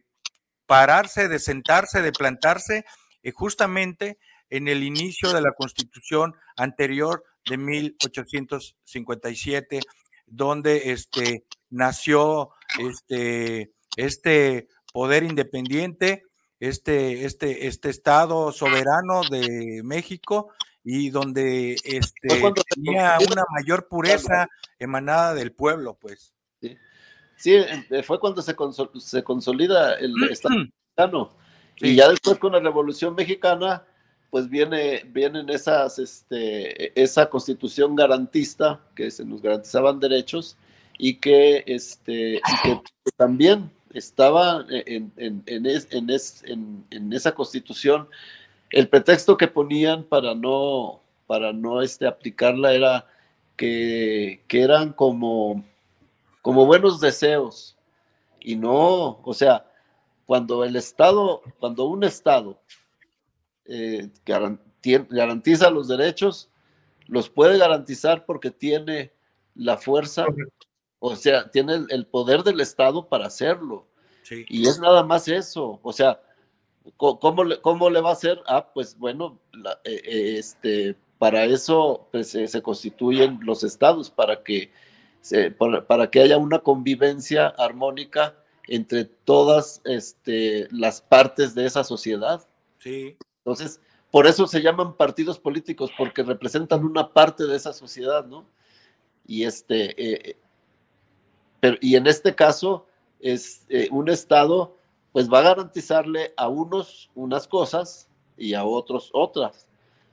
pararse, 0.66 1.26
de 1.26 1.40
sentarse, 1.40 2.00
de 2.00 2.12
plantarse 2.12 2.84
eh, 3.24 3.32
justamente 3.32 4.20
en 4.48 4.68
el 4.68 4.84
inicio 4.84 5.32
de 5.32 5.40
la 5.40 5.50
constitución 5.50 6.32
anterior 6.56 7.24
de 7.50 7.56
1857, 7.56 9.80
donde 10.26 10.92
este, 10.92 11.44
nació 11.70 12.50
este, 12.78 13.72
este 13.96 14.68
poder 14.92 15.24
independiente, 15.24 16.22
este, 16.60 17.24
este, 17.24 17.66
este 17.66 17.90
Estado 17.90 18.52
soberano 18.52 19.22
de 19.28 19.80
México, 19.82 20.52
y 20.84 21.10
donde 21.10 21.76
este, 21.84 22.28
tenía 22.74 23.18
una 23.30 23.44
mayor 23.50 23.88
pureza 23.88 24.48
emanada 24.78 25.34
del 25.34 25.52
pueblo, 25.52 25.96
pues. 26.00 26.32
Sí, 27.36 27.54
eh, 27.54 28.02
fue 28.04 28.20
cuando 28.20 28.40
se, 28.42 28.54
se 29.00 29.24
consolida 29.24 29.94
el 29.94 30.14
Estado 30.30 30.56
mexicano. 30.56 31.36
Y 31.78 31.96
ya 31.96 32.08
después 32.08 32.38
con 32.38 32.52
la 32.52 32.60
Revolución 32.60 33.14
Mexicana, 33.14 33.84
pues 34.30 34.48
viene, 34.48 35.02
vienen 35.06 35.50
esas, 35.50 35.98
este, 35.98 37.00
esa 37.00 37.28
constitución 37.28 37.96
garantista, 37.96 38.80
que 38.94 39.10
se 39.10 39.24
nos 39.24 39.42
garantizaban 39.42 39.98
derechos, 39.98 40.56
y 40.98 41.16
que, 41.16 41.64
este, 41.66 42.40
que 42.62 42.80
también 43.16 43.70
estaba 43.92 44.64
en, 44.68 45.12
en, 45.16 45.42
en, 45.46 46.90
en 46.90 47.12
esa 47.12 47.34
constitución 47.34 48.08
el 48.72 48.88
pretexto 48.88 49.36
que 49.36 49.48
ponían 49.48 50.04
para 50.04 50.34
no, 50.34 51.02
para 51.26 51.52
no 51.52 51.82
este, 51.82 52.06
aplicarla 52.06 52.72
era 52.72 53.06
que, 53.56 54.42
eran 54.50 54.92
como, 54.92 55.64
como 56.40 56.66
buenos 56.66 57.00
deseos. 57.00 57.76
Y 58.40 58.56
no, 58.56 59.20
o 59.22 59.34
sea, 59.34 59.66
cuando 60.26 60.64
el 60.64 60.74
Estado, 60.74 61.42
cuando 61.60 61.84
un 61.84 62.02
Estado 62.02 62.58
eh, 63.66 64.10
garantiza 64.24 65.70
los 65.70 65.86
derechos, 65.86 66.48
los 67.06 67.28
puede 67.28 67.58
garantizar 67.58 68.24
porque 68.24 68.50
tiene 68.50 69.12
la 69.54 69.76
fuerza, 69.76 70.24
o 70.98 71.14
sea, 71.14 71.50
tiene 71.50 71.84
el, 71.88 72.06
poder 72.06 72.42
del 72.42 72.60
Estado 72.60 73.06
para 73.08 73.26
hacerlo. 73.26 73.86
Y 74.48 74.66
es 74.66 74.80
nada 74.80 75.02
más 75.02 75.28
eso, 75.28 75.78
o 75.82 75.92
sea, 75.92 76.20
¿Cómo 76.96 77.44
le, 77.44 77.60
¿Cómo 77.60 77.90
le 77.90 78.00
va 78.00 78.10
a 78.10 78.14
hacer? 78.14 78.40
Ah, 78.46 78.68
pues 78.72 78.98
bueno, 78.98 79.38
eh, 79.84 80.02
eh, 80.04 80.36
este, 80.38 80.96
para 81.18 81.44
eso 81.44 82.08
pues, 82.10 82.30
se 82.30 82.62
constituyen 82.62 83.38
los 83.42 83.62
estados, 83.62 84.10
para 84.10 84.42
que, 84.42 84.70
para, 85.86 86.10
que 86.10 86.20
haya 86.20 86.38
una 86.38 86.58
convivencia 86.58 87.48
armónica 87.48 88.36
entre 88.68 89.04
todas 89.04 89.80
este, 89.84 90.68
las 90.70 91.00
partes 91.00 91.54
de 91.54 91.66
esa 91.66 91.84
sociedad. 91.84 92.46
Sí. 92.78 93.16
Entonces, 93.38 93.80
por 94.10 94.26
eso 94.26 94.46
se 94.46 94.60
llaman 94.60 94.96
partidos 94.96 95.38
políticos, 95.38 95.90
porque 95.96 96.22
representan 96.22 96.84
una 96.84 97.12
parte 97.12 97.44
de 97.44 97.56
esa 97.56 97.72
sociedad, 97.72 98.26
¿no? 98.26 98.46
Y 99.26 99.44
este, 99.44 100.30
eh, 100.30 100.36
pero, 101.60 101.76
y 101.80 101.94
en 101.94 102.08
este 102.08 102.34
caso 102.34 102.86
es 103.20 103.66
un 103.92 104.08
estado 104.08 104.76
pues 105.12 105.30
va 105.30 105.40
a 105.40 105.42
garantizarle 105.42 106.32
a 106.36 106.48
unos 106.48 107.10
unas 107.14 107.46
cosas 107.46 108.08
y 108.36 108.54
a 108.54 108.64
otros 108.64 109.10
otras. 109.12 109.66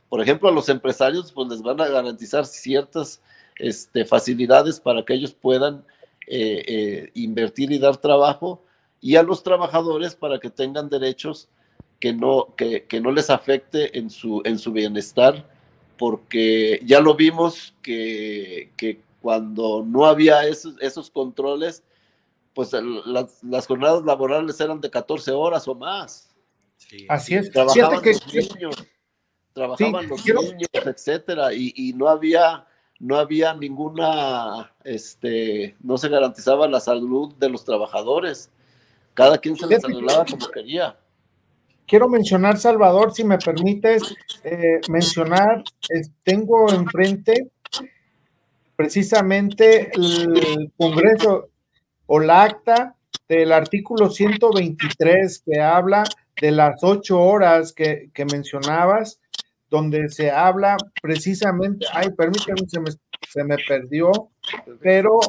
Por 0.10 0.22
ejemplo, 0.22 0.50
a 0.50 0.52
los 0.52 0.70
empresarios 0.70 1.32
pues 1.32 1.48
les 1.50 1.62
van 1.62 1.80
a 1.82 1.88
garantizar 1.88 2.46
ciertas 2.46 3.22
este, 3.58 4.06
facilidades 4.06 4.80
para 4.80 5.04
que 5.04 5.14
ellos 5.14 5.34
puedan 5.34 5.86
eh, 6.28 6.64
eh, 6.68 7.12
invertir 7.14 7.72
y 7.72 7.80
dar 7.80 7.98
trabajo 7.98 8.64
y 9.02 9.16
a 9.16 9.24
los 9.24 9.44
trabajadores 9.44 10.16
para 10.16 10.40
que 10.40 10.50
tengan 10.50 10.90
derechos 10.90 11.50
que 12.00 12.14
no, 12.14 12.56
que, 12.56 13.02
no 13.02 13.12
les 13.12 13.30
afecte 13.30 13.98
en 13.98 14.10
su, 14.10 14.42
en 14.46 14.58
su 14.58 14.72
bienestar, 14.72 15.46
porque 15.98 16.82
ya 16.86 17.02
lo 17.02 17.16
vimos 17.16 17.74
que, 17.82 18.72
que 18.78 19.02
cuando 19.22 19.84
no 19.86 20.06
había 20.06 20.48
esos, 20.48 20.76
esos 20.80 21.10
controles, 21.10 21.84
pues 22.54 22.72
las, 22.74 23.68
jornadas 23.68 24.04
laborales 24.04 24.60
eran 24.60 24.82
de 24.82 24.90
14 24.90 25.32
horas 25.32 25.68
o 25.68 25.76
más. 25.76 26.30
Así 27.08 27.36
es. 27.36 27.52
Trabajaban 27.52 28.02
los 28.04 28.34
niños, 28.34 28.76
trabajaban 29.54 30.08
los 30.08 30.26
niños, 30.26 30.70
etcétera, 30.74 31.54
y, 31.54 31.94
no 31.96 32.08
había, 32.08 32.66
no 33.00 33.18
había 33.18 33.54
ninguna, 33.54 34.74
este, 34.84 35.76
no 35.82 35.98
se 35.98 36.10
garantizaba 36.10 36.68
la 36.68 36.80
salud 36.80 37.36
de 37.36 37.50
los 37.50 37.64
trabajadores. 37.64 38.52
Cada 39.14 39.38
quien 39.38 39.56
se 39.56 39.68
les 39.68 39.84
arreglaba 39.84 40.26
como 40.26 40.48
quería. 40.50 40.98
quiero 41.86 42.08
mencionar, 42.08 42.58
Salvador, 42.58 43.14
si 43.14 43.24
me 43.24 43.38
permites 43.38 44.16
eh, 44.44 44.80
mencionar, 44.88 45.64
tengo 46.24 46.72
enfrente 46.72 47.52
precisamente 48.80 49.92
el 49.94 50.72
Congreso 50.78 51.50
o 52.12 52.20
la 52.20 52.44
acta 52.44 52.96
del 53.28 53.52
artículo 53.52 54.10
123 54.10 55.44
que 55.46 55.62
habla 55.62 56.04
de 56.42 56.52
las 56.52 56.84
ocho 56.84 57.22
horas 57.22 57.72
que, 57.72 58.10
mencionabas, 58.32 59.20
donde 59.70 60.10
se 60.10 60.32
habla 60.32 60.76
precisamente, 61.04 61.86
ay, 61.94 62.10
permítame, 62.18 62.68
se 62.68 62.80
me, 62.80 62.90
se 63.28 63.44
me 63.44 63.58
perdió, 63.68 64.12
pero, 64.82 65.20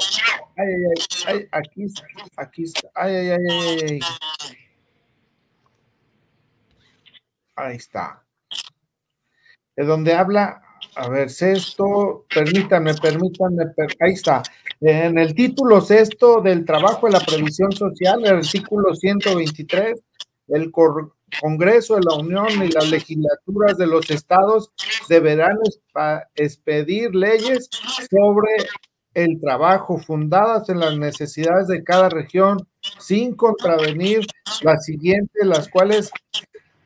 ay, 0.57 0.67
ay, 0.67 1.05
ay, 1.27 1.49
aquí, 1.53 1.87
aquí 2.37 2.63
está, 2.63 2.89
ay, 2.95 3.15
ay, 3.15 3.29
ay, 3.29 3.79
ay, 3.91 4.01
ahí 7.57 7.77
está, 7.77 8.25
de 9.77 9.85
donde 9.85 10.15
habla, 10.15 10.63
a 10.97 11.09
ver, 11.11 11.29
sexto, 11.29 12.25
permítanme, 12.35 12.95
permítanme, 12.95 13.65
ahí 14.01 14.13
está, 14.13 14.43
en 14.81 15.19
el 15.19 15.35
título 15.35 15.81
sexto 15.81 16.41
del 16.41 16.65
trabajo 16.65 17.07
de 17.07 17.13
la 17.13 17.21
previsión 17.21 17.71
social, 17.73 18.25
el 18.25 18.37
artículo 18.37 18.95
123, 18.95 20.01
el 20.49 20.73
Congreso 21.41 21.97
de 21.97 22.03
la 22.09 22.17
Unión 22.17 22.49
y 22.65 22.69
las 22.69 22.91
legislaturas 22.91 23.77
de 23.77 23.87
los 23.87 24.11
estados 24.11 24.73
deberán 25.09 25.59
expedir 26.35 27.15
leyes 27.15 27.69
sobre 28.11 28.51
el 29.15 29.41
trabajo 29.41 29.99
fundadas 29.99 30.69
en 30.69 30.81
las 30.81 30.97
necesidades 30.97 31.67
de 31.69 31.85
cada 31.85 32.09
región 32.09 32.67
sin 32.99 33.35
contravenir 33.35 34.27
las 34.63 34.85
siguientes, 34.85 35.47
las 35.47 35.69
cuales 35.69 36.11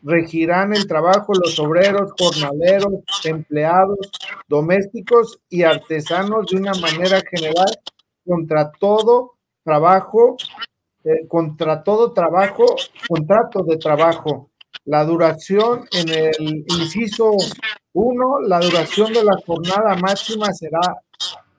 regirán 0.05 0.75
el 0.75 0.87
trabajo 0.87 1.33
los 1.35 1.59
obreros, 1.59 2.13
jornaleros, 2.19 2.93
empleados, 3.25 3.99
domésticos 4.47 5.41
y 5.49 5.63
artesanos 5.63 6.47
de 6.47 6.59
una 6.59 6.75
manera 6.75 7.23
general 7.29 7.81
contra 8.25 8.71
todo 8.71 9.39
trabajo, 9.65 10.37
eh, 11.05 11.27
contra 11.27 11.83
todo 11.83 12.13
trabajo, 12.13 12.67
contrato 13.09 13.63
de 13.65 13.79
trabajo. 13.79 14.51
La 14.85 15.05
duración 15.05 15.89
en 15.93 16.09
el 16.11 16.65
inciso 16.69 17.33
1, 17.95 18.41
la 18.41 18.61
duración 18.61 19.13
de 19.13 19.25
la 19.25 19.37
jornada 19.47 19.97
máxima 19.97 20.53
será 20.53 20.81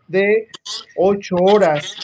de 0.07 0.49
ocho 0.97 1.35
horas. 1.37 1.95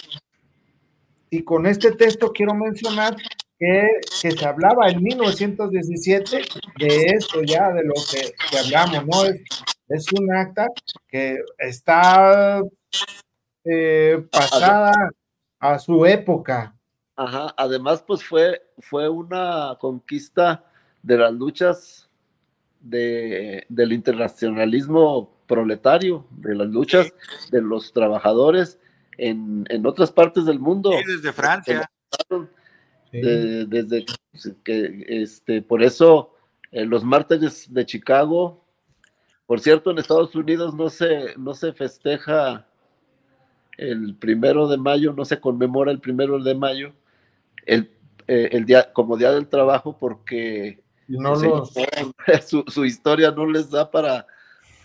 Y 1.29 1.43
con 1.43 1.67
este 1.67 1.91
texto 1.91 2.31
quiero 2.31 2.55
mencionar 2.55 3.15
que, 3.61 3.87
se 4.09 4.45
hablaba 4.45 4.89
en 4.89 5.03
1917 5.03 6.41
de 6.79 7.05
esto 7.15 7.43
ya, 7.43 7.71
de 7.71 7.83
lo 7.83 7.93
que, 7.93 8.33
hablamos, 8.57 9.05
¿no? 9.05 9.25
Es, 9.25 9.43
es, 9.87 10.13
un 10.13 10.33
acta 10.33 10.67
que 11.07 11.37
está 11.59 12.61
eh, 13.63 14.25
pasada 14.31 14.91
a 15.59 15.77
su 15.77 16.07
época. 16.07 16.75
Ajá, 17.15 17.53
además 17.55 18.03
pues 18.07 18.23
fue, 18.23 18.63
fue 18.79 19.07
una 19.07 19.77
conquista 19.79 20.65
de 21.03 21.17
las 21.17 21.31
luchas 21.31 22.09
de, 22.79 23.63
del 23.69 23.93
internacionalismo 23.93 25.35
proletario, 25.45 26.25
de 26.31 26.55
las 26.55 26.67
luchas 26.67 27.13
de 27.51 27.61
los 27.61 27.93
trabajadores 27.93 28.79
en, 29.19 29.67
en 29.69 29.85
otras 29.85 30.11
partes 30.11 30.45
del 30.45 30.57
mundo. 30.57 30.89
desde 31.05 31.31
Francia 31.31 31.87
desde 33.11 34.05
que, 34.63 35.05
este, 35.07 35.61
por 35.61 35.83
eso 35.83 36.33
eh, 36.71 36.85
los 36.85 37.03
mártires 37.03 37.71
de 37.73 37.85
Chicago, 37.85 38.63
por 39.45 39.59
cierto, 39.59 39.91
en 39.91 39.97
Estados 39.97 40.33
Unidos 40.35 40.73
no 40.73 40.89
se, 40.89 41.35
no 41.37 41.53
se 41.53 41.73
festeja 41.73 42.65
el 43.77 44.15
primero 44.15 44.67
de 44.67 44.77
mayo, 44.77 45.13
no 45.13 45.25
se 45.25 45.39
conmemora 45.39 45.91
el 45.91 45.99
primero 45.99 46.41
de 46.41 46.55
mayo, 46.55 46.93
el, 47.65 47.91
eh, 48.27 48.49
el 48.53 48.65
día, 48.65 48.93
como 48.93 49.17
Día 49.17 49.31
del 49.31 49.47
Trabajo, 49.47 49.97
porque 49.99 50.81
su, 52.47 52.63
su, 52.67 52.85
historia 52.85 53.31
no 53.31 53.45
les 53.45 53.69
da 53.69 53.91
para, 53.91 54.25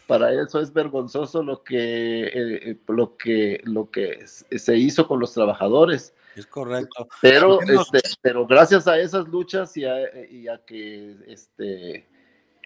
para 0.07 0.33
eso 0.33 0.61
es 0.61 0.72
vergonzoso 0.72 1.43
lo 1.43 1.62
que, 1.62 2.31
eh, 2.35 2.79
lo 2.89 3.16
que, 3.16 3.61
lo 3.64 3.91
que 3.91 4.27
se 4.27 4.77
hizo 4.77 5.07
con 5.07 5.20
los 5.20 5.33
trabajadores. 5.33 6.14
Es 6.37 6.47
correcto. 6.47 7.09
Pero, 7.22 7.61
este, 7.62 8.01
pero 8.20 8.47
gracias 8.47 8.87
a 8.87 8.99
esas 8.99 9.26
luchas 9.26 9.74
y 9.76 9.87
a, 9.87 10.59
que 10.66 11.16
este, 11.26 12.07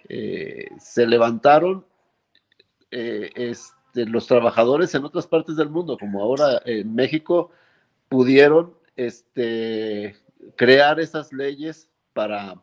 eh, 0.08 0.68
se 0.80 1.06
levantaron 1.06 1.86
eh, 2.90 3.30
este, 3.36 4.06
los 4.06 4.26
trabajadores 4.26 4.92
en 4.96 5.04
otras 5.04 5.28
partes 5.28 5.56
del 5.56 5.70
mundo, 5.70 5.96
como 5.96 6.20
ahora 6.20 6.60
en 6.64 6.92
México, 6.92 7.52
pudieron 8.08 8.74
este, 8.96 10.16
crear 10.56 10.98
esas 10.98 11.32
leyes 11.32 11.88
para, 12.12 12.60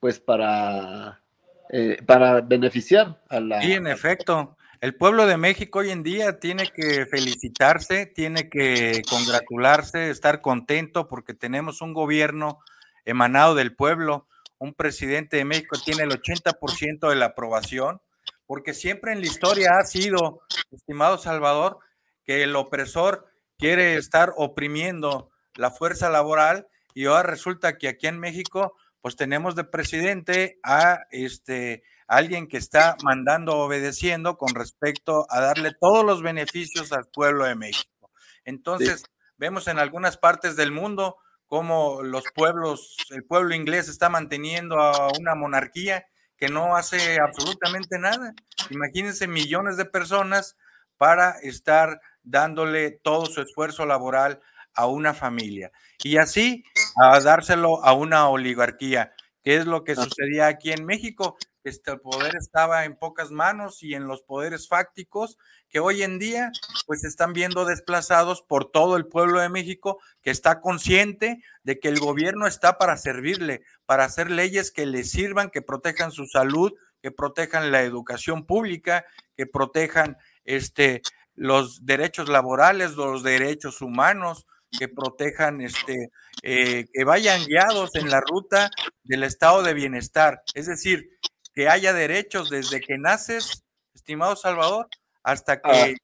pues 0.00 0.18
para, 0.18 1.22
eh, 1.70 2.02
para 2.04 2.40
beneficiar 2.40 3.22
a 3.28 3.38
la... 3.38 3.62
Sí, 3.62 3.72
en 3.72 3.86
efecto. 3.86 4.57
El 4.80 4.94
pueblo 4.94 5.26
de 5.26 5.36
México 5.36 5.80
hoy 5.80 5.90
en 5.90 6.04
día 6.04 6.38
tiene 6.38 6.68
que 6.68 7.04
felicitarse, 7.06 8.06
tiene 8.06 8.48
que 8.48 9.02
congratularse, 9.10 10.10
estar 10.10 10.40
contento 10.40 11.08
porque 11.08 11.34
tenemos 11.34 11.80
un 11.80 11.92
gobierno 11.92 12.60
emanado 13.04 13.56
del 13.56 13.74
pueblo, 13.74 14.28
un 14.58 14.74
presidente 14.74 15.36
de 15.36 15.44
México 15.44 15.76
tiene 15.84 16.04
el 16.04 16.10
80% 16.10 17.08
de 17.08 17.16
la 17.16 17.26
aprobación, 17.26 18.00
porque 18.46 18.72
siempre 18.72 19.10
en 19.10 19.20
la 19.20 19.26
historia 19.26 19.70
ha 19.80 19.84
sido, 19.84 20.42
estimado 20.70 21.18
Salvador, 21.18 21.80
que 22.24 22.44
el 22.44 22.54
opresor 22.54 23.26
quiere 23.56 23.96
estar 23.96 24.32
oprimiendo 24.36 25.32
la 25.56 25.72
fuerza 25.72 26.08
laboral 26.08 26.68
y 26.94 27.06
ahora 27.06 27.24
resulta 27.24 27.78
que 27.78 27.88
aquí 27.88 28.06
en 28.06 28.20
México 28.20 28.76
pues 29.00 29.16
tenemos 29.16 29.56
de 29.56 29.64
presidente 29.64 30.60
a 30.62 31.00
este 31.10 31.82
alguien 32.08 32.48
que 32.48 32.56
está 32.56 32.96
mandando, 33.04 33.56
obedeciendo 33.58 34.36
con 34.36 34.54
respecto 34.54 35.26
a 35.30 35.40
darle 35.40 35.72
todos 35.78 36.04
los 36.04 36.22
beneficios 36.22 36.92
al 36.92 37.06
pueblo 37.06 37.44
de 37.44 37.54
México. 37.54 38.10
Entonces, 38.44 39.04
vemos 39.36 39.68
en 39.68 39.78
algunas 39.78 40.16
partes 40.16 40.56
del 40.56 40.72
mundo 40.72 41.16
cómo 41.46 42.02
los 42.02 42.24
pueblos, 42.34 42.96
el 43.10 43.24
pueblo 43.24 43.54
inglés 43.54 43.88
está 43.88 44.08
manteniendo 44.08 44.80
a 44.80 45.08
una 45.18 45.34
monarquía 45.34 46.06
que 46.36 46.48
no 46.48 46.76
hace 46.76 47.18
absolutamente 47.20 47.98
nada. 47.98 48.32
Imagínense 48.70 49.26
millones 49.26 49.76
de 49.76 49.84
personas 49.84 50.56
para 50.96 51.38
estar 51.42 52.00
dándole 52.22 52.90
todo 52.90 53.26
su 53.26 53.40
esfuerzo 53.40 53.86
laboral 53.86 54.40
a 54.74 54.86
una 54.86 55.14
familia 55.14 55.72
y 56.04 56.18
así 56.18 56.64
a 56.96 57.18
dárselo 57.20 57.84
a 57.84 57.92
una 57.92 58.28
oligarquía, 58.28 59.12
que 59.48 59.56
es 59.56 59.64
lo 59.64 59.82
que 59.82 59.94
sucedía 59.94 60.46
aquí 60.46 60.72
en 60.72 60.84
México 60.84 61.38
este, 61.64 61.92
el 61.92 62.00
poder 62.00 62.36
estaba 62.36 62.84
en 62.84 62.98
pocas 62.98 63.30
manos 63.30 63.82
y 63.82 63.94
en 63.94 64.06
los 64.06 64.20
poderes 64.22 64.68
fácticos 64.68 65.38
que 65.70 65.80
hoy 65.80 66.02
en 66.02 66.18
día 66.18 66.52
pues 66.86 67.02
están 67.02 67.32
viendo 67.32 67.64
desplazados 67.64 68.42
por 68.42 68.70
todo 68.70 68.98
el 68.98 69.06
pueblo 69.06 69.40
de 69.40 69.48
México 69.48 70.02
que 70.20 70.30
está 70.30 70.60
consciente 70.60 71.42
de 71.62 71.80
que 71.80 71.88
el 71.88 71.98
gobierno 71.98 72.46
está 72.46 72.76
para 72.76 72.98
servirle, 72.98 73.62
para 73.86 74.04
hacer 74.04 74.30
leyes 74.30 74.70
que 74.70 74.84
le 74.84 75.02
sirvan, 75.02 75.48
que 75.48 75.62
protejan 75.62 76.12
su 76.12 76.26
salud, 76.26 76.74
que 77.00 77.10
protejan 77.10 77.72
la 77.72 77.80
educación 77.80 78.44
pública, 78.44 79.06
que 79.34 79.46
protejan 79.46 80.18
este 80.44 81.00
los 81.34 81.86
derechos 81.86 82.28
laborales, 82.28 82.96
los 82.96 83.22
derechos 83.22 83.80
humanos, 83.80 84.46
que 84.76 84.88
protejan, 84.88 85.60
este, 85.60 86.10
eh, 86.42 86.86
que 86.92 87.04
vayan 87.04 87.44
guiados 87.46 87.94
en 87.94 88.10
la 88.10 88.20
ruta 88.20 88.70
del 89.02 89.24
estado 89.24 89.62
de 89.62 89.74
bienestar. 89.74 90.42
Es 90.54 90.66
decir, 90.66 91.08
que 91.54 91.68
haya 91.68 91.92
derechos 91.92 92.50
desde 92.50 92.80
que 92.80 92.98
naces, 92.98 93.64
estimado 93.94 94.36
Salvador, 94.36 94.88
hasta 95.22 95.60
que 95.60 95.96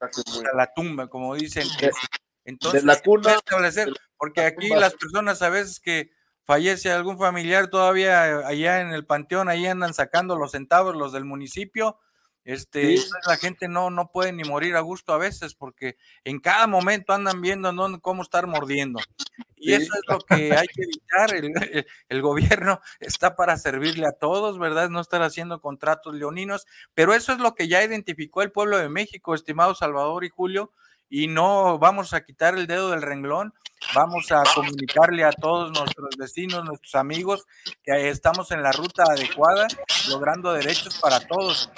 la 0.55 0.73
tumba, 0.75 1.09
como 1.09 1.35
dicen. 1.35 1.67
Entonces, 2.45 2.85
la 2.85 3.01
cuna, 3.01 3.39
porque 4.19 4.43
aquí 4.43 4.69
las 4.69 4.95
personas 4.95 5.41
a 5.43 5.49
veces 5.49 5.81
que 5.81 6.11
fallece 6.45 6.91
algún 6.91 7.19
familiar 7.19 7.69
todavía 7.69 8.47
allá 8.47 8.81
en 8.81 8.93
el 8.93 9.07
panteón, 9.07 9.49
ahí 9.49 9.67
andan 9.67 9.95
sacando 9.95 10.37
los 10.37 10.53
centavos 10.53 10.95
los 10.95 11.13
del 11.13 11.25
municipio. 11.25 11.99
Este, 12.45 12.97
la 13.27 13.37
gente 13.37 13.69
no, 13.69 13.89
no 13.89 14.11
puede 14.11 14.33
ni 14.33 14.45
morir 14.45 14.77
a 14.77 14.81
gusto 14.81 15.15
a 15.15 15.19
veces 15.19 15.55
porque 15.55 15.97
en 16.25 16.41
cada 16.41 16.67
momento 16.67 17.15
andan 17.15 17.41
viendo 17.41 17.73
cómo 18.03 18.23
estar 18.23 18.47
mordiendo. 18.47 19.01
Y 19.57 19.73
eso 19.73 19.95
es 19.95 20.03
lo 20.07 20.19
que 20.19 20.55
hay 20.55 20.67
que 20.67 20.83
evitar. 20.83 21.85
El, 22.09 22.23
gobierno 22.23 22.81
está 23.01 23.35
para 23.35 23.57
servirle 23.57 24.07
a 24.07 24.13
todos, 24.13 24.59
¿verdad? 24.59 24.91
No 24.91 25.01
estar 25.01 25.23
haciendo 25.23 25.61
contratos 25.61 26.15
leoninos, 26.15 26.67
pero 26.93 27.15
eso 27.15 27.33
es 27.33 27.39
lo 27.39 27.55
que 27.55 27.67
ya 27.67 27.83
identificó 27.83 28.43
el 28.43 28.53
pueblo 28.53 28.77
de 28.77 28.91
México, 28.91 29.35
estimado 29.35 29.75
Salvador 29.75 30.25
y 30.25 30.29
Julio, 30.29 30.73
y 31.09 31.29
no 31.29 31.79
vamos 31.79 32.13
a 32.13 32.25
quitar 32.25 32.57
el 32.57 32.67
dedo 32.67 32.91
del 32.91 33.03
renglón, 33.03 33.55
vamos 33.95 34.33
a 34.33 34.43
comunicarle 34.55 35.25
a 35.25 35.33
todos 35.33 35.71
nuestros 35.73 36.17
vecinos, 36.19 36.65
nuestros 36.65 36.95
amigos, 36.95 37.47
que 37.83 38.09
estamos 38.09 38.51
en 38.51 38.63
la 38.63 38.73
ruta 38.73 39.05
adecuada, 39.09 39.67
logrando 40.09 40.53
derechos 40.53 40.99
para 41.01 41.21
todos. 41.21 41.71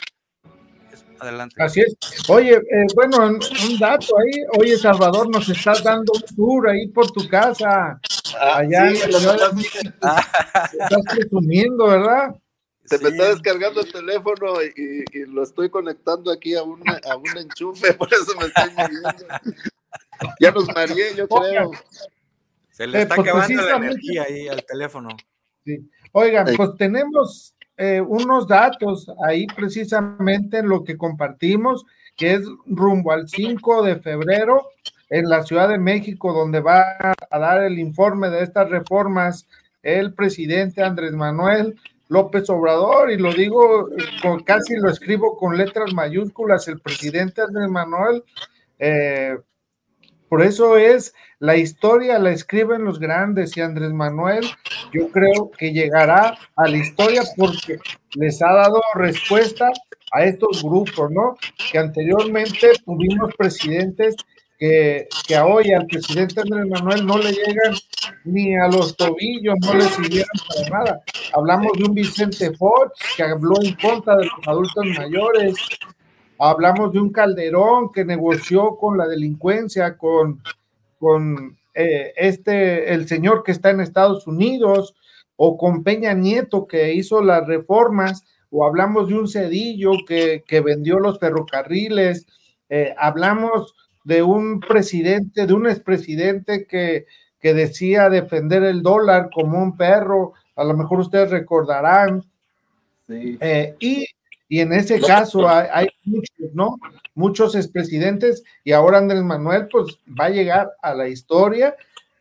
Adelante. 1.18 1.62
Así 1.62 1.80
es. 1.80 1.96
Oye, 2.28 2.54
eh, 2.54 2.86
bueno, 2.94 3.18
un 3.26 3.78
dato 3.78 4.18
ahí. 4.18 4.32
Oye, 4.58 4.76
Salvador, 4.76 5.28
nos 5.28 5.48
estás 5.48 5.82
dando 5.82 6.12
un 6.12 6.36
tour 6.36 6.68
ahí 6.68 6.88
por 6.88 7.10
tu 7.10 7.28
casa. 7.28 7.98
Ah, 8.38 8.58
allá 8.58 8.90
sí, 8.90 9.02
en 9.02 9.12
la 9.12 9.18
ciudad 9.18 9.52
Estás 9.58 11.02
presumiendo, 11.14 11.86
¿verdad? 11.86 12.34
Se 12.84 12.98
me 12.98 13.08
está 13.08 13.30
descargando 13.30 13.80
el 13.80 13.92
teléfono 13.92 14.54
y, 14.62 15.24
lo 15.26 15.42
estoy 15.42 15.68
conectando 15.70 16.30
aquí 16.30 16.54
a, 16.54 16.62
un 16.62 16.82
enchufe, 17.36 17.94
por 17.98 18.12
eso 18.12 18.36
me 18.38 18.46
estoy 18.46 18.70
moviendo. 18.76 19.10
ya 20.40 20.50
nos 20.52 20.68
mareé, 20.68 21.14
yo 21.16 21.26
creo. 21.26 21.70
Se 22.70 22.86
le 22.86 22.98
eh, 22.98 23.02
está 23.02 23.16
pues, 23.16 23.28
acabando 23.28 23.62
la 23.62 23.76
energía 23.76 24.22
ahí 24.22 24.48
al 24.48 24.64
teléfono. 24.64 25.08
Sí. 25.64 25.90
Oigan, 26.12 26.46
pues 26.56 26.76
tenemos 26.78 27.55
eh, 27.76 28.00
unos 28.00 28.46
datos 28.46 29.10
ahí 29.24 29.46
precisamente 29.46 30.58
en 30.58 30.68
lo 30.68 30.84
que 30.84 30.96
compartimos, 30.96 31.84
que 32.16 32.34
es 32.34 32.42
rumbo 32.66 33.12
al 33.12 33.28
5 33.28 33.82
de 33.82 33.96
febrero 33.96 34.68
en 35.10 35.28
la 35.28 35.42
Ciudad 35.42 35.68
de 35.68 35.78
México, 35.78 36.32
donde 36.32 36.60
va 36.60 36.84
a 37.30 37.38
dar 37.38 37.62
el 37.62 37.78
informe 37.78 38.30
de 38.30 38.42
estas 38.42 38.70
reformas 38.70 39.46
el 39.82 40.14
presidente 40.14 40.82
Andrés 40.82 41.12
Manuel 41.12 41.78
López 42.08 42.48
Obrador, 42.50 43.10
y 43.10 43.18
lo 43.18 43.32
digo, 43.32 43.88
casi 44.44 44.76
lo 44.76 44.90
escribo 44.90 45.36
con 45.36 45.56
letras 45.56 45.92
mayúsculas, 45.92 46.68
el 46.68 46.80
presidente 46.80 47.42
Andrés 47.42 47.68
Manuel, 47.68 48.22
eh, 48.78 49.36
por 50.28 50.42
eso 50.42 50.76
es, 50.76 51.14
la 51.38 51.56
historia 51.56 52.18
la 52.18 52.30
escriben 52.30 52.84
los 52.84 52.98
grandes 52.98 53.56
y 53.56 53.60
Andrés 53.60 53.92
Manuel, 53.92 54.44
yo 54.92 55.08
creo 55.10 55.50
que 55.56 55.72
llegará 55.72 56.38
a 56.56 56.68
la 56.68 56.76
historia 56.76 57.22
porque 57.36 57.78
les 58.14 58.42
ha 58.42 58.52
dado 58.52 58.80
respuesta 58.94 59.70
a 60.12 60.24
estos 60.24 60.62
grupos, 60.62 61.10
¿no? 61.10 61.36
Que 61.70 61.78
anteriormente 61.78 62.72
tuvimos 62.84 63.34
presidentes 63.36 64.16
que, 64.58 65.06
que 65.28 65.38
hoy 65.38 65.72
al 65.72 65.86
presidente 65.86 66.40
Andrés 66.40 66.66
Manuel 66.70 67.06
no 67.06 67.18
le 67.18 67.32
llegan 67.32 67.74
ni 68.24 68.56
a 68.56 68.68
los 68.68 68.96
tobillos, 68.96 69.54
no 69.60 69.74
le 69.74 69.84
sirvieron 69.84 70.28
para 70.48 70.78
nada. 70.78 71.02
Hablamos 71.34 71.72
de 71.76 71.84
un 71.84 71.94
Vicente 71.94 72.52
Fox 72.56 72.98
que 73.16 73.22
habló 73.22 73.54
en 73.62 73.74
contra 73.74 74.16
de 74.16 74.24
los 74.24 74.48
adultos 74.48 74.84
mayores. 74.96 75.54
Hablamos 76.38 76.92
de 76.92 77.00
un 77.00 77.10
Calderón 77.10 77.92
que 77.92 78.04
negoció 78.04 78.76
con 78.76 78.98
la 78.98 79.06
delincuencia, 79.06 79.96
con, 79.96 80.42
con 80.98 81.56
eh, 81.74 82.12
este, 82.16 82.92
el 82.92 83.08
señor 83.08 83.42
que 83.42 83.52
está 83.52 83.70
en 83.70 83.80
Estados 83.80 84.26
Unidos, 84.26 84.94
o 85.36 85.56
con 85.58 85.82
Peña 85.82 86.14
Nieto 86.14 86.66
que 86.66 86.94
hizo 86.94 87.22
las 87.22 87.46
reformas, 87.46 88.24
o 88.50 88.64
hablamos 88.64 89.08
de 89.08 89.14
un 89.14 89.28
Cedillo 89.28 89.92
que, 90.06 90.42
que 90.46 90.60
vendió 90.60 90.98
los 90.98 91.18
ferrocarriles, 91.18 92.26
eh, 92.68 92.94
hablamos 92.96 93.74
de 94.04 94.22
un 94.22 94.60
presidente, 94.60 95.46
de 95.46 95.52
un 95.52 95.66
expresidente 95.66 96.66
que, 96.66 97.06
que 97.40 97.54
decía 97.54 98.08
defender 98.08 98.62
el 98.62 98.82
dólar 98.82 99.30
como 99.32 99.62
un 99.62 99.76
perro, 99.76 100.32
a 100.54 100.64
lo 100.64 100.74
mejor 100.74 101.00
ustedes 101.00 101.30
recordarán. 101.30 102.24
Eh, 103.08 103.74
y, 103.78 104.06
y, 104.48 104.60
en 104.60 104.72
ese 104.72 105.00
caso 105.00 105.48
hay, 105.48 105.88
muchos, 106.04 106.54
¿no? 106.54 106.76
Muchos 107.14 107.54
expresidentes 107.54 108.42
y 108.64 108.72
ahora 108.72 108.98
Andrés 108.98 109.22
Manuel 109.22 109.68
pues 109.70 109.98
va 110.08 110.26
a 110.26 110.30
llegar 110.30 110.70
a 110.82 110.94
la 110.94 111.08
historia 111.08 111.74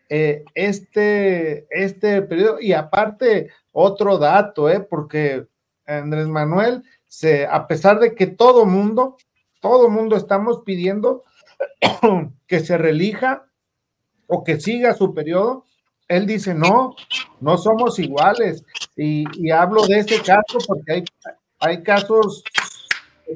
eh, 0.10 0.44
este, 0.54 1.68
este 1.70 2.22
periodo 2.22 2.60
y 2.62 2.74
aparte 2.74 3.50
otro 3.72 4.18
dato, 4.18 4.70
¿eh? 4.70 4.80
Porque 4.80 5.48
Andrés 5.86 6.28
Manuel, 6.28 6.84
se, 7.08 7.46
a 7.46 7.68
pesar 7.68 8.00
de 8.00 8.16
que 8.16 8.28
todo 8.28 8.66
mundo, 8.66 9.18
todo 9.60 9.90
mundo 9.90 10.16
estamos 10.16 10.62
pidiendo 10.66 11.24
que 12.48 12.60
se 12.60 12.78
relija 12.78 13.46
o 14.28 14.44
que 14.44 14.60
siga 14.60 14.94
su 14.94 15.14
periodo, 15.14 15.66
él 16.08 16.28
dice, 16.28 16.54
no, 16.54 16.96
no 17.40 17.58
somos 17.58 17.98
iguales. 18.00 18.64
Y, 18.96 19.50
hablo 19.50 19.86
de 19.88 20.00
ese 20.00 20.22
caso 20.22 20.60
porque 20.68 20.94
hay, 20.94 21.04
hay 21.66 21.84
casos 21.84 22.44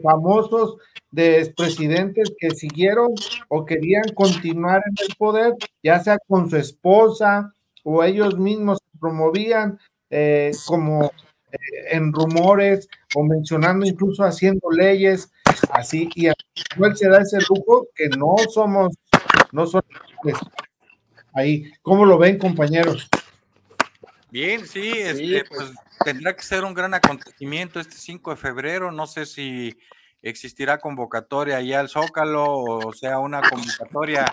famosos 0.03 0.77
de 1.11 1.39
expresidentes 1.41 2.31
que 2.37 2.51
siguieron 2.51 3.13
o 3.47 3.65
querían 3.65 4.03
continuar 4.13 4.83
en 4.85 4.95
el 5.07 5.15
poder, 5.15 5.53
ya 5.81 5.99
sea 5.99 6.17
con 6.27 6.49
su 6.49 6.57
esposa 6.57 7.51
o 7.83 8.03
ellos 8.03 8.37
mismos 8.37 8.79
promovían 8.99 9.79
eh, 10.11 10.51
como 10.67 11.05
eh, 11.51 11.57
en 11.91 12.13
rumores 12.13 12.87
o 13.15 13.23
mencionando 13.23 13.85
incluso 13.85 14.23
haciendo 14.23 14.69
leyes 14.69 15.31
así 15.71 16.09
y 16.13 16.27
a 16.27 16.33
cual 16.77 16.95
se 16.95 17.09
da 17.09 17.21
ese 17.21 17.37
lujo 17.49 17.87
que 17.95 18.09
no 18.09 18.35
somos, 18.53 18.95
no 19.51 19.65
somos 19.65 19.85
pues, 20.21 20.35
ahí. 21.33 21.71
¿Cómo 21.81 22.05
lo 22.05 22.19
ven, 22.19 22.37
compañeros? 22.37 23.09
Bien, 24.29 24.63
sí, 24.63 24.91
este, 24.95 25.43
pues 25.45 25.71
tendrá 26.03 26.35
que 26.35 26.43
ser 26.43 26.63
un 26.63 26.73
gran 26.73 26.93
acontecimiento 26.93 27.79
este 27.79 27.95
5 27.95 28.31
de 28.31 28.37
febrero. 28.37 28.91
No 28.91 29.07
sé 29.07 29.25
si 29.25 29.77
existirá 30.21 30.79
convocatoria 30.79 31.57
allá 31.57 31.79
al 31.79 31.89
Zócalo 31.89 32.45
o 32.45 32.93
sea 32.93 33.19
una 33.19 33.41
convocatoria 33.41 34.25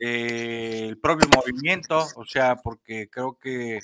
eh, 0.00 0.86
el 0.88 0.98
propio 0.98 1.28
movimiento, 1.34 2.06
o 2.14 2.24
sea, 2.24 2.56
porque 2.56 3.08
creo 3.10 3.36
que 3.36 3.80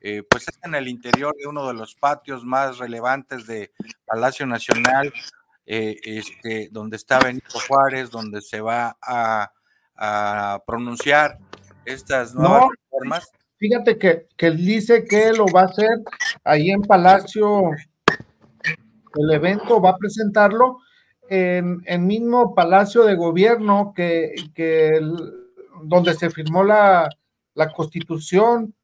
eh, 0.00 0.22
pues 0.28 0.48
es 0.48 0.58
en 0.62 0.74
el 0.74 0.88
interior 0.88 1.34
de 1.36 1.46
uno 1.46 1.66
de 1.66 1.74
los 1.74 1.94
patios 1.94 2.44
más 2.44 2.78
relevantes 2.78 3.46
de 3.46 3.72
Palacio 4.06 4.46
Nacional, 4.46 5.12
eh, 5.66 5.96
este, 6.04 6.68
donde 6.70 6.96
está 6.96 7.18
Benito 7.18 7.58
Juárez, 7.66 8.10
donde 8.10 8.40
se 8.40 8.60
va 8.60 8.96
a, 9.02 9.52
pronunciar 10.64 11.38
estas 11.84 12.32
nuevas 12.32 12.68
reformas. 12.70 13.28
Fíjate 13.56 13.98
que, 13.98 14.28
que 14.36 14.52
dice 14.52 15.04
que 15.04 15.32
lo 15.32 15.46
va 15.46 15.62
a 15.62 15.64
hacer 15.64 15.88
ahí 16.48 16.70
en 16.70 16.82
Palacio, 16.82 17.70
el 19.14 19.30
evento 19.30 19.80
va 19.80 19.90
a 19.90 19.96
presentarlo 19.96 20.78
en 21.28 21.82
el 21.84 22.00
mismo 22.00 22.54
Palacio 22.54 23.04
de 23.04 23.14
Gobierno 23.14 23.92
que, 23.94 24.34
que 24.54 24.98
donde 25.82 26.14
se 26.14 26.30
firmó 26.30 26.64
la, 26.64 27.08
la 27.54 27.70
Constitución. 27.70 28.74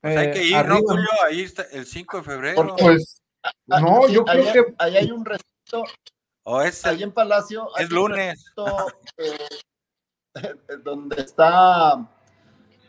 Pues 0.00 0.16
hay 0.16 0.30
que 0.30 0.44
ir, 0.44 0.64
¿no, 0.64 0.78
Julio? 0.78 1.08
Ahí 1.26 1.40
está, 1.40 1.64
el 1.72 1.86
5 1.86 2.18
de 2.18 2.22
febrero. 2.22 2.76
Pues, 2.78 3.20
ah, 3.42 3.80
no, 3.80 4.08
yo 4.08 4.24
creo 4.24 4.52
que... 4.52 4.74
Ahí 4.78 4.96
hay 4.96 5.10
un 5.10 5.24
recinto, 5.24 5.84
o 6.44 6.62
es 6.62 6.86
ahí 6.86 7.02
en 7.02 7.10
Palacio... 7.10 7.68
Es 7.78 7.90
lunes. 7.90 8.44
Eh, 9.16 10.54
donde 10.84 11.20
está... 11.20 12.08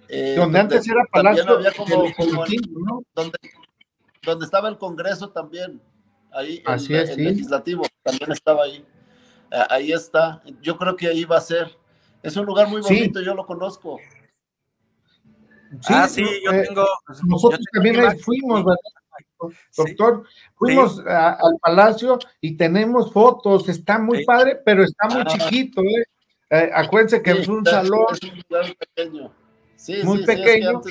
Eh, 0.09 0.35
donde, 0.37 0.59
antes 0.59 0.87
era 0.87 1.03
Palacio, 1.11 1.49
había 1.49 1.71
como, 1.71 2.05
¿no? 2.05 3.03
donde, 3.13 3.37
donde 4.31 4.45
estaba 4.45 4.69
el 4.69 4.77
Congreso 4.77 5.29
también 5.29 5.81
ahí 6.31 6.61
Así 6.65 6.93
el, 6.93 7.01
es, 7.01 7.17
legislativo 7.17 7.83
también 8.03 8.31
estaba 8.31 8.63
ahí. 8.63 8.85
Eh, 9.51 9.63
ahí 9.69 9.91
está. 9.91 10.41
Yo 10.61 10.77
creo 10.77 10.95
que 10.95 11.07
ahí 11.07 11.25
va 11.25 11.37
a 11.37 11.41
ser. 11.41 11.75
Es 12.21 12.35
un 12.35 12.45
lugar 12.45 12.67
muy 12.67 12.81
bonito, 12.81 13.21
yo 13.21 13.33
lo 13.33 13.45
conozco. 13.45 13.99
Sí, 15.81 15.93
ah, 15.93 16.07
sí, 16.07 16.23
yo 16.43 16.51
eh, 16.51 16.65
tengo. 16.67 16.85
Nosotros 17.25 17.59
también 17.73 18.19
fuimos, 18.19 18.65
doctor. 19.75 20.23
Fuimos 20.55 20.99
al 21.05 21.57
palacio 21.61 22.17
y 22.41 22.55
tenemos 22.55 23.11
fotos. 23.11 23.67
Está 23.69 23.99
muy 23.99 24.25
padre, 24.25 24.61
pero 24.65 24.83
está 24.83 25.07
muy 25.09 25.21
ah. 25.21 25.25
chiquito, 25.25 25.81
¿eh? 25.81 26.05
¿eh? 26.49 26.71
acuérdense 26.73 27.21
que 27.21 27.31
es 27.31 27.47
un 27.47 27.65
salón. 27.65 28.05
Es 28.11 28.23
un 28.23 28.43
lugar 28.49 28.75
pequeño. 28.77 29.33
muy 30.03 30.25
pequeño. 30.25 30.81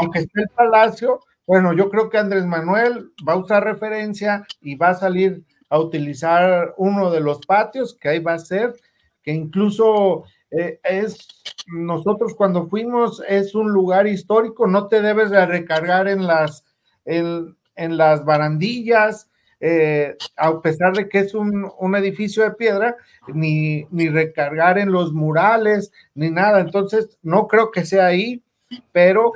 aunque 0.00 0.18
esté 0.20 0.42
el 0.42 0.48
palacio, 0.48 1.20
bueno, 1.46 1.72
yo 1.72 1.90
creo 1.90 2.08
que 2.08 2.18
Andrés 2.18 2.46
Manuel 2.46 3.10
va 3.26 3.34
a 3.34 3.38
usar 3.38 3.64
referencia 3.64 4.46
y 4.60 4.76
va 4.76 4.90
a 4.90 4.94
salir 4.94 5.44
a 5.68 5.78
utilizar 5.78 6.74
uno 6.76 7.10
de 7.10 7.20
los 7.20 7.44
patios, 7.46 7.96
que 7.98 8.10
ahí 8.10 8.18
va 8.18 8.34
a 8.34 8.38
ser, 8.38 8.74
que 9.22 9.32
incluso 9.32 10.24
eh, 10.50 10.78
es, 10.84 11.26
nosotros 11.66 12.34
cuando 12.34 12.68
fuimos, 12.68 13.22
es 13.26 13.54
un 13.54 13.72
lugar 13.72 14.06
histórico, 14.06 14.66
no 14.66 14.88
te 14.88 15.00
debes 15.00 15.30
de 15.30 15.46
recargar 15.46 16.08
en 16.08 16.26
las, 16.26 16.64
en, 17.06 17.56
las 17.74 18.24
barandillas, 18.24 19.30
eh, 19.60 20.16
a 20.36 20.60
pesar 20.60 20.92
de 20.94 21.08
que 21.08 21.20
es 21.20 21.34
un, 21.34 21.70
un 21.78 21.96
edificio 21.96 22.42
de 22.42 22.50
piedra, 22.50 22.96
ni, 23.28 23.86
ni, 23.90 24.08
recargar 24.08 24.78
en 24.78 24.92
los 24.92 25.12
murales, 25.12 25.90
ni 26.14 26.30
nada. 26.30 26.60
Entonces, 26.60 27.18
no 27.22 27.46
creo 27.46 27.70
que 27.70 27.86
sea 27.86 28.06
ahí, 28.06 28.42
pero 28.92 29.32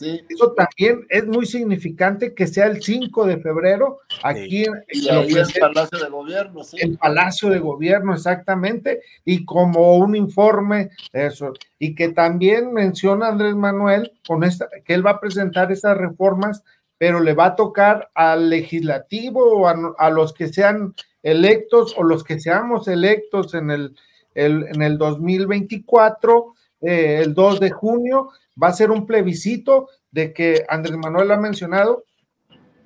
Eso 0.00 0.52
también 0.52 1.06
es 1.08 1.26
muy 1.26 1.46
significante 1.46 2.34
que 2.34 2.46
sea 2.46 2.66
el 2.66 2.82
5 2.82 3.26
de 3.26 3.38
febrero 3.38 4.00
aquí 4.22 4.64
en, 4.64 4.74
el 4.88 5.46
Palacio 5.60 5.98
de 5.98 6.08
Gobierno. 6.08 6.64
Sí. 6.64 6.76
El 6.80 6.98
Palacio 6.98 7.50
de 7.50 7.58
Gobierno, 7.58 8.14
exactamente, 8.14 9.02
y 9.24 9.44
como 9.44 9.96
un 9.96 10.16
informe, 10.16 10.90
eso, 11.12 11.52
y 11.78 11.94
que 11.94 12.08
también 12.08 12.72
menciona 12.72 13.28
Andrés 13.28 13.54
Manuel 13.54 14.12
con 14.26 14.44
esta, 14.44 14.68
que 14.84 14.94
él 14.94 15.04
va 15.04 15.12
a 15.12 15.20
presentar 15.20 15.70
esas 15.70 15.96
reformas, 15.96 16.62
pero 16.96 17.20
le 17.20 17.34
va 17.34 17.46
a 17.46 17.56
tocar 17.56 18.10
al 18.14 18.50
legislativo 18.50 19.60
o 19.60 19.66
a, 19.66 20.10
los 20.10 20.32
que 20.32 20.48
sean 20.48 20.94
electos 21.22 21.94
o 21.96 22.02
los 22.02 22.24
que 22.24 22.40
seamos 22.40 22.88
electos 22.88 23.54
en 23.54 23.70
el, 23.70 23.96
en 24.34 24.82
el 24.82 24.98
2024, 24.98 26.54
eh, 26.80 27.20
el 27.22 27.34
2 27.34 27.60
de 27.60 27.70
junio, 27.70 28.30
va 28.62 28.68
a 28.68 28.72
ser 28.72 28.90
un 28.90 29.06
plebiscito 29.06 29.88
de 30.10 30.32
que 30.32 30.64
Andrés 30.68 30.96
Manuel 30.96 31.30
ha 31.30 31.36
mencionado, 31.36 32.04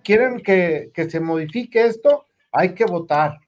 quieren 0.03 0.41
que, 0.41 0.91
se 0.95 1.21
modifique 1.21 1.85
esto, 1.85 2.27
hay 2.53 2.75
que 2.75 2.85
votar, 2.85 3.41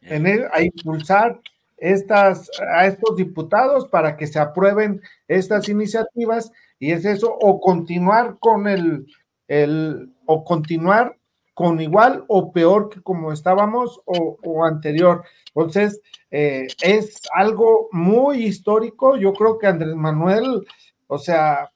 tener, 0.00 0.48
a 0.52 0.62
impulsar 0.62 1.40
estas, 1.76 2.50
a 2.74 2.86
estos 2.86 3.16
diputados 3.16 3.88
para 3.88 4.16
que 4.16 4.26
se 4.26 4.38
aprueben 4.38 5.00
estas 5.26 5.68
iniciativas 5.68 6.52
y 6.78 6.92
es 6.92 7.04
eso, 7.04 7.34
o 7.40 7.60
continuar 7.60 8.36
con 8.38 8.68
el, 8.68 9.06
el 9.48 10.12
o 10.26 10.44
continuar 10.44 11.17
con 11.58 11.80
igual 11.80 12.24
o 12.28 12.52
peor 12.52 12.88
que 12.88 13.02
como 13.02 13.32
estábamos 13.32 14.00
o, 14.04 14.64
anterior. 14.64 15.24
Entonces, 15.48 16.00
eh, 16.30 16.68
es 16.80 17.20
algo 17.34 17.88
muy 17.90 18.44
histórico. 18.44 19.16
Yo 19.16 19.32
creo 19.32 19.58
que 19.58 19.66
Andrés 19.66 19.96
Manuel 19.96 20.64
o 21.08 21.18
sea, 21.18 21.72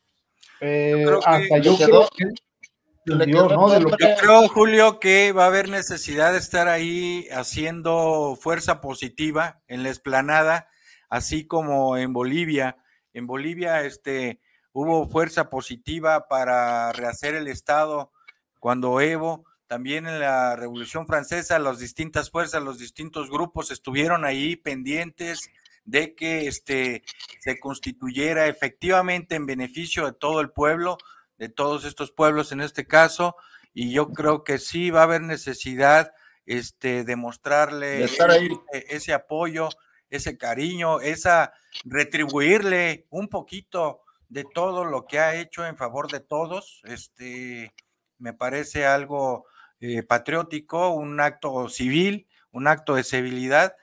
eh, 0.61 1.05
hasta 1.27 1.59
yo 1.59 1.77
creo 1.77 2.09
que... 2.17 2.27
Yo 3.05 3.19
creo, 3.19 4.49
Julio, 4.51 5.01
que 5.01 5.33
va 5.33 5.43
a 5.43 5.49
haber 5.49 5.69
necesidad 5.69 6.31
de 6.31 6.39
estar 6.39 6.69
ahí 6.69 7.27
haciendo 7.33 8.39
fuerza 8.41 8.81
positiva 8.81 9.61
en 9.67 9.83
la 9.83 9.89
esplanada, 9.89 10.69
así 11.09 11.45
como 11.49 11.97
en 11.97 12.13
Bolivia. 12.13 12.77
En 13.13 13.27
Bolivia 13.27 13.83
este, 13.83 14.41
hubo 14.73 15.09
fuerza 15.09 15.51
positiva 15.51 16.29
para 16.29 16.93
rehacer 16.93 17.35
el 17.35 17.49
Estado 17.49 18.13
cuando 18.61 19.01
Evo, 19.01 19.45
también 19.73 20.07
en 20.07 20.21
la 20.21 20.55
Revolución 20.55 21.07
Francesa, 21.07 21.59
las 21.59 21.79
distintas 21.79 22.31
fuerzas, 22.31 22.63
los 22.63 22.79
distintos 22.79 23.31
grupos 23.31 23.71
estuvieron 23.71 24.27
ahí 24.27 24.55
pendientes 24.55 25.49
de 25.87 26.15
que 26.15 26.47
este, 26.47 27.05
se 27.41 27.59
constituyera 27.59 28.49
efectivamente 28.49 29.35
en 29.35 29.47
beneficio 29.47 30.05
de 30.05 30.13
todo 30.13 30.43
el 30.43 30.51
pueblo, 30.51 30.99
de 31.39 31.49
todos 31.49 31.87
estos 31.87 32.13
pueblos 32.13 32.53
en 32.53 32.61
este 32.61 32.87
caso, 32.87 33.35
y 33.73 33.95
yo 33.95 34.13
creo 34.13 34.45
que 34.45 34.59
sí 34.59 34.91
va 34.91 35.01
a 35.01 35.05
haber 35.05 35.23
necesidad 35.23 36.13
este, 36.45 37.03
de 37.05 37.17
mostrarle 37.17 38.05
ese, 38.05 39.15
apoyo, 39.15 39.71
ese 40.11 40.37
cariño, 40.37 41.01
esa 41.01 41.55
retribuirle 41.87 43.07
un 43.09 43.29
poquito 43.29 44.03
de 44.29 44.45
todo 44.45 44.85
lo 44.85 45.07
que 45.07 45.19
ha 45.19 45.37
hecho 45.37 45.65
en 45.65 45.79
favor 45.79 46.13
de 46.13 46.21
todos. 46.21 46.83
Este, 46.85 47.73
me 48.19 48.35
parece 48.35 48.85
algo 48.85 49.47
eh, 49.85 50.05
patriótico, 50.05 50.91
un 50.91 51.19
acto 51.19 51.69
civil, 51.69 52.29
un 52.53 52.69
acto 52.69 52.95
de 52.95 53.03
civilidad 53.03 53.75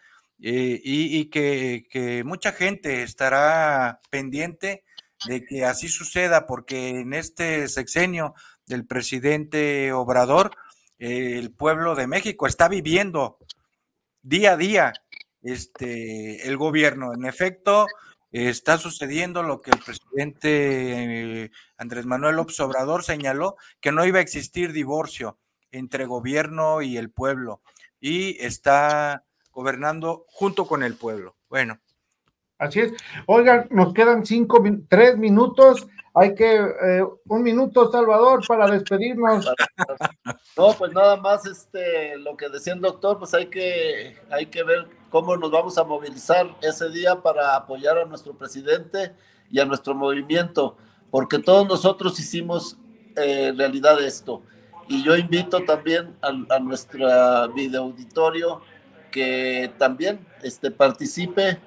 eh, 0.41 0.80
y, 0.82 1.26
que, 1.26 2.24
mucha 2.26 2.54
gente 2.54 3.04
estará 3.04 4.00
pendiente 4.10 4.86
de 5.26 5.43
que 5.43 5.66
así 5.66 5.89
suceda, 5.89 6.47
porque 6.47 6.88
en 7.02 7.14
este 7.14 7.68
sexenio 7.68 8.34
del 8.66 8.86
presidente 8.86 9.91
Obrador, 9.91 10.52
eh, 11.00 11.38
el 11.38 11.52
pueblo 11.52 11.95
de 11.95 12.08
México 12.08 12.47
está 12.47 12.70
viviendo 12.70 13.38
día 14.22 14.54
a 14.54 14.58
día 14.58 14.93
este, 15.41 16.47
el 16.47 16.56
gobierno. 16.56 17.14
En 17.14 17.26
efecto, 17.26 17.88
está 18.32 18.78
sucediendo 18.78 19.43
lo 19.43 19.62
que 19.62 19.72
el 19.72 19.80
presidente 19.80 21.52
Andrés 21.78 22.06
Manuel 22.06 22.38
López 22.38 22.58
Obrador 22.62 23.04
señaló, 23.04 23.58
que 23.82 23.91
no 23.91 24.06
iba 24.06 24.20
a 24.20 24.22
existir 24.22 24.72
divorcio 24.72 25.38
entre 25.72 26.06
gobierno 26.06 26.82
y 26.82 26.98
el 26.98 27.10
pueblo. 27.10 27.62
Y 28.00 28.42
está 28.44 29.26
gobernando 29.52 30.26
junto 30.28 30.66
con 30.66 30.84
el 30.84 30.96
pueblo. 30.96 31.36
Bueno. 31.50 31.80
Así 32.58 32.82
es. 32.82 32.94
Oigan, 33.26 33.68
nos 33.72 33.94
quedan 33.94 34.26
cinco, 34.26 34.62
tres 34.90 35.18
minutos. 35.18 35.88
Hay 36.14 36.36
que, 36.36 36.56
eh, 36.56 37.04
un 37.28 37.44
minuto, 37.44 37.90
Salvador, 37.92 38.46
para 38.48 38.70
despedirnos. 38.70 39.50
No, 40.58 40.74
pues 40.74 40.92
nada 40.92 41.16
más, 41.16 41.46
este, 41.46 42.18
lo 42.18 42.36
que 42.36 42.50
decía 42.50 42.74
el 42.74 42.82
doctor, 42.82 43.18
pues 43.18 43.34
hay 43.34 43.46
que, 43.46 44.18
hay 44.30 44.48
que 44.48 44.62
ver 44.64 44.90
cómo 45.10 45.38
nos 45.38 45.52
vamos 45.52 45.78
a 45.78 45.86
movilizar 45.86 46.54
ese 46.62 46.90
día 46.90 47.22
para 47.22 47.56
apoyar 47.56 47.98
a 47.98 48.06
nuestro 48.06 48.34
presidente 48.34 49.14
y 49.50 49.62
a 49.62 49.66
nuestro 49.66 49.96
movimiento, 49.96 50.76
porque 51.12 51.40
todos 51.40 51.66
nosotros 51.66 52.20
hicimos 52.20 52.78
eh, 53.16 53.54
realidad 53.56 54.04
esto. 54.04 54.44
Y 54.90 55.04
yo 55.04 55.16
invito 55.16 55.64
también 55.64 56.18
a, 56.22 56.56
a 56.56 56.60
nuestro 56.60 57.08
video 57.54 57.84
auditorio 57.84 58.62
que 59.12 59.72
también 59.78 60.26
este, 60.42 60.72
participe 60.72 61.60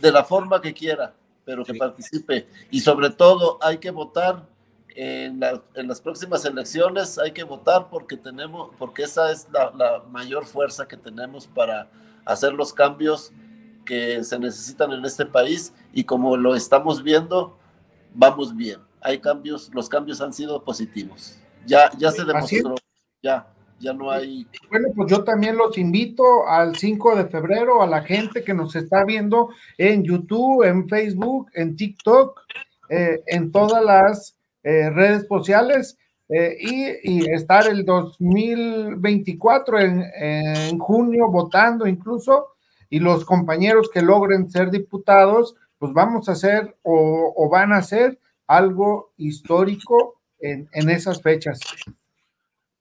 de 0.00 0.12
la 0.12 0.24
forma 0.24 0.60
que 0.60 0.72
quiera, 0.72 1.12
pero 1.44 1.64
que 1.64 1.74
participe. 1.74 2.48
Y 2.70 2.80
sobre 2.80 3.10
todo 3.10 3.58
hay 3.60 3.78
que 3.78 3.90
votar 3.90 4.46
en, 4.94 5.40
las 5.40 6.00
próximas 6.00 6.44
elecciones, 6.44 7.18
hay 7.18 7.32
que 7.32 7.42
votar 7.44 7.88
porque 7.90 8.16
tenemos, 8.16 8.70
porque 8.78 9.02
esa 9.02 9.30
es 9.30 9.48
la, 9.52 9.72
la 9.76 10.02
mayor 10.10 10.46
fuerza 10.46 10.86
que 10.86 10.96
tenemos 10.96 11.46
para 11.46 11.90
hacer 12.24 12.52
los 12.52 12.72
cambios 12.72 13.32
que 13.84 14.22
se 14.22 14.38
necesitan 14.38 14.92
en 14.92 15.04
este 15.04 15.26
país 15.26 15.72
y 15.92 16.04
como 16.04 16.36
lo 16.36 16.54
estamos 16.54 17.02
viendo, 17.02 17.58
vamos 18.14 18.54
bien. 18.54 18.80
Hay 19.00 19.18
cambios, 19.18 19.70
los 19.74 19.88
cambios 19.88 20.20
han 20.20 20.32
sido 20.32 20.62
positivos. 20.62 21.40
Ya, 21.66 21.90
ya 21.98 22.10
se 22.10 22.24
demostró, 22.24 22.74
ya 23.22 23.46
ya 23.80 23.94
no 23.94 24.10
hay. 24.10 24.46
Bueno, 24.70 24.88
pues 24.94 25.10
yo 25.10 25.24
también 25.24 25.56
los 25.56 25.76
invito 25.78 26.46
al 26.46 26.76
5 26.76 27.16
de 27.16 27.26
febrero 27.26 27.82
a 27.82 27.86
la 27.86 28.02
gente 28.02 28.44
que 28.44 28.54
nos 28.54 28.76
está 28.76 29.04
viendo 29.04 29.48
en 29.78 30.04
YouTube, 30.04 30.64
en 30.64 30.86
Facebook, 30.88 31.50
en 31.54 31.76
TikTok, 31.76 32.40
eh, 32.90 33.22
en 33.26 33.50
todas 33.50 33.82
las 33.82 34.36
eh, 34.62 34.90
redes 34.90 35.26
sociales 35.26 35.96
eh, 36.28 36.58
y, 37.02 37.30
estar 37.32 37.66
el 37.66 37.84
2024 37.84 39.80
en, 39.80 40.04
en, 40.14 40.78
junio 40.78 41.28
votando 41.28 41.86
incluso 41.86 42.48
y 42.90 42.98
los 42.98 43.24
compañeros 43.24 43.88
que 43.92 44.02
logren 44.02 44.50
ser 44.50 44.70
diputados, 44.70 45.56
pues 45.78 45.92
vamos 45.92 46.28
a 46.28 46.32
hacer 46.32 46.76
o, 46.82 47.48
van 47.50 47.72
a 47.72 47.78
hacer 47.78 48.18
algo 48.46 49.12
histórico 49.16 50.19
en, 50.40 50.68
en 50.72 50.90
esas 50.90 51.20
fechas. 51.22 51.60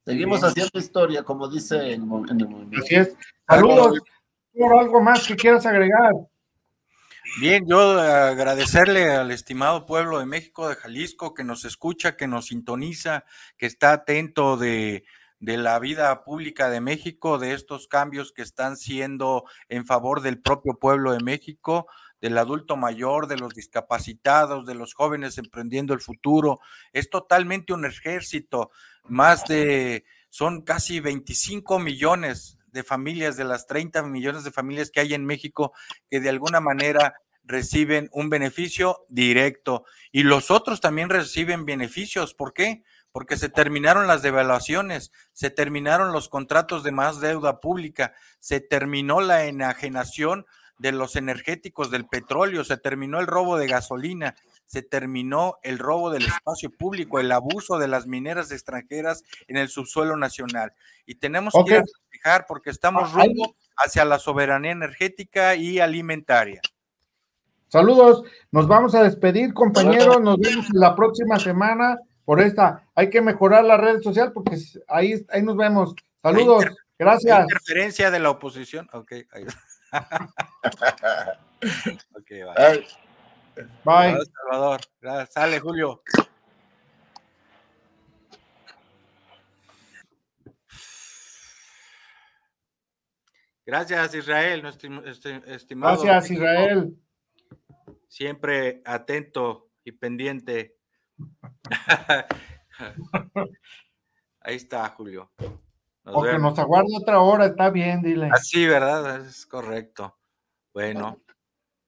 Seguimos 0.05 0.43
haciendo 0.43 0.79
historia, 0.79 1.23
como 1.23 1.47
dice 1.47 1.93
en, 1.93 2.01
el 2.01 2.07
movimiento. 2.07 2.79
Así 2.79 2.95
es. 2.95 3.15
Saludos. 3.47 3.99
¿Algo 4.79 5.01
más 5.01 5.27
que 5.27 5.35
quieras 5.35 5.65
agregar? 5.65 6.13
Bien, 7.39 7.63
yo 7.67 7.79
agradecerle 7.99 9.11
al 9.11 9.29
estimado 9.29 9.85
pueblo 9.85 10.19
de 10.19 10.25
México, 10.25 10.67
de 10.67 10.75
Jalisco, 10.75 11.35
que 11.35 11.43
nos 11.43 11.63
escucha, 11.63 12.17
que 12.17 12.27
nos 12.27 12.47
sintoniza, 12.47 13.23
que 13.55 13.67
está 13.67 13.93
atento 13.93 14.57
de, 14.57 15.03
de 15.39 15.57
la 15.57 15.79
vida 15.79 16.23
pública 16.23 16.69
de 16.69 16.81
México, 16.81 17.37
de 17.37 17.53
estos 17.53 17.87
cambios 17.87 18.33
que 18.33 18.41
están 18.41 18.77
siendo 18.77 19.45
en 19.69 19.85
favor 19.85 20.21
del 20.21 20.41
propio 20.41 20.73
pueblo 20.79 21.13
de 21.13 21.23
México, 21.23 21.87
del 22.21 22.37
adulto 22.37 22.75
mayor, 22.77 23.27
de 23.27 23.37
los 23.37 23.53
discapacitados, 23.53 24.65
de 24.65 24.75
los 24.75 24.93
jóvenes 24.93 25.37
emprendiendo 25.37 25.93
el 25.93 26.01
futuro. 26.01 26.59
Es 26.93 27.09
totalmente 27.09 27.73
un 27.73 27.85
ejército, 27.85 28.71
más 29.03 29.45
de, 29.45 30.05
son 30.29 30.61
casi 30.61 30.99
25 30.99 31.79
millones 31.79 32.57
de 32.71 32.83
familias, 32.83 33.37
de 33.37 33.45
las 33.45 33.65
30 33.65 34.03
millones 34.03 34.43
de 34.43 34.51
familias 34.51 34.91
que 34.91 34.99
hay 34.99 35.13
en 35.13 35.25
México, 35.25 35.73
que 36.09 36.19
de 36.19 36.29
alguna 36.29 36.59
manera 36.59 37.15
reciben 37.43 38.09
un 38.11 38.29
beneficio 38.29 39.05
directo 39.09 39.83
y 40.11 40.21
los 40.21 40.51
otros 40.51 40.81
también 40.81 41.09
reciben 41.09 41.65
beneficios. 41.65 42.35
¿Por 42.35 42.53
qué? 42.53 42.83
Porque 43.11 43.37
se 43.37 43.49
terminaron 43.49 44.05
las 44.05 44.21
devaluaciones, 44.21 45.11
se 45.33 45.49
terminaron 45.49 46.13
los 46.13 46.29
contratos 46.29 46.83
de 46.83 46.91
más 46.91 47.19
deuda 47.19 47.59
pública, 47.59 48.13
se 48.37 48.59
terminó 48.59 49.19
la 49.19 49.45
enajenación 49.45 50.45
de 50.79 50.93
los 50.93 51.15
energéticos, 51.15 51.91
del 51.91 52.07
petróleo, 52.07 52.63
se 52.63 52.77
terminó 52.77 53.19
el 53.19 53.27
robo 53.27 53.57
de 53.57 53.67
gasolina, 53.67 54.35
se 54.65 54.81
terminó 54.81 55.57
el 55.61 55.77
robo 55.77 56.09
del 56.09 56.25
espacio 56.25 56.71
público, 56.71 57.19
el 57.19 57.31
abuso 57.31 57.77
de 57.77 57.87
las 57.87 58.07
mineras 58.07 58.51
extranjeras 58.51 59.23
en 59.47 59.57
el 59.57 59.67
subsuelo 59.67 60.15
nacional. 60.15 60.73
Y 61.05 61.15
tenemos 61.15 61.53
que 61.65 61.83
fijar 62.09 62.45
porque 62.47 62.69
estamos 62.69 63.11
ah, 63.13 63.23
rumbo 63.23 63.55
hacia 63.77 64.05
la 64.05 64.19
soberanía 64.19 64.71
energética 64.71 65.55
y 65.55 65.79
alimentaria. 65.79 66.61
Saludos, 67.67 68.23
nos 68.51 68.67
vamos 68.67 68.95
a 68.95 69.03
despedir, 69.03 69.53
compañeros, 69.53 70.21
nos 70.21 70.37
vemos 70.39 70.65
la 70.73 70.95
próxima 70.95 71.37
semana 71.39 71.99
por 72.25 72.39
esta. 72.39 72.87
Hay 72.95 73.09
que 73.09 73.21
mejorar 73.21 73.65
la 73.65 73.77
red 73.77 74.01
social 74.01 74.31
porque 74.31 74.57
ahí, 74.87 75.25
ahí 75.29 75.43
nos 75.43 75.57
vemos. 75.57 75.93
Saludos, 76.21 76.65
gracias. 76.97 77.41
Interferencia 77.41 78.11
de 78.11 78.19
la 78.19 78.29
oposición, 78.29 78.89
ok. 78.93 79.11
ok, 82.15 82.29
bye. 82.29 82.87
Bye. 83.83 84.17
Salvador. 84.49 84.79
Sale, 85.29 85.59
Julio. 85.59 86.01
Gracias, 93.65 94.15
Israel, 94.15 94.65
estimado. 95.45 96.01
Gracias, 96.01 96.31
Israel. 96.31 96.97
Siempre 98.07 98.81
atento 98.83 99.69
y 99.83 99.91
pendiente. 99.91 100.77
Ahí 104.41 104.55
está, 104.55 104.89
Julio. 104.89 105.31
Porque 106.13 106.39
nos 106.39 106.57
aguarda 106.59 106.87
otra 106.97 107.19
hora, 107.19 107.45
está 107.45 107.69
bien, 107.69 108.01
dile. 108.01 108.29
Así, 108.31 108.65
¿verdad? 108.65 109.25
Es 109.25 109.45
correcto. 109.45 110.17
Bueno. 110.73 111.21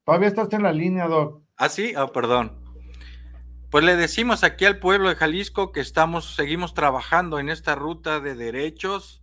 Todavía 0.05 0.27
estás 0.27 0.51
en 0.53 0.63
la 0.63 0.71
línea, 0.71 1.07
Doc. 1.07 1.41
Ah, 1.57 1.69
sí, 1.69 1.93
oh, 1.95 2.11
perdón. 2.11 2.59
Pues 3.69 3.85
le 3.85 3.95
decimos 3.95 4.43
aquí 4.43 4.65
al 4.65 4.79
pueblo 4.79 5.07
de 5.07 5.15
Jalisco 5.15 5.71
que 5.71 5.79
estamos, 5.79 6.35
seguimos 6.35 6.73
trabajando 6.73 7.39
en 7.39 7.49
esta 7.49 7.73
ruta 7.73 8.19
de 8.19 8.35
derechos 8.35 9.21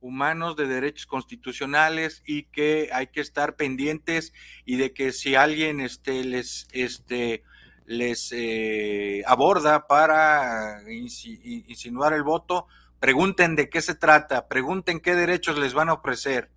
humanos, 0.00 0.56
de 0.56 0.66
derechos 0.66 1.06
constitucionales 1.06 2.22
y 2.26 2.44
que 2.44 2.90
hay 2.92 3.06
que 3.06 3.20
estar 3.20 3.56
pendientes 3.56 4.32
y 4.64 4.76
de 4.76 4.92
que 4.92 5.12
si 5.12 5.34
alguien 5.34 5.80
este, 5.80 6.24
les, 6.24 6.66
este, 6.72 7.44
les 7.86 8.32
eh, 8.32 9.22
aborda 9.26 9.86
para 9.86 10.82
insinuar 10.90 12.12
el 12.12 12.22
voto, 12.22 12.66
pregunten 13.04 13.54
de 13.54 13.68
qué 13.68 13.82
se 13.82 13.94
trata, 13.94 14.48
pregunten 14.48 14.98
qué 14.98 15.14
derechos 15.14 15.58
les 15.58 15.74
van 15.74 15.90
a 15.90 15.92
ofrecer, 15.92 16.50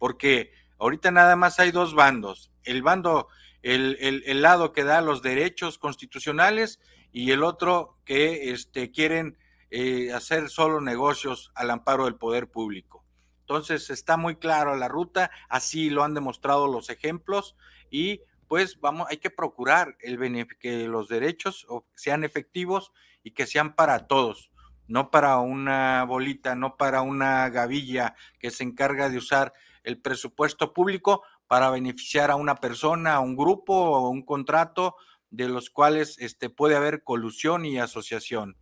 porque 0.00 0.52
ahorita 0.80 1.12
nada 1.12 1.36
más 1.36 1.60
hay 1.60 1.70
dos 1.70 1.94
bandos, 1.94 2.50
el 2.64 2.82
bando 2.82 3.28
el, 3.62 4.42
lado 4.42 4.72
que 4.72 4.82
da 4.82 5.00
los 5.00 5.22
derechos 5.22 5.78
constitucionales 5.78 6.80
y 7.12 7.30
el 7.30 7.44
otro 7.44 7.98
que 8.04 8.50
este, 8.50 8.90
quieren 8.90 9.38
eh, 9.70 10.12
hacer 10.12 10.48
solo 10.48 10.80
negocios 10.80 11.52
al 11.54 11.70
amparo 11.70 12.06
del 12.06 12.16
poder 12.16 12.50
público. 12.50 13.04
Entonces 13.42 13.88
está 13.88 14.16
muy 14.16 14.34
claro 14.34 14.74
la 14.74 14.88
ruta, 14.88 15.30
así 15.48 15.88
lo 15.88 16.02
han 16.02 16.14
demostrado 16.14 16.66
los 16.66 16.90
ejemplos 16.90 17.54
y 17.92 18.22
pues 18.48 18.80
vamos, 18.80 19.06
hay 19.08 19.18
que 19.18 19.30
procurar 19.30 19.96
el 20.00 20.48
que 20.58 20.88
los 20.88 21.06
derechos 21.06 21.64
sean 21.94 22.24
efectivos 22.24 22.90
y 23.22 23.30
que 23.30 23.46
sean 23.46 23.76
para 23.76 24.08
todos, 24.08 24.51
no 24.92 25.10
para 25.10 25.38
una 25.38 26.04
bolita, 26.04 26.54
no 26.54 26.76
para 26.76 27.00
una 27.00 27.48
gavilla 27.48 28.14
que 28.38 28.50
se 28.50 28.62
encarga 28.62 29.08
de 29.08 29.16
usar 29.16 29.54
el 29.84 29.98
presupuesto 29.98 30.74
público 30.74 31.22
para 31.46 31.70
beneficiar 31.70 32.30
a 32.30 32.36
una 32.36 32.56
persona, 32.56 33.14
a 33.14 33.20
un 33.20 33.34
grupo 33.34 33.72
o 33.72 34.10
un 34.10 34.20
contrato 34.22 34.96
de 35.30 35.48
los 35.48 35.70
cuales 35.70 36.18
este, 36.18 36.50
puede 36.50 36.76
haber 36.76 37.04
colusión 37.04 37.64
y 37.64 37.78
asociación. 37.78 38.54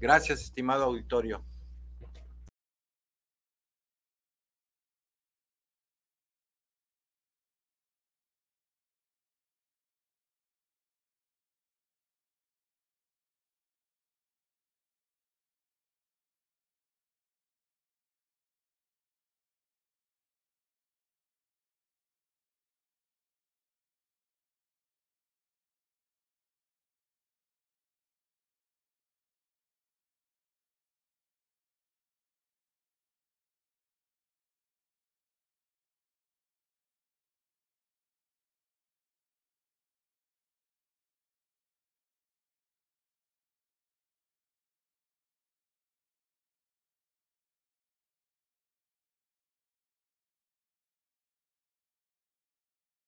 Gracias, 0.00 0.42
estimado 0.42 0.82
auditorio. 0.82 1.44